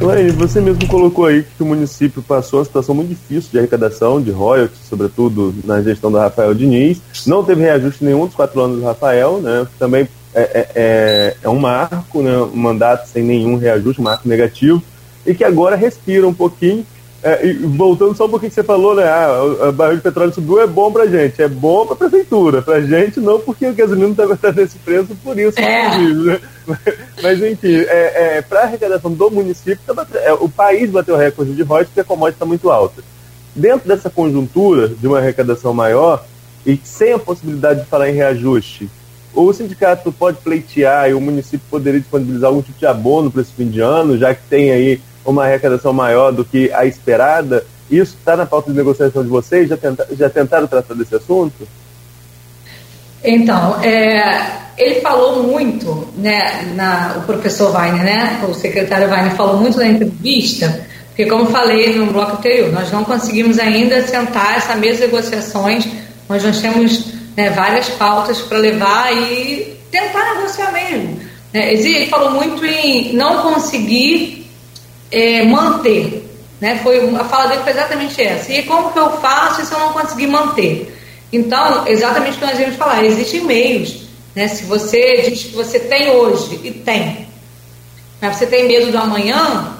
[0.00, 4.22] Elaine, você mesmo colocou aí que o município passou uma situação muito difícil de arrecadação,
[4.22, 7.00] de royalties, sobretudo na gestão do Rafael Diniz.
[7.26, 9.66] Não teve reajuste nenhum dos quatro anos do Rafael, né?
[9.78, 14.28] Também é, é, é, é um marco, né, um mandato sem nenhum reajuste, um marco
[14.28, 14.82] negativo,
[15.26, 16.86] e que agora respira um pouquinho.
[17.20, 19.02] É, e voltando só um pouquinho que você falou, né?
[19.02, 22.80] Ah, a barril de petróleo subiu, é bom pra gente, é bom pra prefeitura, pra
[22.80, 25.98] gente não, porque o gasolina tá gostando desse preço, por isso, é.
[26.14, 26.40] né?
[27.20, 31.62] Mas enfim, é, é, para arrecadação do município, tá é, o país bateu recorde de
[31.62, 33.02] royalties porque a commodity está muito alta.
[33.52, 36.24] Dentro dessa conjuntura de uma arrecadação maior,
[36.64, 38.88] e sem a possibilidade de falar em reajuste,
[39.38, 43.52] o sindicato pode pleitear e o município poderia disponibilizar algum tipo de abono para esse
[43.52, 47.64] fim de ano, já que tem aí uma arrecadação maior do que a esperada?
[47.88, 49.68] Isso está na pauta de negociação de vocês?
[49.68, 51.68] Já, tenta, já tentaram tratar desse assunto?
[53.22, 59.56] Então, é, ele falou muito, né, na, o professor Weiner, né, o secretário Weiner falou
[59.58, 64.74] muito na entrevista, porque como falei no bloco anterior, nós não conseguimos ainda sentar essa
[64.74, 65.86] mesa de negociações,
[66.28, 71.20] onde nós temos né, várias pautas para levar e tentar negociar mesmo.
[71.52, 71.72] Né?
[71.72, 74.50] Ele falou muito em não conseguir
[75.08, 76.28] é, manter.
[76.60, 76.80] Né?
[76.82, 78.52] Foi, a fala dele foi exatamente essa.
[78.52, 80.92] E como que eu faço se eu não conseguir manter?
[81.32, 84.08] Então, exatamente o que nós íamos falar, existem meios.
[84.34, 84.48] Né?
[84.48, 87.28] Se você diz que você tem hoje, e tem,
[88.20, 89.76] mas você tem medo do amanhã,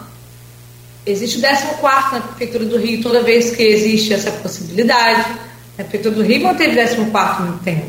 [1.04, 5.47] existe o 14 na Prefeitura do Rio, toda vez que existe essa possibilidade.
[5.78, 6.96] A Prefeitura do Rio manteve 14
[7.42, 7.86] muito tempo.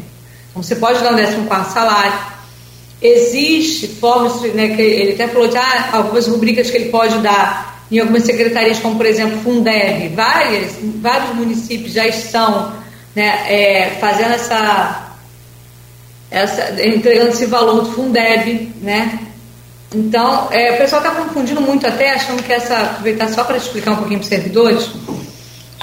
[0.52, 2.14] Então você pode dar um 14 salário.
[3.02, 7.84] Existe formas, né, que ele até falou de ah, algumas rubricas que ele pode dar
[7.92, 12.74] em algumas secretarias, como por exemplo Fundeb, várias, vários municípios já estão
[13.16, 15.14] né, é, fazendo essa,
[16.30, 19.20] essa, entregando esse valor do Fundeb, né?
[19.96, 23.94] Então, é, o pessoal está confundindo muito até, achando que essa, aproveitar só para explicar
[23.94, 24.90] um pouquinho para os servidores,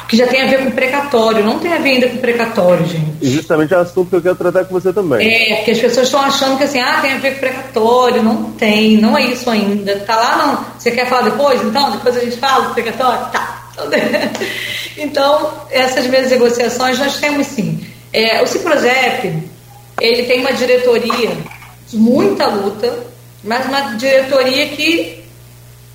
[0.08, 3.16] que já tem a ver com precatório, não tem a ver ainda com precatório, gente.
[3.20, 5.26] E justamente é o assunto que eu quero tratar com você também.
[5.26, 8.52] É, porque as pessoas estão achando que assim, ah, tem a ver com precatório, não
[8.52, 9.96] tem, não é isso ainda.
[10.00, 10.66] Tá lá, não.
[10.78, 11.60] Você quer falar depois?
[11.62, 13.26] Então, depois a gente fala do precatório?
[13.32, 13.62] Tá.
[14.98, 17.86] Então, essas mesmas negociações nós temos sim.
[18.10, 19.42] É, o Ciprozep,
[20.00, 21.36] ele tem uma diretoria
[21.86, 22.98] de muita luta,
[23.44, 25.22] mas uma diretoria que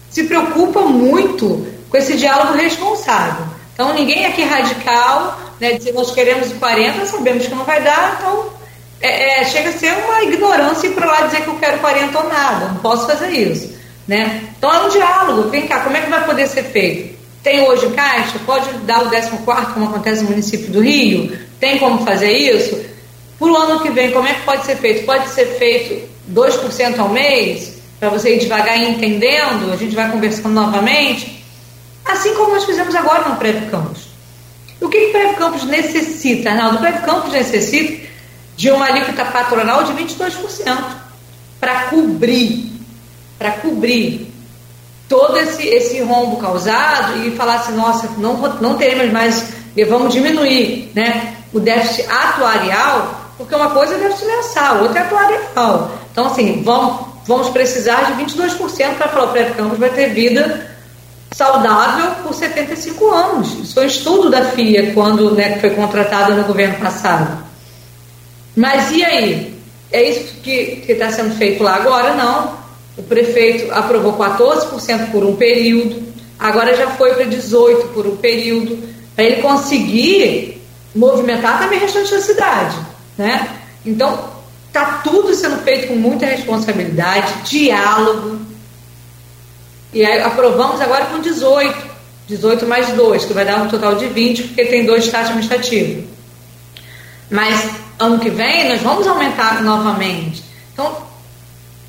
[0.07, 3.45] se preocupa muito com esse diálogo responsável.
[3.73, 8.49] Então, ninguém aqui radical, né, dizer nós queremos 40, sabemos que não vai dar, então
[9.01, 12.17] é, é, chega a ser uma ignorância ir para lá dizer que eu quero 40
[12.17, 13.73] ou nada, não posso fazer isso.
[14.07, 14.49] Né?
[14.57, 15.49] Então, é um diálogo.
[15.49, 17.19] Vem cá, como é que vai poder ser feito?
[17.43, 18.37] Tem hoje caixa?
[18.45, 21.37] Pode dar o 14, como acontece no município do Rio?
[21.59, 22.79] Tem como fazer isso?
[23.39, 25.05] Para o ano que vem, como é que pode ser feito?
[25.05, 27.81] Pode ser feito 2% ao mês?
[27.99, 29.71] Para você ir devagar entendendo?
[29.73, 31.40] A gente vai conversando novamente.
[32.05, 34.11] Assim como nós fizemos agora no Prévio Campos.
[34.79, 36.77] O que o Prévio Campos necessita, Arnaldo?
[36.77, 38.07] O Prévio Campos necessita
[38.57, 40.77] de uma alíquota patronal de 22%
[41.59, 42.71] para cobrir,
[43.37, 44.31] para cobrir
[45.07, 49.53] todo esse, esse rombo causado e falar assim, nossa, não, não teremos mais,
[49.87, 55.91] vamos diminuir né, o déficit atuarial, porque uma coisa é déficit mensal, outra é atuarial.
[56.11, 60.71] Então, assim, vamos, vamos precisar de 22% para falar o Prévio Campos vai ter vida
[61.33, 63.53] saudável por 75 anos.
[63.59, 67.43] Isso foi um estudo da FIA quando né, foi contratada no governo passado.
[68.55, 69.61] Mas e aí?
[69.91, 72.13] É isso que está sendo feito lá agora?
[72.13, 72.59] Não.
[72.97, 76.03] O prefeito aprovou 14% por um período,
[76.37, 78.77] agora já foi para 18% por um período,
[79.15, 80.61] para ele conseguir
[80.93, 82.75] movimentar também o restante da cidade.
[83.17, 83.47] Né?
[83.85, 84.29] Então,
[84.67, 88.41] está tudo sendo feito com muita responsabilidade, diálogo,
[89.93, 91.91] e aí aprovamos agora com 18.
[92.27, 96.05] 18 mais 2, que vai dar um total de 20, porque tem dois taxas administrativos.
[97.29, 97.69] Mas
[97.99, 100.43] ano que vem nós vamos aumentar novamente.
[100.73, 100.95] Então,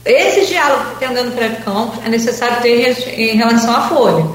[0.05, 4.27] esse diálogo que tem dando para campos é necessário ter em relação à folha.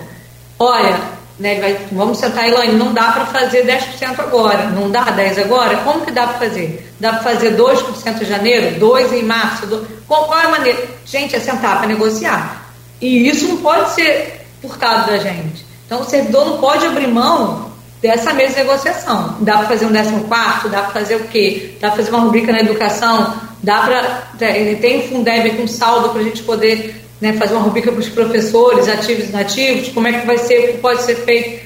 [0.58, 0.98] Olha,
[1.38, 5.78] né, vai, vamos sentar, Elaine, não dá para fazer 10% agora, não dá 10% agora,
[5.78, 6.92] como que dá para fazer?
[7.00, 9.68] Dá para fazer 2% em janeiro, 2% em março?
[9.68, 10.84] Do, qual, qual é a maneira?
[11.06, 12.57] Gente, é sentar para negociar.
[13.02, 15.66] E isso não pode ser furtado da gente.
[15.86, 17.72] Então, o servidor não pode abrir mão
[18.02, 19.38] dessa mesma negociação.
[19.42, 21.76] Dá para fazer um 14, dá para fazer o quê?
[21.80, 23.34] Dá para fazer uma rubrica na educação,
[23.64, 24.28] dá para.
[24.38, 28.10] Tem um Fundeb com saldo para a gente poder né, fazer uma rubrica para os
[28.10, 31.66] professores, ativos e inativos, como é que vai ser, o que pode ser feito.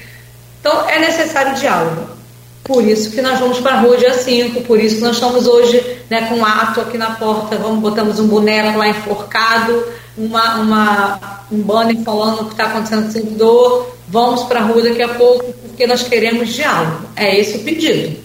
[0.60, 2.12] Então, é necessário diálogo.
[2.64, 5.48] Por isso que nós vamos para a rua dia 5, por isso que nós estamos
[5.48, 9.84] hoje né, com um ato aqui na porta, vamos, botamos um boneco lá enforcado,
[10.16, 14.64] uma, uma, um banner falando o que está acontecendo com o servidor, vamos para a
[14.64, 17.06] rua daqui a pouco, porque nós queremos diálogo.
[17.16, 18.16] É esse o pedido.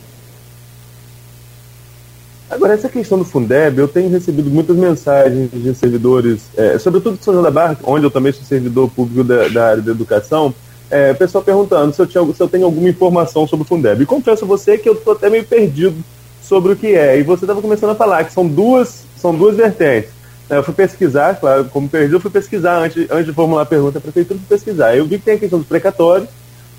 [2.49, 7.23] Agora, essa questão do Fundeb, eu tenho recebido muitas mensagens de servidores, é, sobretudo de
[7.23, 10.53] São João da Barra, onde eu também sou servidor público da, da área da educação,
[10.89, 14.01] é, pessoal perguntando se eu, tinha, se eu tenho alguma informação sobre o Fundeb.
[14.01, 15.97] E confesso a você que eu estou até meio perdido
[16.41, 17.19] sobre o que é.
[17.19, 20.16] E você estava começando a falar que são duas, são duas vertentes.
[20.49, 23.65] É, eu fui pesquisar, claro, como perdi, eu fui pesquisar antes, antes de formular a
[23.65, 24.95] pergunta para a prefeitura, fui pesquisar.
[24.95, 26.29] Eu vi que tem a questão dos precatórios,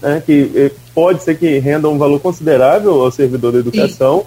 [0.00, 4.24] né, que eh, pode ser que renda um valor considerável ao servidor da educação.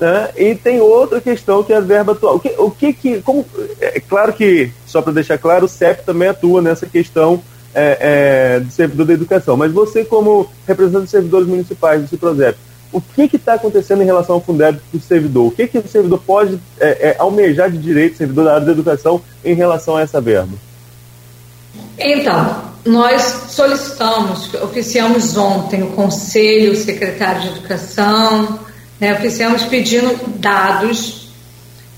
[0.00, 0.30] Né?
[0.36, 2.36] E tem outra questão que é a verba atual.
[2.36, 3.44] O que, o que, que como,
[3.80, 7.42] é claro que, só para deixar claro, o CEP também atua nessa questão
[7.74, 7.98] é,
[8.56, 12.56] é, do servidor da educação, mas você, como representante dos servidores municipais do Ciprozep,
[12.94, 15.48] o que está acontecendo em relação ao Fundeb do servidor?
[15.48, 18.72] O que, que o servidor pode é, é, almejar de direito, servidor da área da
[18.72, 20.56] educação, em relação a essa verba?
[21.98, 28.60] Então, nós solicitamos, oficiamos ontem o Conselho, o secretário de Educação,
[29.00, 31.32] né, oficiamos pedindo dados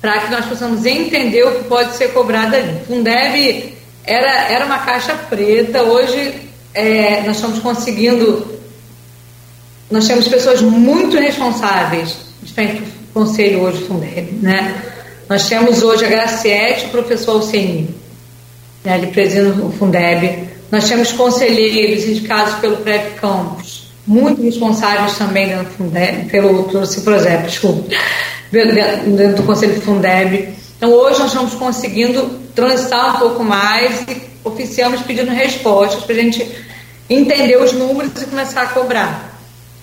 [0.00, 2.80] para que nós possamos entender o que pode ser cobrado ali.
[2.86, 3.74] Fundeb
[4.04, 6.34] era, era uma caixa preta, hoje
[6.72, 8.55] é, nós estamos conseguindo.
[9.90, 12.82] Nós temos pessoas muito responsáveis de frente
[13.14, 14.32] ao conselho hoje Fundeb.
[14.42, 14.82] Né?
[15.28, 17.94] Nós temos hoje a Graciete, o professor Alceni,
[18.84, 20.48] né, ele preside o Fundeb.
[20.70, 26.86] Nós temos conselheiros indicados pelo Prep Campos muito responsáveis também dentro do Fundeb, pelo, pelo
[26.86, 27.88] Ciprozep, desculpa,
[28.52, 30.54] dentro do Conselho do Fundeb.
[30.76, 36.18] Então, hoje nós estamos conseguindo transitar um pouco mais e oficiamos pedindo respostas para a
[36.18, 36.46] gente
[37.10, 39.35] entender os números e começar a cobrar.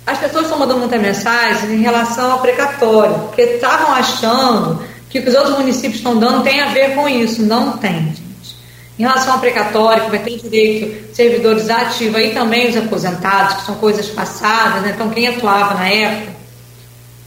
[0.06, 5.24] As pessoas estão mandando muita mensagem em relação ao precatório, porque estavam achando que o
[5.24, 7.42] que os outros municípios estão dando tem a ver com isso.
[7.42, 8.14] Não tem.
[9.00, 13.66] Em relação ao precatório, que vai ter direito servidores ativos, aí também os aposentados, que
[13.66, 14.92] são coisas passadas, né?
[14.94, 16.34] então quem atuava na época,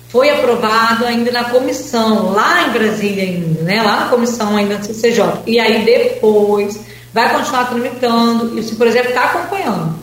[0.09, 3.83] foi aprovado ainda na comissão, lá em Brasília ainda, né?
[3.83, 5.43] lá na comissão ainda do CCJ.
[5.47, 6.79] E aí depois
[7.13, 9.97] vai continuar tramitando, e o por exemplo, está acompanhando.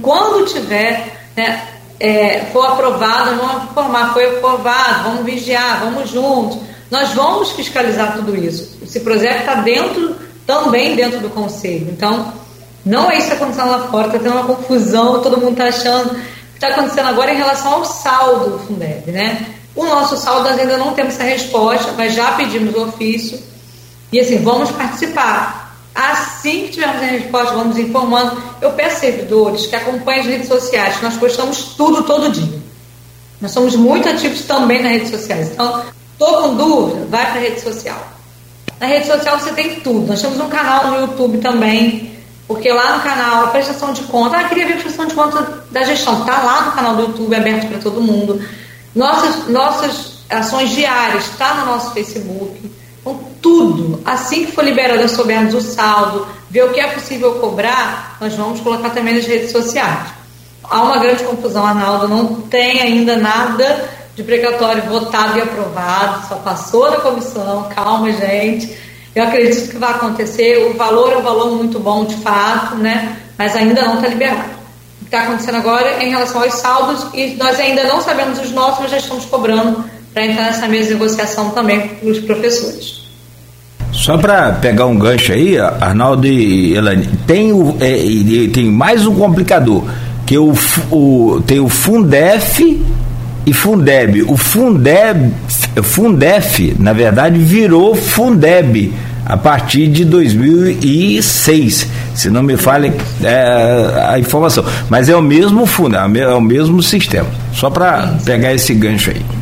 [0.00, 1.66] Quando tiver, né,
[2.00, 6.58] é, for aprovado, vamos informar, foi aprovado, vamos vigiar, vamos juntos.
[6.90, 8.78] Nós vamos fiscalizar tudo isso.
[8.82, 10.16] O projeto está dentro
[10.46, 11.88] também dentro do conselho.
[11.90, 12.32] Então,
[12.84, 15.64] não é isso que está acontecendo lá fora, está tendo uma confusão, todo mundo está
[15.66, 19.46] achando que está acontecendo agora em relação ao saldo do Fundeb, né?
[19.76, 23.38] O nosso saldo nós ainda não temos essa resposta, mas já pedimos o ofício
[24.10, 25.67] e assim, vamos participar.
[25.98, 28.40] Assim que tivermos a resposta, vamos informando.
[28.60, 32.62] Eu peço servidores que acompanhem as redes sociais, que nós postamos tudo todo dia.
[33.40, 35.50] Nós somos muito ativos também nas redes sociais.
[35.50, 38.00] Então, estou com dúvida, vai para a rede social.
[38.78, 40.06] Na rede social você tem tudo.
[40.06, 42.12] Nós temos um canal no YouTube também,
[42.46, 45.64] porque lá no canal a prestação de conta, ah, queria ver a prestação de conta
[45.72, 48.40] da gestão, está lá no canal do YouTube, aberto para todo mundo.
[48.94, 52.70] Nossas, nossas ações diárias, está no nosso Facebook.
[53.40, 58.34] Tudo, assim que for liberado, soubermos o saldo, ver o que é possível cobrar, nós
[58.34, 60.08] vamos colocar também nas redes sociais.
[60.64, 66.34] Há uma grande confusão, Arnaldo, não tem ainda nada de precatório votado e aprovado, só
[66.36, 68.76] passou na comissão, calma, gente.
[69.14, 70.68] Eu acredito que vai acontecer.
[70.70, 73.16] O valor é um valor muito bom, de fato, né?
[73.38, 74.50] Mas ainda não está liberado.
[75.00, 78.38] O que está acontecendo agora é em relação aos saldos, e nós ainda não sabemos
[78.40, 82.18] os nossos, mas já estamos cobrando para entrar nessa mesa de negociação também para os
[82.18, 83.07] professores.
[83.98, 87.98] Só para pegar um gancho aí, Arnaldo e Elane, tem, o, é,
[88.52, 89.84] tem mais um complicador,
[90.24, 90.54] que o,
[90.90, 92.80] o, tem o Fundef
[93.44, 94.22] e Fundeb.
[94.22, 95.32] O Fundeb,
[95.82, 98.94] Fundef, na verdade, virou Fundeb
[99.26, 104.64] a partir de 2006, se não me falha é, a informação.
[104.88, 107.28] Mas é o mesmo fundo, é o mesmo sistema.
[107.52, 109.37] Só para pegar esse gancho aí.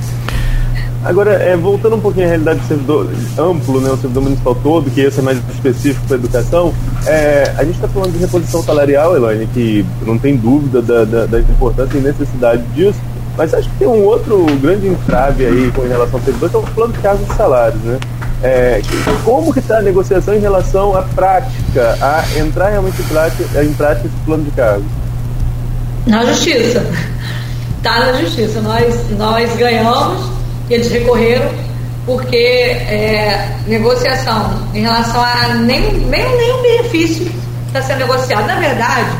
[1.06, 3.08] Agora, é, voltando um pouquinho à realidade do servidor
[3.38, 6.74] amplo, né, o servidor municipal todo, que esse é mais específico para a educação,
[7.06, 11.26] é, a gente está falando de reposição salarial, Elaine, que não tem dúvida da, da,
[11.26, 12.98] da, importância e necessidade disso,
[13.36, 16.58] mas acho que tem um outro grande entrave aí com relação ao servidor, que é
[16.58, 18.00] o plano de cargos e salários, né?
[18.42, 18.82] É,
[19.24, 23.72] como que está a negociação em relação à prática, a entrar realmente em prática, em
[23.74, 24.86] prática esse plano de cargos?
[26.04, 26.84] Na justiça.
[27.78, 28.60] Está na justiça.
[28.60, 30.35] Nós, nós ganhamos
[30.68, 31.50] e eles recorreram
[32.04, 37.30] porque é, negociação em relação a nem, nem, nenhum benefício
[37.66, 38.46] está sendo negociado.
[38.46, 39.10] Na verdade,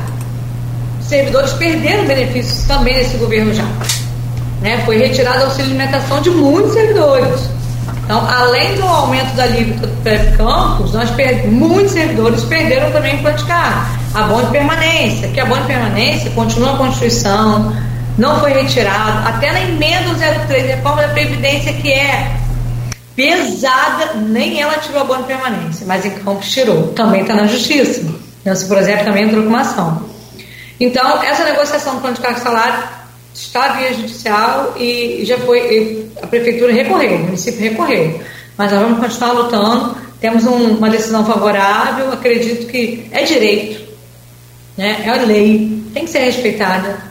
[1.00, 3.66] os servidores perderam benefícios também nesse governo já.
[4.62, 4.80] Né?
[4.84, 7.40] Foi retirado auxílio de alimentação de muitos servidores.
[8.04, 11.10] Então, além do aumento da alíquota do campos, nós
[11.48, 13.98] muitos servidores perderam também o cargo.
[14.14, 17.76] A bom de permanência, que a bom de permanência continua a Constituição,
[18.18, 20.14] não foi retirado, até na emenda
[20.46, 22.34] 03, reforma da Previdência, que é
[23.14, 26.88] pesada, nem ela tirou a boa permanência, mas em Campos tirou.
[26.88, 28.02] Também está na justiça.
[28.44, 30.08] Esse projeto também entrou com uma ação.
[30.78, 32.84] Então, essa negociação do plano de cargo salário
[33.34, 36.10] está via judicial e já foi.
[36.22, 38.20] A prefeitura recorreu, o município recorreu.
[38.56, 39.96] Mas nós vamos continuar lutando.
[40.20, 43.86] Temos um, uma decisão favorável, acredito que é direito,
[44.76, 45.02] né?
[45.04, 47.05] é lei, tem que ser respeitada.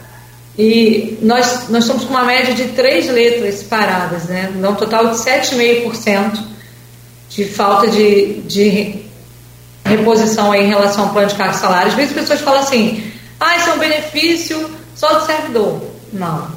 [0.57, 4.51] E nós, nós estamos com uma média de três letras paradas, né?
[4.55, 6.39] Dá um total de 7,5%
[7.29, 8.95] de falta de, de
[9.83, 11.89] reposição aí em relação ao plano de cargos salários.
[11.89, 15.81] Às vezes as pessoas falam assim, ah, isso é um benefício só do servidor.
[16.13, 16.49] Não.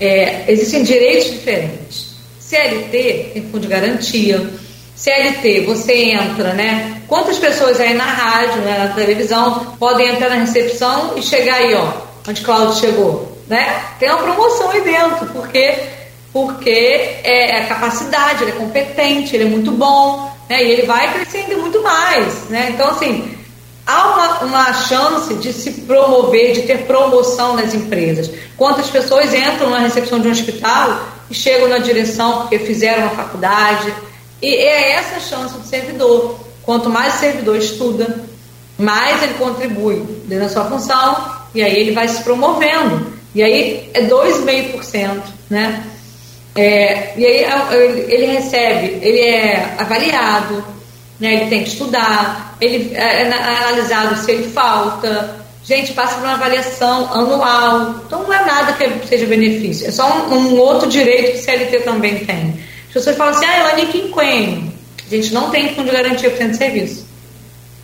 [0.00, 2.12] É, existem direitos diferentes.
[2.38, 4.48] CLT tem fundo de garantia.
[4.94, 7.02] CLT, você entra, né?
[7.08, 11.74] Quantas pessoas aí na rádio, né, na televisão, podem entrar na recepção e chegar aí,
[11.74, 11.92] ó,
[12.26, 13.84] onde Cláudio chegou, né?
[13.98, 19.44] Tem uma promoção aí dentro, porque porque é, é a capacidade, ele é competente, ele
[19.44, 20.64] é muito bom, né?
[20.64, 22.70] E ele vai crescendo muito mais, né?
[22.70, 23.36] Então assim
[23.86, 28.30] há uma, uma chance de se promover, de ter promoção nas empresas.
[28.56, 33.10] Quantas pessoas entram na recepção de um hospital e chegam na direção porque fizeram uma
[33.10, 33.92] faculdade?
[34.40, 36.38] E é essa a chance do servidor.
[36.62, 38.24] Quanto mais o servidor estuda,
[38.78, 39.96] mais ele contribui
[40.26, 43.12] dentro da sua função e aí ele vai se promovendo.
[43.34, 45.84] E aí é 2,5%, né?
[46.54, 50.64] É, e aí é, ele recebe, ele é avaliado,
[51.18, 51.34] né?
[51.34, 56.34] ele tem que estudar, ele é, é analisado se ele falta, gente passa por uma
[56.34, 61.32] avaliação anual, então não é nada que seja benefício, é só um, um outro direito
[61.32, 62.60] que o CLT também tem.
[62.88, 64.72] As pessoas falam assim, ah, Elaine, quinquênio.
[65.06, 67.01] A gente não tem fundo de garantia centro de serviço.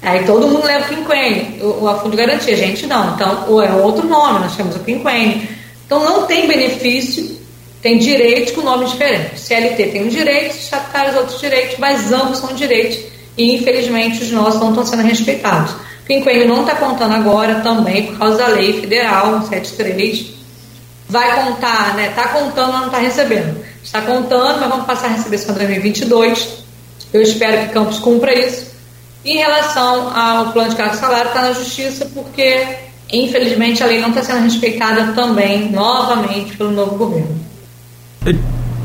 [0.00, 3.14] Aí todo mundo leva o quinquênio, o, o fundo de garantia, gente não.
[3.14, 5.48] Então, é outro nome, nós temos o quinquênio.
[5.84, 7.38] Então não tem benefício,
[7.82, 9.40] tem direitos com nomes diferentes.
[9.42, 12.98] CLT tem um direito, estatutários outros direitos, mas ambos são direitos
[13.36, 15.72] e infelizmente os nossos não estão sendo respeitados.
[15.72, 20.38] O quinquênio não está contando agora também por causa da lei federal 173.
[21.08, 22.08] Vai contar, né?
[22.08, 23.64] Está contando, mas não está recebendo.
[23.82, 26.48] Está contando, mas vamos passar a receber só em 2022.
[27.12, 28.77] Eu espero que Campos cumpra isso
[29.24, 32.66] em relação ao plano de cargo salário, está na justiça porque,
[33.12, 37.36] infelizmente, a lei não está sendo respeitada também, novamente, pelo novo governo.
[38.24, 38.36] Eu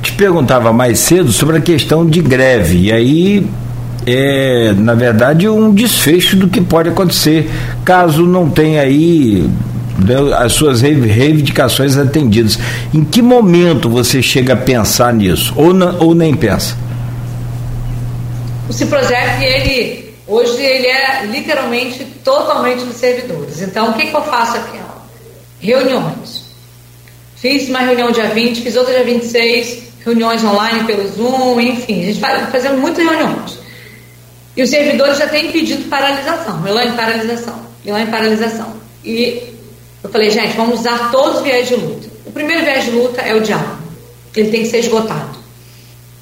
[0.01, 3.47] te perguntava mais cedo sobre a questão de greve, e aí
[4.05, 7.49] é, na verdade, um desfecho do que pode acontecer
[7.85, 9.49] caso não tenha aí
[9.97, 12.59] né, as suas reivindicações atendidas.
[12.93, 15.53] Em que momento você chega a pensar nisso?
[15.55, 16.75] Ou, não, ou nem pensa?
[18.67, 23.61] O Ciproject, ele Hoje ele é literalmente totalmente dos servidores.
[23.61, 24.79] Então, o que, que eu faço aqui?
[25.59, 26.43] Reuniões.
[27.35, 32.05] Fiz uma reunião dia 20, fiz outra dia 26, reuniões online pelo Zoom, enfim, a
[32.05, 33.59] gente vai fazendo muitas reuniões.
[34.55, 38.73] E os servidores já têm pedido paralisação, em paralisação, em paralisação.
[39.03, 39.43] E
[40.03, 42.07] eu falei, gente, vamos usar todos os viés de luta.
[42.25, 43.83] O primeiro viés de luta é o diálogo.
[44.35, 45.42] Ele tem que ser esgotado.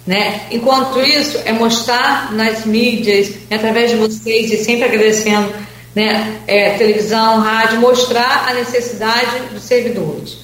[0.06, 0.48] Né?
[0.52, 5.54] Enquanto isso, é mostrar nas mídias, através de vocês, e sempre agradecendo
[5.96, 10.38] né, é, televisão, rádio, mostrar a necessidade dos servidores.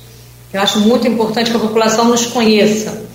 [0.54, 3.06] Eu acho muito importante que a população nos conheça.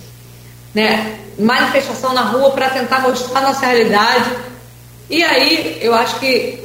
[0.73, 1.19] Né?
[1.39, 4.29] Manifestação na rua para tentar mostrar a nossa realidade.
[5.09, 6.59] E aí, eu acho que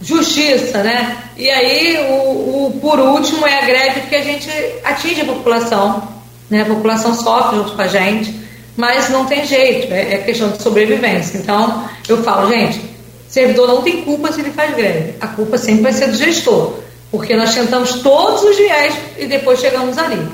[0.00, 1.24] justiça, né?
[1.36, 4.50] E aí, o, o, por último, é a greve que a gente
[4.84, 6.08] atinge a população.
[6.48, 6.62] Né?
[6.62, 8.39] A população sofre junto com a gente
[8.76, 11.38] mas não tem jeito, é, é questão de sobrevivência.
[11.38, 12.80] Então, eu falo, gente,
[13.28, 16.74] servidor não tem culpa se ele faz greve, a culpa sempre vai ser do gestor,
[17.10, 20.26] porque nós tentamos todos os viés e depois chegamos ali.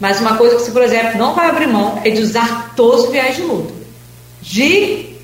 [0.00, 3.04] Mas uma coisa que você, por exemplo, não vai abrir mão é de usar todos
[3.04, 3.72] os viés de luta.
[4.42, 5.14] De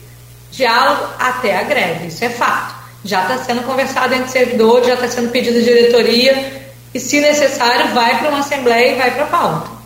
[0.52, 2.74] diálogo até a greve, isso é fato.
[3.05, 7.94] Já está sendo conversado entre servidores, já está sendo pedido a diretoria, e se necessário,
[7.94, 9.80] vai para uma assembleia e vai para a pauta.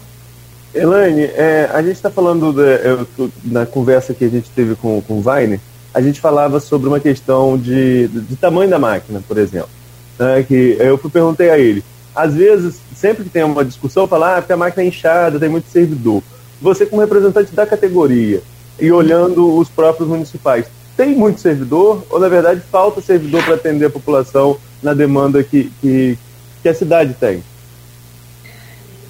[0.75, 3.07] Elaine, é, a gente está falando eu,
[3.45, 5.61] na conversa que a gente teve com, com o Vine,
[5.93, 9.71] a gente falava sobre uma questão de, de tamanho da máquina, por exemplo.
[10.19, 11.85] Né, que eu perguntei a ele,
[12.15, 15.49] às vezes, sempre que tem uma discussão, falar ah, que a máquina é inchada, tem
[15.49, 16.23] muito servidor.
[16.61, 18.43] Você, como representante da categoria
[18.79, 23.87] e olhando os próprios municipais, tem muito servidor ou, na verdade, falta servidor para atender
[23.87, 26.19] a população na demanda que, que,
[26.63, 27.43] que a cidade tem?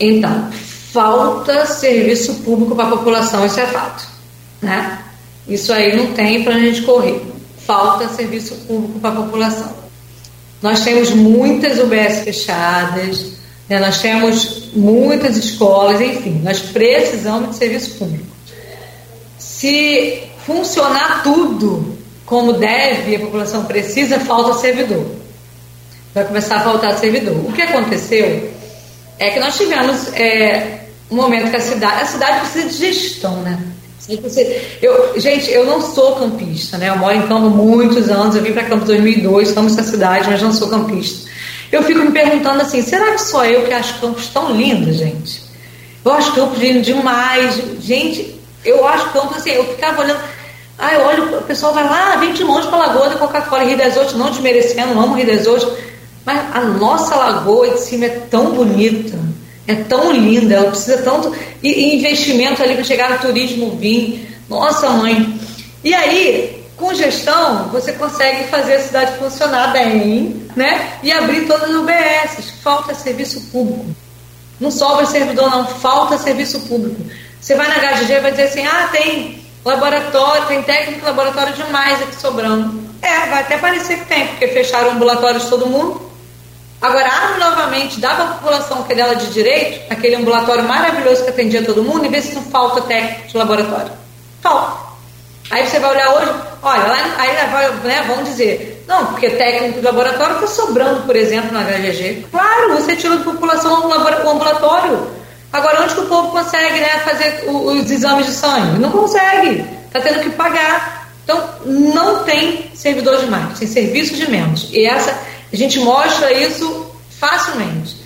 [0.00, 0.50] Então,
[0.94, 4.06] falta serviço público para a população, isso é fato.
[4.62, 5.00] Né?
[5.48, 7.20] Isso aí não tem para a gente correr.
[7.66, 9.74] Falta serviço público para a população.
[10.62, 13.32] Nós temos muitas UBS fechadas,
[13.68, 13.80] né?
[13.80, 18.26] nós temos muitas escolas, enfim, nós precisamos de serviço público.
[19.36, 25.04] Se funcionar tudo como deve, a população precisa, falta servidor.
[26.14, 27.34] Vai começar a faltar servidor.
[27.34, 28.52] O que aconteceu
[29.18, 33.36] é que nós tivemos é, um momento que a cidade, a cidade precisa de gestão,
[33.42, 33.58] né?
[34.82, 36.90] Eu, gente, eu não sou campista, né?
[36.90, 40.42] Eu moro em Campo muitos anos, eu vim para Campo 2002, estamos na cidade, mas
[40.42, 41.30] não sou campista.
[41.72, 45.42] Eu fico me perguntando assim, será que só eu que acho Campos tão lindo, gente?
[46.04, 47.58] Eu acho Campos lindo demais.
[47.80, 50.20] Gente, eu acho Campos assim, eu ficava olhando,
[50.78, 53.64] ah, eu olho, o pessoal vai lá, vem de longe para a Lagoa da Coca-Cola,
[53.64, 55.72] Rio das Outras, não desmerecendo, amo Rio das Outras,
[56.26, 59.18] mas a nossa lagoa de cima é tão bonita
[59.66, 64.38] é tão linda, ela precisa tanto e, e investimento ali para chegar no turismo vir.
[64.48, 65.40] Nossa, mãe.
[65.82, 70.98] E aí, com gestão, você consegue fazer a cidade funcionar bem, né?
[71.02, 72.50] E abrir todas as UBS.
[72.62, 73.86] Falta serviço público.
[74.60, 75.66] Não sobra servidor, não.
[75.66, 77.00] Falta serviço público.
[77.40, 82.02] Você vai na HGG e vai dizer assim: ah, tem laboratório, tem técnico laboratório demais
[82.02, 82.84] aqui sobrando.
[83.00, 86.03] É, vai até parecer que tem, porque fecharam ambulatórios todo mundo
[86.80, 91.24] Agora, abre novamente, dá para a população que é dela de direito, aquele ambulatório maravilhoso
[91.24, 93.92] que atendia todo mundo, e vê se não falta técnico de laboratório.
[94.42, 94.84] Falta.
[95.50, 96.32] Aí você vai olhar hoje,
[96.62, 97.32] olha, lá, aí
[97.84, 102.26] né, vão dizer, não, porque técnico de laboratório está sobrando, por exemplo, na HGG.
[102.30, 105.06] Claro, você tirou da população o ambulatório.
[105.52, 108.78] Agora, onde que o povo consegue né, fazer os exames de sangue?
[108.78, 109.64] Não consegue.
[109.86, 111.08] Está tendo que pagar.
[111.22, 114.68] Então, não tem servidor de mais, tem serviço de menos.
[114.72, 115.16] E essa
[115.54, 117.96] a gente mostra isso facilmente.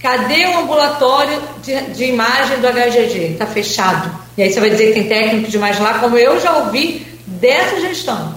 [0.00, 3.32] Cadê o ambulatório de, de imagem do HGG?
[3.32, 4.12] Está fechado.
[4.36, 7.80] E aí você vai dizer que tem técnico demais lá, como eu já ouvi dessa
[7.80, 8.34] gestão.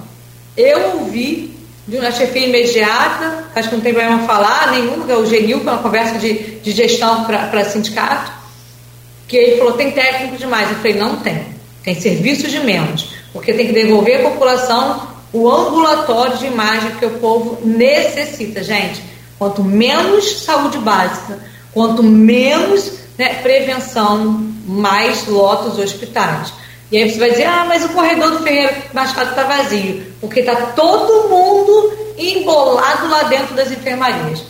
[0.56, 5.26] Eu ouvi de uma chefia imediata, acho que não tem problema falar nenhum, é o
[5.26, 8.32] Genil, que é uma conversa de, de gestão para sindicato,
[9.28, 10.70] que ele falou, tem técnico demais.
[10.70, 11.44] Eu falei, não tem.
[11.84, 17.06] Tem serviço de menos, porque tem que devolver a população o ambulatório de imagem que
[17.06, 19.04] o povo necessita, gente.
[19.38, 21.40] Quanto menos saúde básica,
[21.72, 26.52] quanto menos né, prevenção, mais lota os hospitais.
[26.92, 30.40] E aí você vai dizer, ah, mas o corredor do Ferreira Machado está vazio, porque
[30.40, 34.44] está todo mundo embolado lá dentro das enfermarias.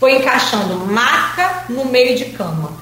[0.00, 2.72] Foi encaixando maca no meio de cama.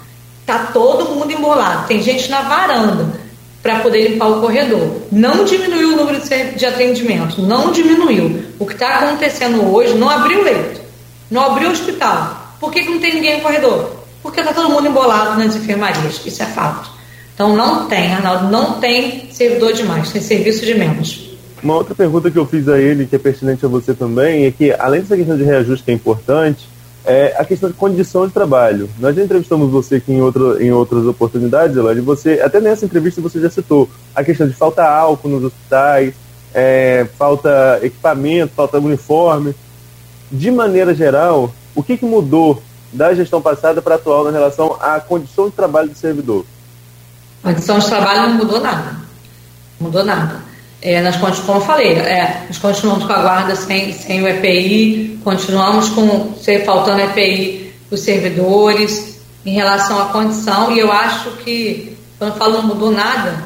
[0.40, 1.86] Está todo mundo embolado.
[1.86, 3.25] Tem gente na varanda
[3.66, 5.02] para poder limpar o corredor.
[5.10, 6.20] Não diminuiu o número
[6.56, 8.44] de atendimento, não diminuiu.
[8.60, 10.80] O que está acontecendo hoje, não abriu leito,
[11.28, 12.54] não abriu hospital.
[12.60, 13.90] Por que, que não tem ninguém no corredor?
[14.22, 16.88] Porque está todo mundo embolado nas enfermarias, isso é fato.
[17.34, 21.36] Então não tem, Arnaldo, não tem servidor demais, tem serviço de menos.
[21.60, 24.52] Uma outra pergunta que eu fiz a ele, que é pertinente a você também, é
[24.52, 26.68] que além dessa questão de reajuste que é importante,
[27.06, 28.90] é a questão de condição de trabalho.
[28.98, 33.20] Nós já entrevistamos você aqui em, outra, em outras oportunidades, Elaine, você, até nessa entrevista
[33.20, 36.14] você já citou a questão de falta álcool nos hospitais,
[36.52, 39.54] é, falta equipamento, falta uniforme.
[40.32, 42.60] De maneira geral, o que, que mudou
[42.92, 46.44] da gestão passada para a atual na relação à condição de trabalho do servidor?
[47.44, 48.96] A condição de trabalho não mudou nada.
[49.78, 50.42] Mudou nada.
[50.82, 55.18] É, nós, como eu falei, é, nós continuamos com a guarda sem, sem o EPI,
[55.24, 56.34] continuamos com
[56.64, 62.52] faltando EPI os servidores em relação à condição, e eu acho que, quando eu falo
[62.58, 63.44] não mudou nada,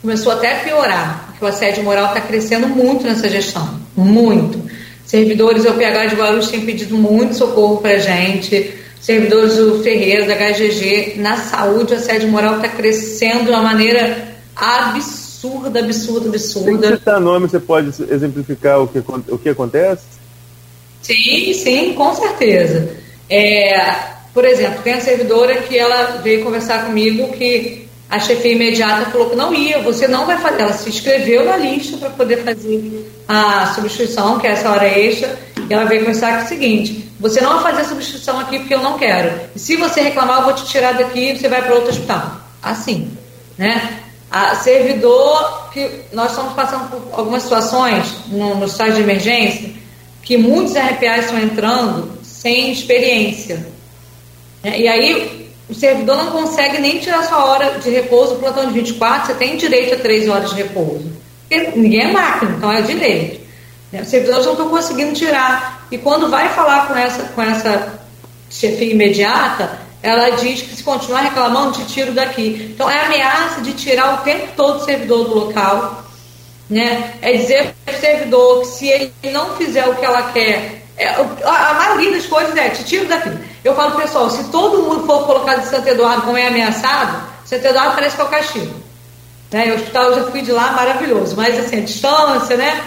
[0.00, 4.60] começou até a piorar, porque o assédio moral está crescendo muito nessa gestão, muito.
[5.04, 10.26] Servidores do PH de Guarulhos têm pedido muito socorro para a gente, servidores do Ferreira,
[10.26, 16.28] da HGG, na saúde o assédio moral está crescendo de uma maneira absurda absurda, absurda,
[16.28, 16.88] absurda.
[16.88, 20.04] Se citar nome, você pode exemplificar o que, o que acontece?
[21.02, 22.96] Sim, sim, com certeza.
[23.28, 23.94] É,
[24.32, 29.30] Por exemplo, tem a servidora que ela veio conversar comigo que a chefia imediata falou
[29.30, 30.62] que não ia, você não vai fazer.
[30.62, 35.38] Ela se inscreveu na lista para poder fazer a substituição, que é essa hora extra,
[35.68, 38.74] e ela veio conversar com o seguinte: você não vai fazer a substituição aqui porque
[38.74, 39.40] eu não quero.
[39.54, 42.40] E se você reclamar, eu vou te tirar daqui e você vai para outro hospital.
[42.62, 43.10] Assim,
[43.56, 43.99] né?
[44.30, 49.70] A servidor, que nós estamos passando por algumas situações no, no estágio de emergência,
[50.22, 53.66] que muitos RPAs estão entrando sem experiência.
[54.62, 58.72] E aí o servidor não consegue nem tirar sua hora de repouso, o plantão de
[58.72, 61.10] 24, você tem direito a três horas de repouso.
[61.48, 63.40] Porque ninguém é máquina, então é direito.
[63.90, 64.02] Né?
[64.02, 65.86] Os servidores não estão conseguindo tirar.
[65.90, 68.00] E quando vai falar com essa, com essa
[68.48, 72.72] chefia imediata, ela diz que se continuar reclamando, te tiro daqui.
[72.74, 76.04] Então é ameaça de tirar o tempo todo o servidor do local.
[76.68, 77.14] Né?
[77.20, 81.08] É dizer para o servidor que se ele não fizer o que ela quer, é,
[81.08, 83.30] a, maioria das coisas é te tiro daqui.
[83.64, 87.66] Eu falo, pessoal, se todo mundo for colocado em Santo Eduardo como é ameaçado, Santo
[87.66, 88.74] Eduardo parece que é o castigo.
[89.50, 89.72] Né?
[89.72, 92.82] O hospital eu já fui de lá, maravilhoso, mas assim, a distância, né?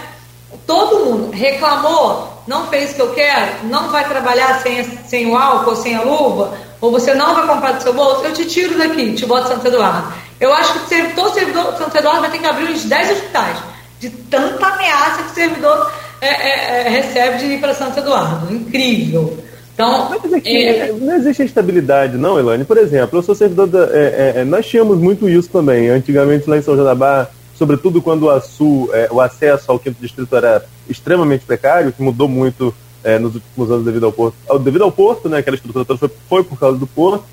[0.66, 5.36] Todo mundo reclamou, não fez o que eu quero, não vai trabalhar sem, sem o
[5.36, 8.76] álcool, sem a luva, ou você não vai comprar do seu bolso, eu te tiro
[8.76, 10.12] daqui, te boto Santo Eduardo.
[10.38, 13.56] Eu acho que todo servidor Santo Eduardo vai ter que abrir uns 10 hospitais,
[13.98, 15.90] de tanta ameaça que o servidor
[16.20, 18.52] é, é, é, recebe de ir para Santo Eduardo.
[18.52, 19.38] Incrível.
[19.72, 20.92] Então, Mas aqui, é...
[20.92, 22.66] não existe estabilidade, não, Elane.
[22.66, 23.84] Por exemplo, eu sou servidor da.
[23.86, 25.88] É, é, é, nós tínhamos muito isso também.
[25.88, 30.36] Antigamente, lá em São Jadabá, sobretudo quando a Sul, é, o acesso ao quinto distrito
[30.36, 32.74] era extremamente precário, que mudou muito
[33.20, 34.34] nos últimos anos devido ao porto.
[34.60, 35.38] Devido ao porto, né?
[35.38, 37.24] Aquela estrutura foi, foi por causa do porto.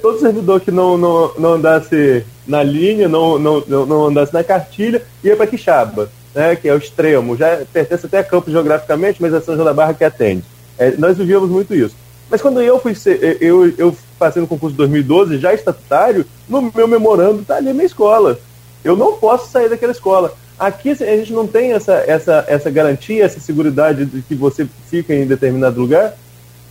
[0.00, 5.02] todo servidor que não, não, não andasse na linha, não, não, não andasse na cartilha,
[5.22, 7.36] ia para Quixaba, né, que é o extremo.
[7.36, 10.44] Já pertence até a campo geograficamente, mas é São João da Barra que atende.
[10.78, 11.96] É, nós vivíamos muito isso.
[12.30, 16.72] Mas quando eu fui ser, eu, eu passei no concurso de 2012, já estatutário, no
[16.74, 18.38] meu memorando está ali a minha escola.
[18.82, 20.34] Eu não posso sair daquela escola.
[20.58, 25.14] Aqui a gente não tem essa, essa, essa garantia, essa segurança de que você fica
[25.14, 26.14] em determinado lugar?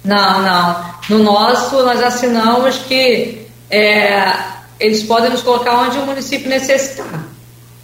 [0.03, 0.85] Não, não.
[1.09, 4.33] No nosso, nós assinamos que é,
[4.79, 7.25] eles podem nos colocar onde o município necessitar.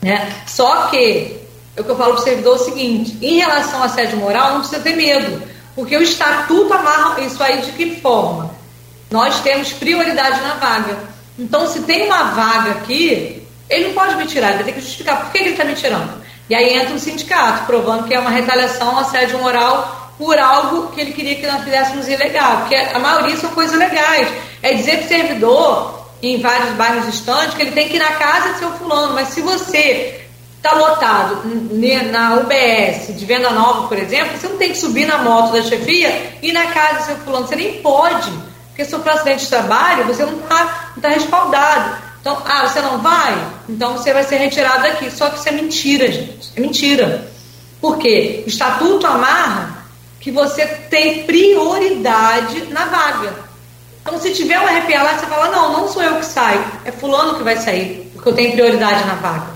[0.02, 0.32] Né?
[0.48, 1.38] Só que,
[1.76, 4.16] é o que eu falo para o servidor é o seguinte: em relação à sede
[4.16, 5.50] moral, não precisa ter medo
[5.80, 8.54] porque o estatuto amarra isso aí de que forma?
[9.10, 10.98] Nós temos prioridade na vaga.
[11.38, 13.39] Então, se tem uma vaga aqui,
[13.70, 16.22] ele não pode me tirar, ele ter que justificar por que ele está me tirando.
[16.50, 21.00] E aí entra o sindicato, provando que é uma retaliação, assédio moral por algo que
[21.00, 22.58] ele queria que nós fizéssemos ilegal.
[22.62, 24.28] Porque a maioria são coisas legais.
[24.62, 28.14] É dizer para o servidor, em vários bairros distantes, que ele tem que ir na
[28.14, 29.14] casa de seu fulano.
[29.14, 30.26] Mas se você
[30.58, 31.44] está lotado
[32.12, 35.62] na UBS de Venda Nova, por exemplo, você não tem que subir na moto da
[35.62, 37.48] chefia e ir na casa do seu fulano.
[37.48, 38.30] Você nem pode,
[38.68, 42.09] porque se for acidente de trabalho, você não está tá respaldado.
[42.30, 43.48] Então, ah, você não vai?
[43.68, 45.10] Então você vai ser retirado daqui.
[45.10, 46.52] Só que isso é mentira, gente.
[46.56, 47.28] É mentira.
[47.82, 48.44] Por quê?
[48.46, 49.86] O estatuto amarra
[50.20, 53.34] que você tem prioridade na vaga.
[54.02, 56.92] Então, se tiver um RPA lá, você fala, não, não sou eu que saio, é
[56.92, 59.48] fulano que vai sair, porque eu tenho prioridade na vaga.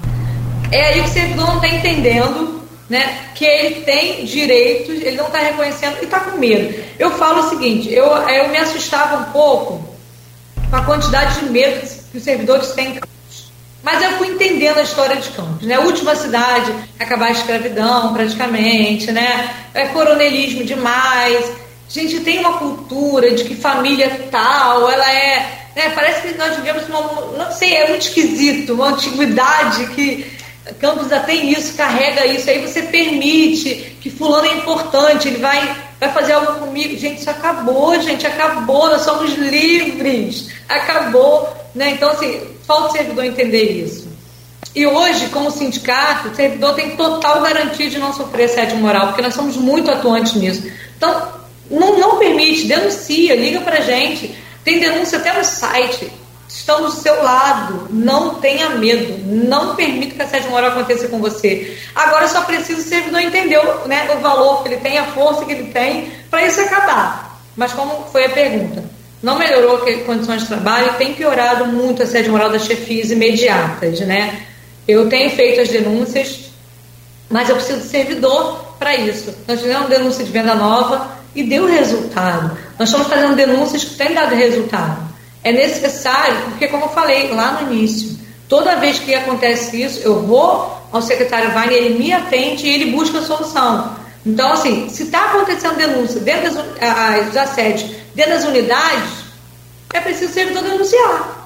[0.71, 5.27] É aí que o servidor não está entendendo né, que ele tem direitos, ele não
[5.27, 6.83] está reconhecendo e está com medo.
[6.97, 9.83] Eu falo o seguinte, eu, eu me assustava um pouco
[10.69, 12.99] com a quantidade de medo que os servidores têm
[13.83, 15.75] mas eu fui entendendo a história de Campos, né?
[15.75, 19.53] A última cidade a acabar a escravidão, praticamente, né?
[19.73, 21.45] É coronelismo demais.
[21.45, 25.89] A gente tem uma cultura de que família tal, ela é, né?
[25.93, 27.01] Parece que nós vivemos uma,
[27.37, 30.31] não sei, é muito esquisito, uma antiguidade que
[30.79, 35.75] Campos já tem isso, carrega isso, aí você permite que fulano é importante, ele vai,
[35.99, 36.97] vai fazer algo comigo.
[36.97, 41.62] Gente, isso acabou, gente, acabou, nós somos livres, acabou.
[41.73, 41.91] Né?
[41.91, 44.07] Então, assim, falta o servidor entender isso.
[44.75, 49.21] E hoje, como sindicato, o servidor tem total garantia de não sofrer assédio moral, porque
[49.21, 50.67] nós somos muito atuantes nisso.
[50.97, 51.33] Então,
[51.69, 54.35] não, não permite, denuncia, liga pra gente.
[54.63, 56.11] Tem denúncia até no site
[56.53, 57.87] estamos do seu lado.
[57.89, 59.17] Não tenha medo.
[59.25, 61.77] Não permita que a assédio moral aconteça com você.
[61.95, 65.51] Agora só precisa o servidor entender né, o valor que ele tem, a força que
[65.51, 67.39] ele tem, para isso acabar.
[67.55, 68.83] Mas como foi a pergunta?
[69.23, 74.01] Não melhorou as condições de trabalho, tem piorado muito a assédio moral das chefias imediatas,
[74.01, 74.43] né?
[74.87, 76.51] Eu tenho feito as denúncias,
[77.29, 79.33] mas eu preciso de servidor para isso.
[79.47, 82.55] Nós fizemos denúncia de venda nova e deu resultado.
[82.77, 85.13] Nós estamos fazendo denúncias que têm dado resultado
[85.43, 88.17] é necessário, porque como eu falei lá no início,
[88.47, 92.91] toda vez que acontece isso, eu vou ao secretário Wagner, ele me atende e ele
[92.91, 93.95] busca a solução.
[94.25, 99.09] Então, assim, se está acontecendo denúncia dentro dos assédios Dentro das unidades,
[99.93, 101.43] é preciso o servidor denunciar.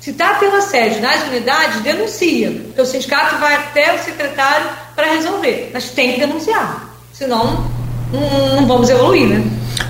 [0.00, 2.50] Se está tendo assédio nas unidades, denuncia.
[2.50, 5.70] Porque o sindicato vai até o secretário para resolver.
[5.74, 6.96] Mas tem que denunciar.
[7.12, 7.66] Senão,
[8.12, 9.44] não, não vamos evoluir, né?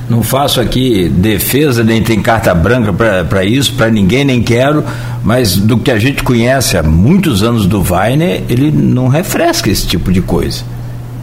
[0.08, 2.92] Não faço aqui defesa, nem tem carta branca
[3.24, 4.84] para isso, para ninguém, nem quero,
[5.22, 9.86] mas do que a gente conhece há muitos anos do Weiner, ele não refresca esse
[9.86, 10.62] tipo de coisa.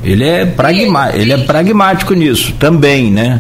[0.04, 3.40] Ele é, pragma, ele é pragmático nisso também, né?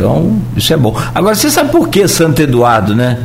[0.00, 0.98] Então, isso é bom.
[1.14, 3.18] Agora, você sabe por que Santo Eduardo, né?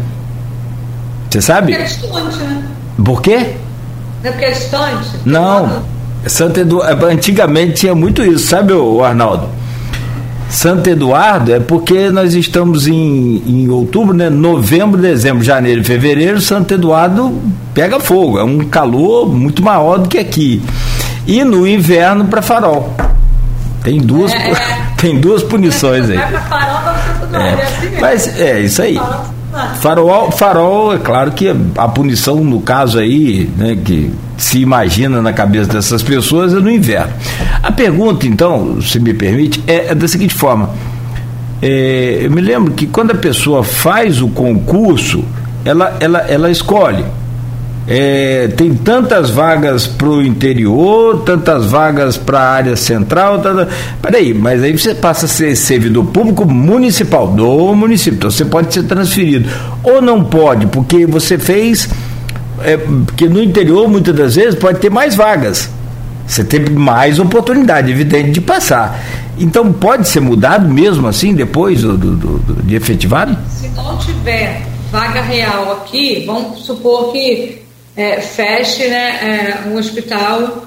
[1.30, 1.72] Você sabe?
[1.72, 2.64] Porque é distante, né?
[3.02, 3.56] Por quê?
[4.22, 5.08] Não é porque é distante?
[5.24, 5.84] Não.
[6.28, 9.48] Santo Eduardo, antigamente tinha muito isso, sabe, o Arnaldo?
[10.50, 14.30] Santo Eduardo é porque nós estamos em, em outubro, né?
[14.30, 17.42] Novembro, dezembro, janeiro e fevereiro, Santo Eduardo
[17.74, 18.38] pega fogo.
[18.38, 20.62] É um calor muito maior do que aqui.
[21.26, 22.94] E no inverno para farol.
[23.82, 24.85] Tem duas, é, é.
[24.98, 26.18] Tem duas punições aí.
[26.18, 26.22] É.
[26.22, 29.00] é assim Mas é isso aí.
[29.80, 35.32] Farol, farol, é claro que a punição, no caso aí, né, que se imagina na
[35.32, 37.14] cabeça dessas pessoas é no inverno.
[37.64, 40.72] A pergunta, então, se me permite, é, é da seguinte forma.
[41.62, 45.24] É, eu me lembro que quando a pessoa faz o concurso,
[45.64, 47.06] ela, ela, ela escolhe.
[47.88, 53.40] É, tem tantas vagas para o interior, tantas vagas para a área central.
[53.40, 53.68] Tanta...
[54.02, 58.18] Peraí, mas aí você passa a ser servidor público municipal do município.
[58.18, 59.50] Então você pode ser transferido.
[59.84, 61.88] Ou não pode, porque você fez
[62.64, 65.70] é, porque no interior, muitas das vezes, pode ter mais vagas.
[66.26, 69.00] Você tem mais oportunidade, evidente, de passar.
[69.38, 73.38] Então, pode ser mudado mesmo assim, depois do, do, do de efetivado?
[73.50, 77.65] Se não tiver vaga real aqui, vamos supor que
[77.96, 80.66] é, feche né, é, um hospital,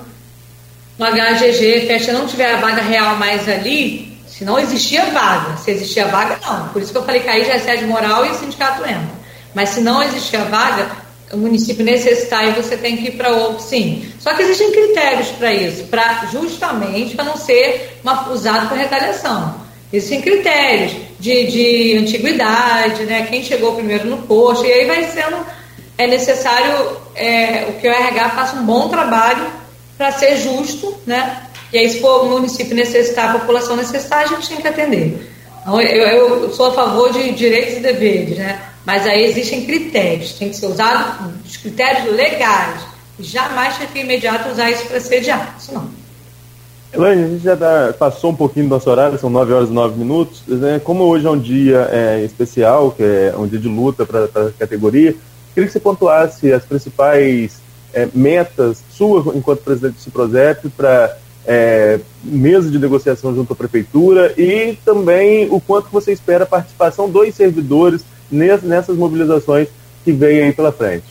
[0.99, 5.57] um HGG, feche, não tiver a vaga real mais ali, se não existia vaga.
[5.57, 6.69] Se existia vaga, não.
[6.69, 9.19] Por isso que eu falei que aí já é sede moral e o sindicato entra.
[9.55, 10.91] Mas se não existia vaga,
[11.33, 14.11] o município necessitar e você tem que ir para outro, sim.
[14.19, 19.61] Só que existem critérios para isso, para justamente para não ser uma, usado por retaliação.
[19.93, 23.27] Existem critérios de, de antiguidade, né?
[23.29, 25.45] Quem chegou primeiro no posto, e aí vai sendo
[25.99, 29.45] é necessário é, o que o RH faça um bom trabalho
[29.99, 31.43] para ser justo, né?
[31.73, 35.29] E aí, se for o município necessitar, a população necessitar, a gente tem que atender.
[35.61, 38.63] Então, eu, eu sou a favor de direitos e deveres, né?
[38.87, 42.81] Mas aí existem critérios, tem que ser usado os critérios legais.
[43.21, 45.91] Jamais chefe imediato usar isso para sediar, isso não.
[46.95, 49.73] Elaine, a gente já tá, passou um pouquinho do nosso horário, são 9 horas e
[49.73, 50.43] 9 minutos.
[50.47, 50.81] Né?
[50.83, 54.51] Como hoje é um dia é, especial, que é um dia de luta para a
[54.59, 55.15] categoria,
[55.59, 57.61] queria que você pontuasse as principais
[57.93, 64.33] é, metas suas enquanto presidente do Ciprozep para é, mesa de negociação junto à prefeitura
[64.39, 69.69] e também o quanto você espera a participação dos servidores nessas mobilizações
[70.05, 71.07] que vêm aí pela frente.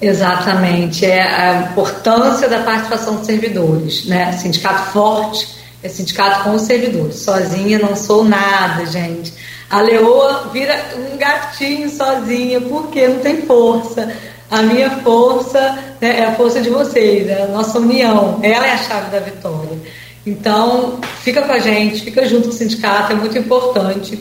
[0.00, 4.32] Exatamente, é a importância da participação dos servidores, né?
[4.32, 7.16] Sindicato forte é sindicato com os servidores.
[7.16, 9.32] Sozinha não sou nada, gente.
[9.70, 14.12] A leoa vira um gatinho sozinha, porque não tem força.
[14.50, 18.40] A minha força né, é a força de vocês, é a nossa união.
[18.42, 19.78] Ela é a chave da vitória.
[20.26, 24.18] Então, fica com a gente, fica junto com o sindicato, é muito importante.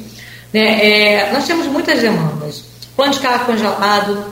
[0.54, 0.86] Né?
[0.86, 2.64] É, nós temos muitas demandas.
[2.96, 4.26] Plano de carro congelado,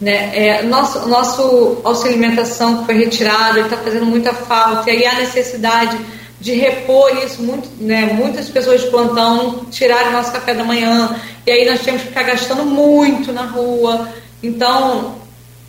[0.00, 0.30] né?
[0.34, 5.14] É, nosso, nosso auxílio alimentação que foi retirado, está fazendo muita falta, e aí há
[5.14, 5.96] necessidade
[6.44, 11.50] de repor isso, muito, né, muitas pessoas de plantão tiraram nosso café da manhã, e
[11.50, 14.10] aí nós temos que ficar gastando muito na rua.
[14.42, 15.14] Então,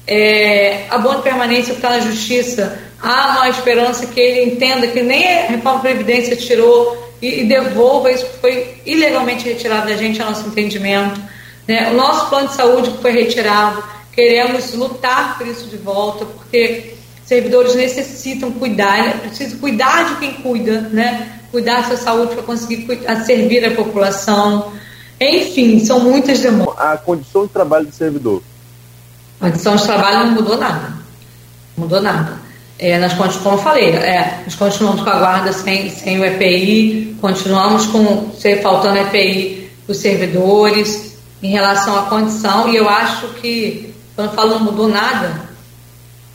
[0.05, 5.25] é, abono de permanência está na justiça, há uma esperança que ele entenda que nem
[5.25, 10.25] a reforma Previdência tirou e, e, devolva isso que foi ilegalmente retirado da gente, a
[10.25, 11.21] nosso entendimento.
[11.65, 11.89] Né?
[11.91, 13.81] O nosso plano de saúde que foi retirado,
[14.11, 16.94] queremos lutar por isso de volta, porque
[17.25, 19.19] servidores necessitam cuidar, né?
[19.21, 21.39] precisa cuidar de quem cuida, né?
[21.51, 22.87] cuidar da sua saúde para conseguir
[23.25, 24.71] servir a população.
[25.19, 26.75] Enfim, são muitas demandas.
[26.77, 28.41] A condição de trabalho do servidor.
[29.39, 30.93] A condição de trabalho não mudou nada.
[31.75, 32.45] Não mudou nada.
[32.77, 37.17] É, nós, como eu falei, é, nós continuamos com a guarda sem, sem o EPI,
[37.21, 43.93] continuamos com ser faltando EPI os servidores em relação à condição, e eu acho que,
[44.15, 45.44] quando eu falo não mudou nada,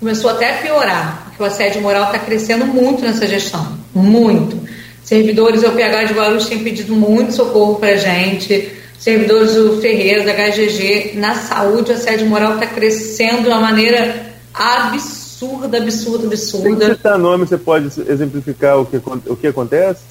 [0.00, 4.58] começou até a piorar, porque o assédio moral está crescendo muito nessa gestão, muito.
[5.04, 10.24] Servidores do PH de Guarulhos têm pedido muito socorro para a gente, servidores do Ferreira,
[10.24, 16.86] da HGG, na saúde o assédio moral está crescendo de uma maneira absurda, absurda, absurda.
[16.86, 18.96] Se citar nome, você pode exemplificar o que,
[19.26, 20.02] o que acontece?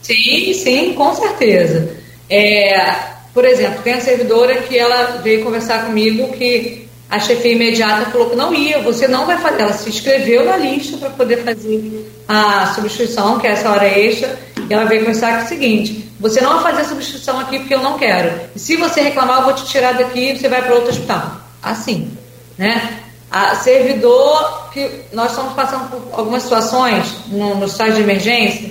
[0.00, 1.90] Sim, sim, com certeza.
[2.30, 2.94] É,
[3.34, 8.30] por exemplo, tem a servidora que ela veio conversar comigo que a chefia imediata falou
[8.30, 9.60] que não ia, você não vai fazer.
[9.60, 14.40] Ela se inscreveu na lista para poder fazer a substituição, que é essa hora extra,
[14.56, 17.82] e ela veio com o seguinte: você não vai fazer a substituição aqui porque eu
[17.82, 18.48] não quero.
[18.56, 21.36] E se você reclamar, eu vou te tirar daqui e você vai para outro hospital.
[21.62, 22.16] Assim,
[22.56, 23.00] né?
[23.30, 28.70] A servidor, que nós estamos passando por algumas situações no, no estágio de emergência,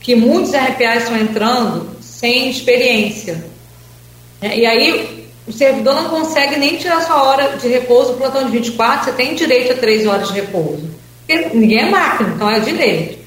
[0.00, 3.44] que muitos RPAs estão entrando sem experiência.
[4.40, 5.19] E aí
[5.50, 9.34] o servidor não consegue nem tirar sua hora de repouso, plantão de 24, você tem
[9.34, 10.88] direito a três horas de repouso.
[11.26, 13.18] Porque ninguém é máquina, então é direito.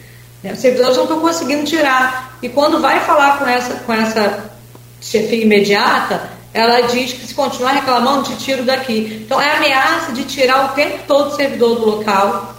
[0.41, 0.54] Né?
[0.54, 2.38] Os servidores não estão conseguindo tirar.
[2.41, 4.52] E quando vai falar com essa, com essa
[5.02, 9.22] chefia imediata, ela diz que se continuar reclamando, te tiro daqui.
[9.26, 12.56] Então é ameaça de tirar o tempo todo o servidor do local.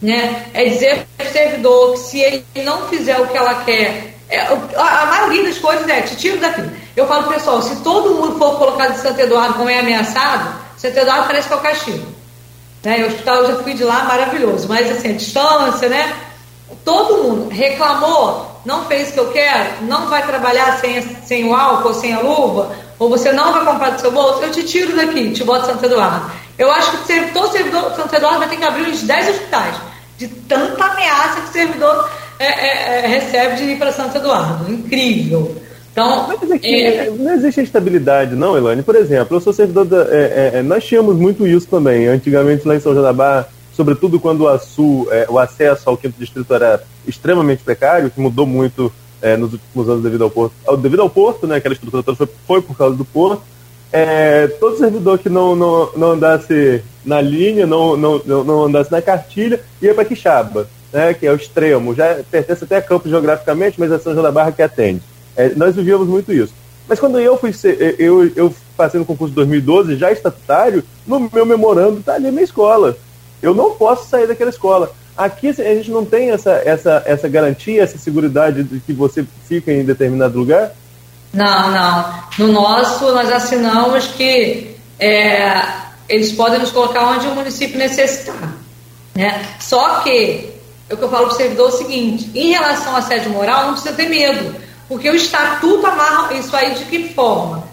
[0.00, 0.46] Né?
[0.54, 4.40] É dizer para o servidor que se ele não fizer o que ela quer, é,
[4.40, 6.83] a maioria das coisas é te tiro daqui.
[6.96, 10.98] Eu falo, pessoal, se todo mundo for colocado em Santo Eduardo como é ameaçado, Santo
[10.98, 12.06] Eduardo parece que é o castigo.
[12.84, 13.04] Né?
[13.04, 14.68] O hospital eu já fui de lá, maravilhoso.
[14.68, 16.14] Mas assim, a distância, né?
[16.84, 21.54] Todo mundo reclamou, não fez o que eu quero, não vai trabalhar sem, sem o
[21.54, 24.94] álcool, sem a luva, ou você não vai comprar do seu bolso, eu te tiro
[24.96, 26.30] daqui, te boto Santo Eduardo.
[26.58, 29.76] Eu acho que todo servidor Santo Eduardo vai ter que abrir uns 10 hospitais,
[30.16, 34.70] de tanta ameaça que o servidor é, é, é, recebe de ir para Santo Eduardo.
[34.70, 35.56] Incrível.
[35.94, 37.08] Então, Mas aqui é...
[37.08, 38.82] não existe estabilidade, não, Elane?
[38.82, 40.02] Por exemplo, eu sou servidor da.
[40.10, 42.08] É, é, é, nós tínhamos muito isso também.
[42.08, 46.52] Antigamente, lá em São Barra, sobretudo quando o, Açu, é, o acesso ao quinto distrito
[46.52, 48.92] era extremamente precário, que mudou muito
[49.38, 50.52] nos últimos anos devido ao porto.
[50.76, 51.56] Devido ao porto, né?
[51.56, 53.42] Aquela estrutura toda foi, foi por causa do porto.
[54.60, 59.62] todo servidor que não, não, não andasse na linha, não, não, não andasse na cartilha,
[59.80, 61.94] ia para Quixaba, né, que é o extremo.
[61.94, 65.00] Já pertence até a campo geograficamente, mas é São João da Barra que atende.
[65.36, 66.52] É, nós vivíamos muito isso.
[66.88, 70.84] Mas quando eu fui ser, é, eu, eu passei no concurso de 2012, já estatutário,
[71.06, 72.96] no meu memorando está ali a minha escola.
[73.42, 74.92] Eu não posso sair daquela escola.
[75.16, 79.72] Aqui a gente não tem essa, essa, essa garantia, essa segurança de que você fica
[79.72, 80.72] em determinado lugar?
[81.32, 82.14] Não, não.
[82.38, 85.62] No nosso, nós assinamos que é,
[86.08, 88.54] eles podem nos colocar onde o município necessitar.
[89.14, 89.44] Né?
[89.60, 90.50] Só que,
[90.88, 93.28] é o que eu falo para o servidor é o seguinte: em relação à sede
[93.28, 94.63] moral, não precisa ter medo.
[94.88, 97.64] Porque o estatuto amarra isso aí de que forma?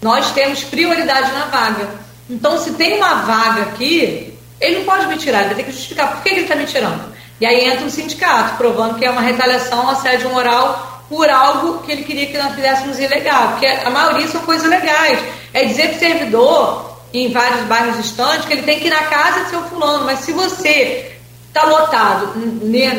[0.00, 1.88] Nós temos prioridade na vaga.
[2.28, 5.72] Então, se tem uma vaga aqui, ele não pode me tirar, ele vai ter que
[5.72, 7.12] justificar por que ele está me tirando.
[7.40, 11.92] E aí entra o sindicato, provando que é uma retaliação, assédio moral por algo que
[11.92, 13.48] ele queria que nós fizéssemos ilegal.
[13.48, 15.18] Porque a maioria são coisas legais.
[15.52, 19.02] É dizer para o servidor, em vários bairros distantes, que ele tem que ir na
[19.02, 20.04] casa de seu fulano.
[20.04, 21.11] Mas se você
[21.52, 22.32] está lotado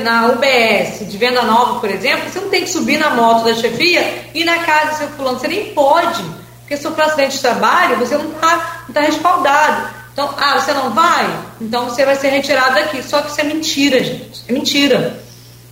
[0.04, 3.56] na UBS de Venda Nova, por exemplo, você não tem que subir na moto da
[3.56, 5.40] chefia e na casa do seu fulano.
[5.40, 6.24] Você nem pode,
[6.60, 9.90] porque se for acidente de trabalho, você não está tá respaldado.
[10.14, 11.28] Então, ah, você não vai?
[11.60, 13.02] Então você vai ser retirado daqui.
[13.02, 14.44] Só que isso é mentira, gente.
[14.48, 15.20] É mentira.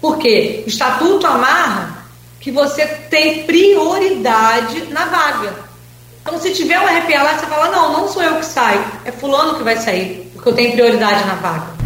[0.02, 0.64] Por quê?
[0.66, 2.06] O estatuto amarra
[2.40, 5.54] que você tem prioridade na vaga.
[6.24, 9.12] Então, se tiver um RPA lá, você fala, não, não sou eu que saio, é
[9.12, 11.81] fulano que vai sair, porque eu tenho prioridade na vaga.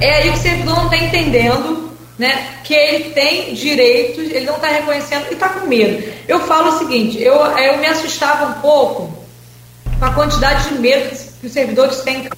[0.00, 4.56] É aí que o servidor não está entendendo né, que ele tem direitos, ele não
[4.56, 6.12] está reconhecendo e está com medo.
[6.28, 9.12] Eu falo o seguinte, eu, eu me assustava um pouco
[9.98, 11.10] com a quantidade de medo
[11.40, 12.28] que os servidores têm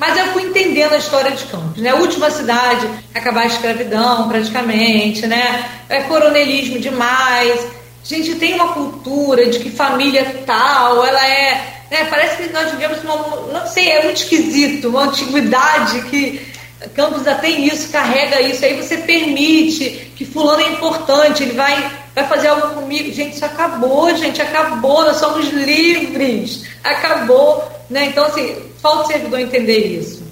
[0.00, 1.92] mas eu fui entendendo a história de Campos, né?
[1.92, 5.68] Última cidade acabar a escravidão, praticamente, né?
[5.90, 7.66] É coronelismo demais.
[8.02, 12.04] A gente tem uma cultura de que família tal, ela é, né?
[12.08, 16.50] Parece que nós vivemos uma, não sei, é muito esquisito, uma antiguidade que
[16.94, 21.92] Campos já tem isso, carrega isso, aí você permite que fulano é importante, ele vai,
[22.14, 23.12] vai fazer algo comigo.
[23.12, 27.70] Gente, isso acabou, gente, acabou, nós somos livres, acabou.
[27.90, 28.06] Né?
[28.06, 30.22] Então, assim, falta o servidor entender isso.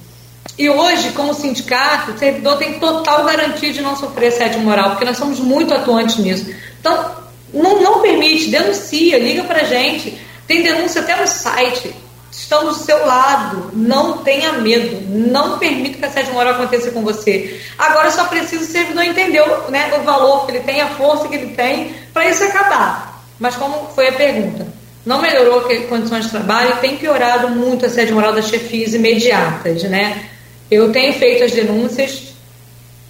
[0.56, 5.04] E hoje, como sindicato, o servidor tem total garantia de não sofrer assédio moral, porque
[5.04, 6.50] nós somos muito atuantes nisso.
[6.80, 7.14] Então,
[7.52, 10.18] não, não permite, denuncia, liga pra gente.
[10.46, 11.94] Tem denúncia até no site
[12.38, 13.70] estamos do seu lado.
[13.74, 15.00] Não tenha medo.
[15.08, 17.60] Não permita que a assédio moral aconteça com você.
[17.76, 21.34] Agora só precisa o servidor entender né, o valor que ele tem, a força que
[21.34, 23.22] ele tem, para isso acabar.
[23.38, 24.66] Mas como foi a pergunta?
[25.04, 29.82] Não melhorou as condições de trabalho, tem piorado muito a assédio moral das chefias imediatas,
[29.84, 30.28] né?
[30.70, 32.34] Eu tenho feito as denúncias,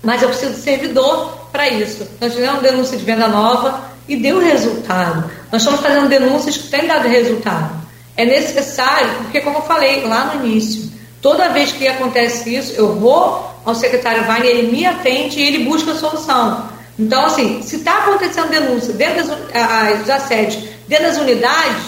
[0.03, 2.07] mas eu preciso de servidor para isso.
[2.21, 5.29] Nós fizemos denúncia de venda nova e deu resultado.
[5.51, 7.78] Nós estamos fazendo denúncias que têm dado resultado
[8.19, 10.91] é necessário, porque como eu falei lá no início,
[11.23, 15.65] toda vez que acontece isso, eu vou ao secretário Wagner, ele me atende e ele
[15.65, 16.69] busca a solução.
[16.99, 21.85] Então, assim, se está acontecendo denúncia dentro das as assédios, dentro das unidades,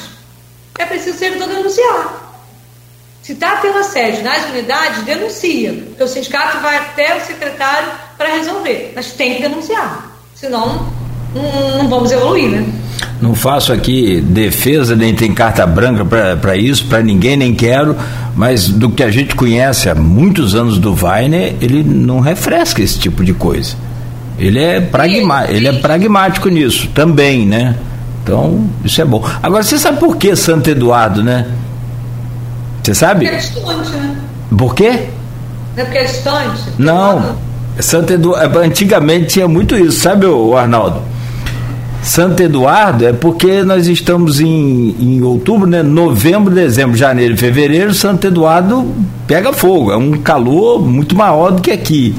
[0.78, 2.32] é preciso o servidor denunciar.
[3.22, 5.72] Se está tendo assédio nas unidades, denuncia.
[5.72, 8.92] Porque o sindicato vai até o secretário para resolver.
[8.94, 10.16] Mas tem que denunciar.
[10.36, 10.92] Senão,
[11.34, 12.64] não, não vamos evoluir, né?
[13.20, 16.04] Não faço aqui defesa, nem tem carta branca
[16.36, 17.96] para isso, para ninguém, nem quero,
[18.34, 22.98] mas do que a gente conhece há muitos anos do Weiner, ele não refresca esse
[22.98, 23.76] tipo de coisa.
[24.38, 27.76] Ele é, pragma, ele é pragmático nisso também, né?
[28.22, 29.22] Então, isso é bom.
[29.42, 31.46] Agora, você sabe por que Santo Eduardo, né?
[32.82, 33.26] Você sabe?
[33.26, 34.16] Porque é distante, né?
[34.56, 34.90] Por quê?
[35.76, 36.62] Não é porque é distante?
[36.78, 37.36] Não.
[37.78, 41.09] Santo Eduardo, antigamente tinha muito isso, sabe, o Arnaldo?
[42.02, 45.82] Santo Eduardo é porque nós estamos em, em outubro, né?
[45.82, 48.94] Novembro, dezembro, janeiro e fevereiro, Santo Eduardo
[49.26, 49.92] pega fogo.
[49.92, 52.14] É um calor muito maior do que aqui.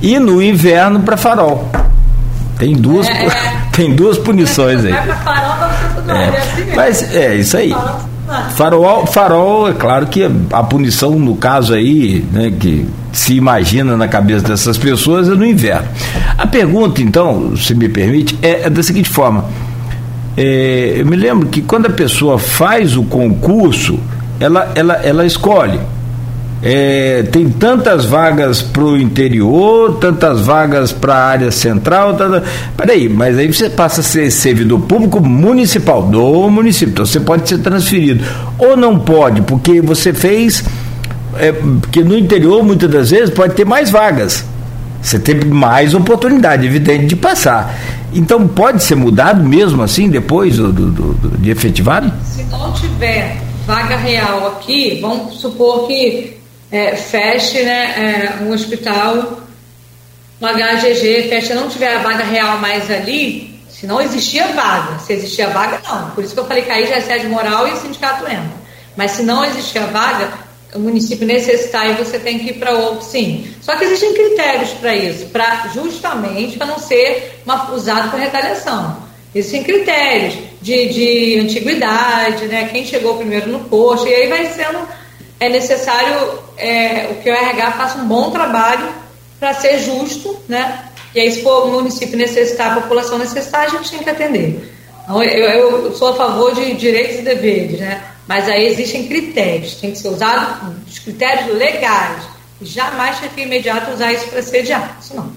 [0.00, 1.70] E no inverno para farol.
[2.58, 3.30] Tem duas, é, é.
[3.72, 4.92] tem duas punições aí.
[4.92, 7.74] É, é assim mas é isso aí.
[8.56, 14.08] Farol, farol, é claro que a punição, no caso aí, né, que se imagina na
[14.08, 15.88] cabeça dessas pessoas é no inverno.
[16.38, 19.44] A pergunta, então, se me permite, é, é da seguinte forma.
[20.36, 23.98] É, eu me lembro que quando a pessoa faz o concurso,
[24.40, 25.78] ela, ela, ela escolhe.
[26.62, 32.14] É, tem tantas vagas para o interior, tantas vagas para a área central.
[32.14, 32.44] Tanta...
[32.76, 36.92] Peraí, mas aí você passa a ser servidor público municipal do município.
[36.92, 38.24] Então você pode ser transferido.
[38.58, 40.64] Ou não pode, porque você fez
[41.38, 44.44] é, porque no interior, muitas das vezes, pode ter mais vagas.
[45.00, 47.74] Você tem mais oportunidade, evidente, de passar.
[48.14, 52.12] Então, pode ser mudado mesmo assim, depois do, do, do, de efetivado?
[52.24, 56.41] Se não tiver vaga real aqui, vamos supor que
[56.72, 59.40] é, feche né, é, um hospital,
[60.40, 64.98] um HGG, feche, não tiver a vaga real mais ali, se não existia vaga.
[65.00, 66.10] Se existia vaga, não.
[66.10, 68.62] Por isso que eu falei que aí já é sede moral e o sindicato entra.
[68.96, 70.32] Mas se não existia vaga,
[70.74, 73.52] o município necessitar e você tem que ir para outro, sim.
[73.60, 78.96] Só que existem critérios para isso, para justamente para não ser uma, usado para retaliação.
[79.34, 82.68] Existem critérios de, de antiguidade, né?
[82.70, 84.86] Quem chegou primeiro no posto, e aí vai sendo
[85.42, 88.88] é necessário é, o que o RH faça um bom trabalho
[89.40, 90.84] para ser justo, né?
[91.12, 94.72] E aí, se o município necessitar, a população necessitar, a gente tem que atender.
[95.02, 98.04] Então, eu, eu sou a favor de direitos e deveres, né?
[98.28, 102.22] Mas aí existem critérios, tem que ser usado os critérios legais.
[102.60, 104.96] Jamais chefe imediato usar isso para sediar.
[105.02, 105.32] Isso não.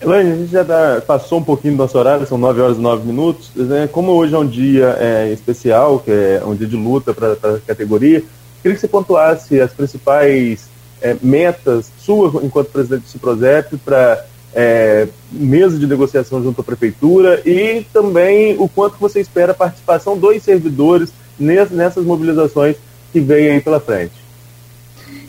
[0.00, 2.80] Elaine, a gente já tá, passou um pouquinho do nosso horário, são 9 horas e
[2.80, 3.50] 9 minutos.
[3.56, 3.88] Né?
[3.90, 7.58] Como hoje é um dia é, especial, que é um dia de luta para a
[7.66, 8.22] categoria,
[8.62, 10.68] queria que você pontuasse as principais
[11.00, 14.24] é, metas suas enquanto presidente do Ciprozep para
[14.54, 20.16] é, mesa de negociação junto à prefeitura e também o quanto você espera a participação
[20.16, 22.76] dos servidores nessas mobilizações
[23.12, 24.14] que vêm aí pela frente.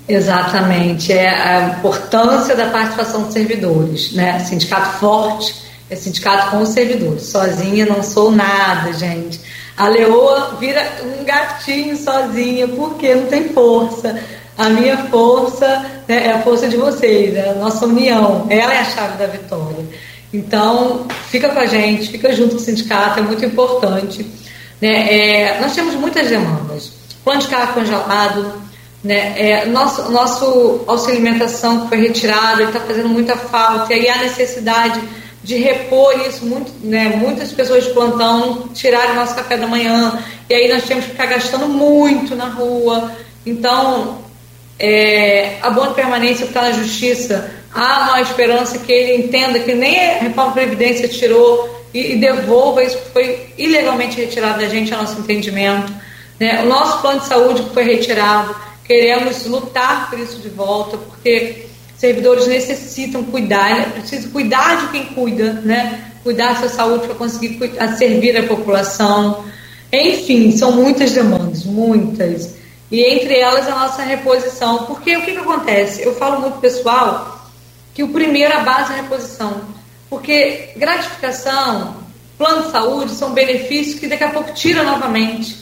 [0.08, 4.40] Exatamente, é a importância da participação dos servidores, né?
[4.40, 7.24] Sindicato forte é sindicato com os servidores.
[7.24, 9.40] Sozinha não sou nada, gente.
[9.80, 14.22] A leoa vira um gatinho sozinha, porque não tem força.
[14.58, 18.46] A minha força né, é a força de vocês, é a nossa união.
[18.50, 19.86] Ela é a chave da vitória.
[20.34, 24.30] Então, fica com a gente, fica junto com o sindicato, é muito importante.
[24.82, 25.14] Né?
[25.14, 26.92] É, nós temos muitas demandas.
[27.24, 28.62] Plano de carro congelado,
[29.02, 29.34] né?
[29.38, 34.18] É, nosso, nosso auxílio alimentação que foi retirado, está fazendo muita falta, e aí há
[34.18, 35.02] necessidade
[35.44, 37.10] de repor isso, muito, né?
[37.16, 41.28] muitas pessoas de plantão tiraram nosso café da manhã, e aí nós temos que ficar
[41.28, 43.12] gastando muito na rua.
[43.46, 44.20] Então,
[44.78, 49.98] é, a boa permanência está na justiça, há uma esperança que ele entenda que nem
[49.98, 54.98] a reforma Previdência tirou e, e devolva isso que foi ilegalmente retirado da gente, a
[54.98, 55.92] nosso entendimento.
[56.40, 56.62] Né?
[56.64, 58.56] O nosso plano de saúde que foi retirado,
[58.86, 61.69] queremos lutar por isso de volta, porque
[62.00, 63.92] servidores necessitam cuidar, né?
[63.94, 66.12] precisam cuidar de quem cuida, né?
[66.24, 69.44] cuidar da sua saúde para conseguir cuidar, servir a população.
[69.92, 72.56] Enfim, são muitas demandas, muitas.
[72.90, 74.86] E entre elas a nossa reposição.
[74.86, 76.02] Porque o que, que acontece?
[76.02, 77.50] Eu falo muito pessoal
[77.94, 79.62] que o primeiro, a base é a reposição.
[80.10, 81.98] Porque gratificação,
[82.38, 85.58] plano de saúde são benefícios que daqui a pouco tira novamente.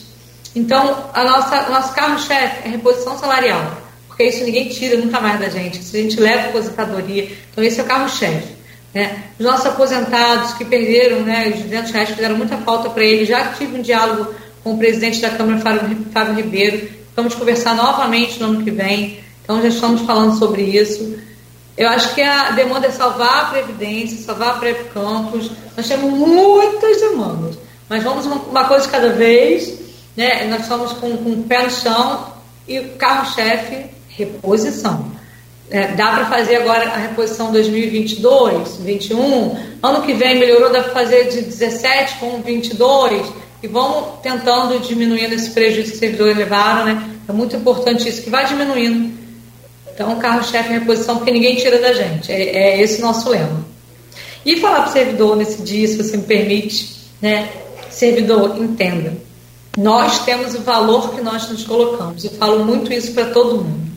[0.54, 3.77] Então, a nossa, nosso carro-chefe é reposição salarial,
[4.18, 5.78] porque isso ninguém tira nunca mais da gente.
[5.78, 7.28] Isso a gente leva a aposentadoria.
[7.52, 8.48] Então, esse é o carro-chefe.
[8.92, 9.22] Né?
[9.38, 13.28] Os nossos aposentados que perderam né, os 200 reais, fizeram muita falta para eles.
[13.28, 14.34] Já tive um diálogo
[14.64, 16.88] com o presidente da Câmara, Fábio Ribeiro.
[17.14, 19.20] Vamos conversar novamente no ano que vem.
[19.44, 21.16] Então, já estamos falando sobre isso.
[21.76, 25.52] Eu acho que a demanda é salvar a Previdência, salvar a Prep Campos.
[25.76, 27.56] Nós temos muitas demandas,
[27.88, 29.78] mas vamos uma, uma coisa de cada vez.
[30.16, 30.44] Né?
[30.46, 32.32] Nós estamos com, com o pé no chão
[32.66, 35.06] e o carro-chefe, reposição.
[35.70, 39.56] É, dá para fazer agora a reposição 2022, 21.
[39.82, 43.26] Ano que vem melhorou, dá para fazer de 17 com 22.
[43.62, 47.10] E vamos tentando diminuindo esse prejuízo que os servidores levaram, né?
[47.28, 49.18] É muito importante isso, que vai diminuindo.
[49.92, 52.32] Então, carro-chefe em reposição, porque ninguém tira da gente.
[52.32, 53.66] É, é esse o nosso lema.
[54.46, 57.50] E falar para o servidor nesse dia, se você me permite, né?
[57.90, 59.14] Servidor, entenda.
[59.76, 62.24] Nós temos o valor que nós nos colocamos.
[62.24, 63.87] Eu falo muito isso para todo mundo.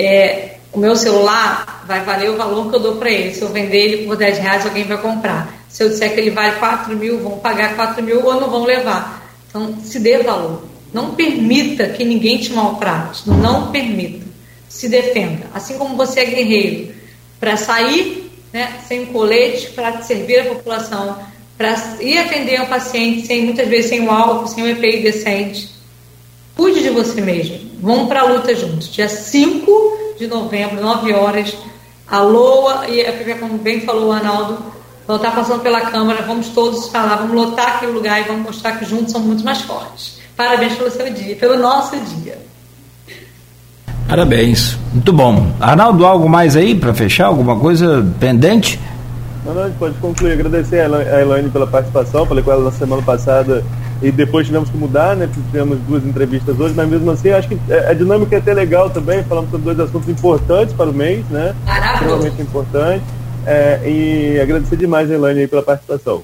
[0.00, 3.34] É, o meu celular vai valer o valor que eu dou para ele.
[3.34, 5.64] Se eu vender ele por 10 reais, alguém vai comprar.
[5.68, 8.64] Se eu disser que ele vale 4 mil, vão pagar 4 mil ou não vão
[8.64, 9.30] levar.
[9.48, 10.62] Então, se dê valor.
[10.92, 13.28] Não permita que ninguém te maltrate.
[13.28, 14.26] Não permita.
[14.68, 15.46] Se defenda.
[15.52, 16.94] Assim como você é guerreiro
[17.38, 21.18] para sair né, sem colete, para servir a população,
[21.56, 25.70] para ir atender um paciente sem muitas vezes sem o álcool, sem o EPI decente.
[26.56, 27.69] Cuide de você mesmo.
[27.82, 28.92] Vamos para a luta juntos.
[28.92, 31.56] Dia 5 de novembro, 9 horas.
[32.06, 34.58] A LOA, e é como bem falou o Arnaldo,
[35.06, 38.72] vão estar passando pela Câmara, vamos todos falar, vamos lotar aquele lugar e vamos mostrar
[38.72, 40.18] que juntos somos muito mais fortes.
[40.36, 42.36] Parabéns pelo seu dia, pelo nosso dia.
[44.08, 45.52] Parabéns, muito bom.
[45.60, 47.26] Arnaldo, algo mais aí para fechar?
[47.26, 48.80] Alguma coisa pendente?
[49.46, 50.32] Não, não, a gente pode concluir.
[50.32, 52.26] Agradecer a Elaine pela participação.
[52.26, 53.64] Falei com ela na semana passada
[54.02, 55.28] e depois tivemos que mudar, né?
[55.32, 59.22] Tivemos duas entrevistas hoje, mas mesmo assim acho que a dinâmica é até legal também.
[59.24, 61.54] Falamos sobre dois assuntos importantes para o mês, né?
[61.94, 63.02] Extremamente importante.
[63.46, 66.22] É, e agradecer demais a Elaine pela participação.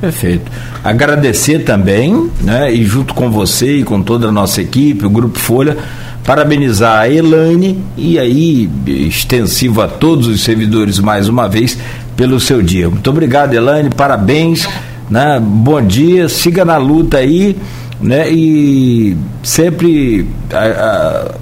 [0.00, 0.50] Perfeito.
[0.82, 2.72] Agradecer também, né?
[2.72, 5.76] E junto com você e com toda a nossa equipe, o Grupo Folha
[6.24, 11.78] parabenizar a Elane e aí extensivo a todos os servidores mais uma vez
[12.16, 12.88] pelo seu dia.
[12.88, 14.68] Muito obrigado, Elane, parabéns,
[15.10, 15.40] né?
[15.42, 17.56] Bom dia, siga na luta aí,
[18.00, 18.30] né?
[18.30, 21.34] E sempre a, a,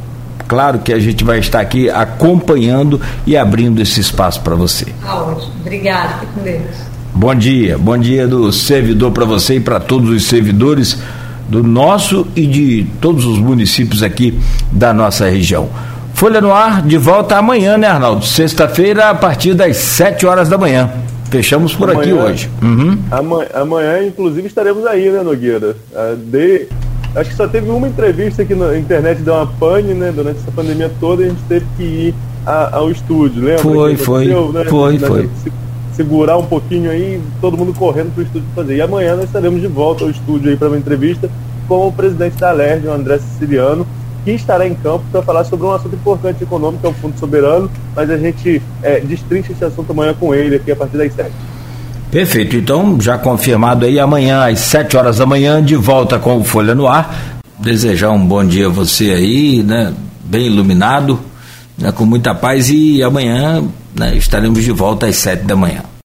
[0.49, 4.87] claro que a gente vai estar aqui acompanhando e abrindo esse espaço para você.
[5.05, 5.53] Ótimo.
[5.61, 6.89] Obrigado, fique com Deus.
[7.15, 10.99] Bom dia, bom dia do servidor para você e para todos os servidores
[11.49, 14.39] do nosso e de todos os municípios aqui
[14.71, 15.69] da nossa região.
[16.15, 18.25] Folha no ar, de volta amanhã, né, Arnaldo?
[18.25, 20.91] Sexta-feira, a partir das 7 horas da manhã.
[21.31, 22.51] Fechamos por amanhã, aqui hoje.
[22.63, 22.99] Uhum.
[23.11, 25.77] Amanhã, amanhã, inclusive, estaremos aí, né, Nogueira?
[25.93, 26.67] Uh, de,
[27.15, 30.13] acho que só teve uma entrevista aqui na internet, deu uma pane, né?
[30.15, 32.15] Durante essa pandemia toda, a gente teve que ir
[32.47, 33.63] a, ao estúdio, lembra?
[33.63, 34.27] Foi, foi.
[34.27, 34.65] Né?
[34.65, 35.29] Foi, foi.
[35.93, 38.77] segurar um pouquinho aí, todo mundo correndo para o estúdio fazer.
[38.77, 41.29] E amanhã nós estaremos de volta ao estúdio aí para uma entrevista
[41.67, 43.87] com o presidente da LERJ, o André Siciliano,
[44.29, 47.19] que estará em campo para falar sobre um assunto importante econômico, que é o Fundo
[47.19, 51.13] Soberano, mas a gente é, destrincha esse assunto amanhã com ele aqui a partir das
[51.15, 51.31] 7.
[52.11, 56.45] Perfeito, então já confirmado aí amanhã às 7 horas da manhã, de volta com o
[56.45, 57.41] Folha no Ar.
[57.59, 59.93] Desejar um bom dia a você aí, né?
[60.25, 61.19] Bem iluminado,
[61.77, 61.91] né?
[61.91, 63.65] com muita paz e amanhã
[63.95, 65.83] né, estaremos de volta às 7 da manhã.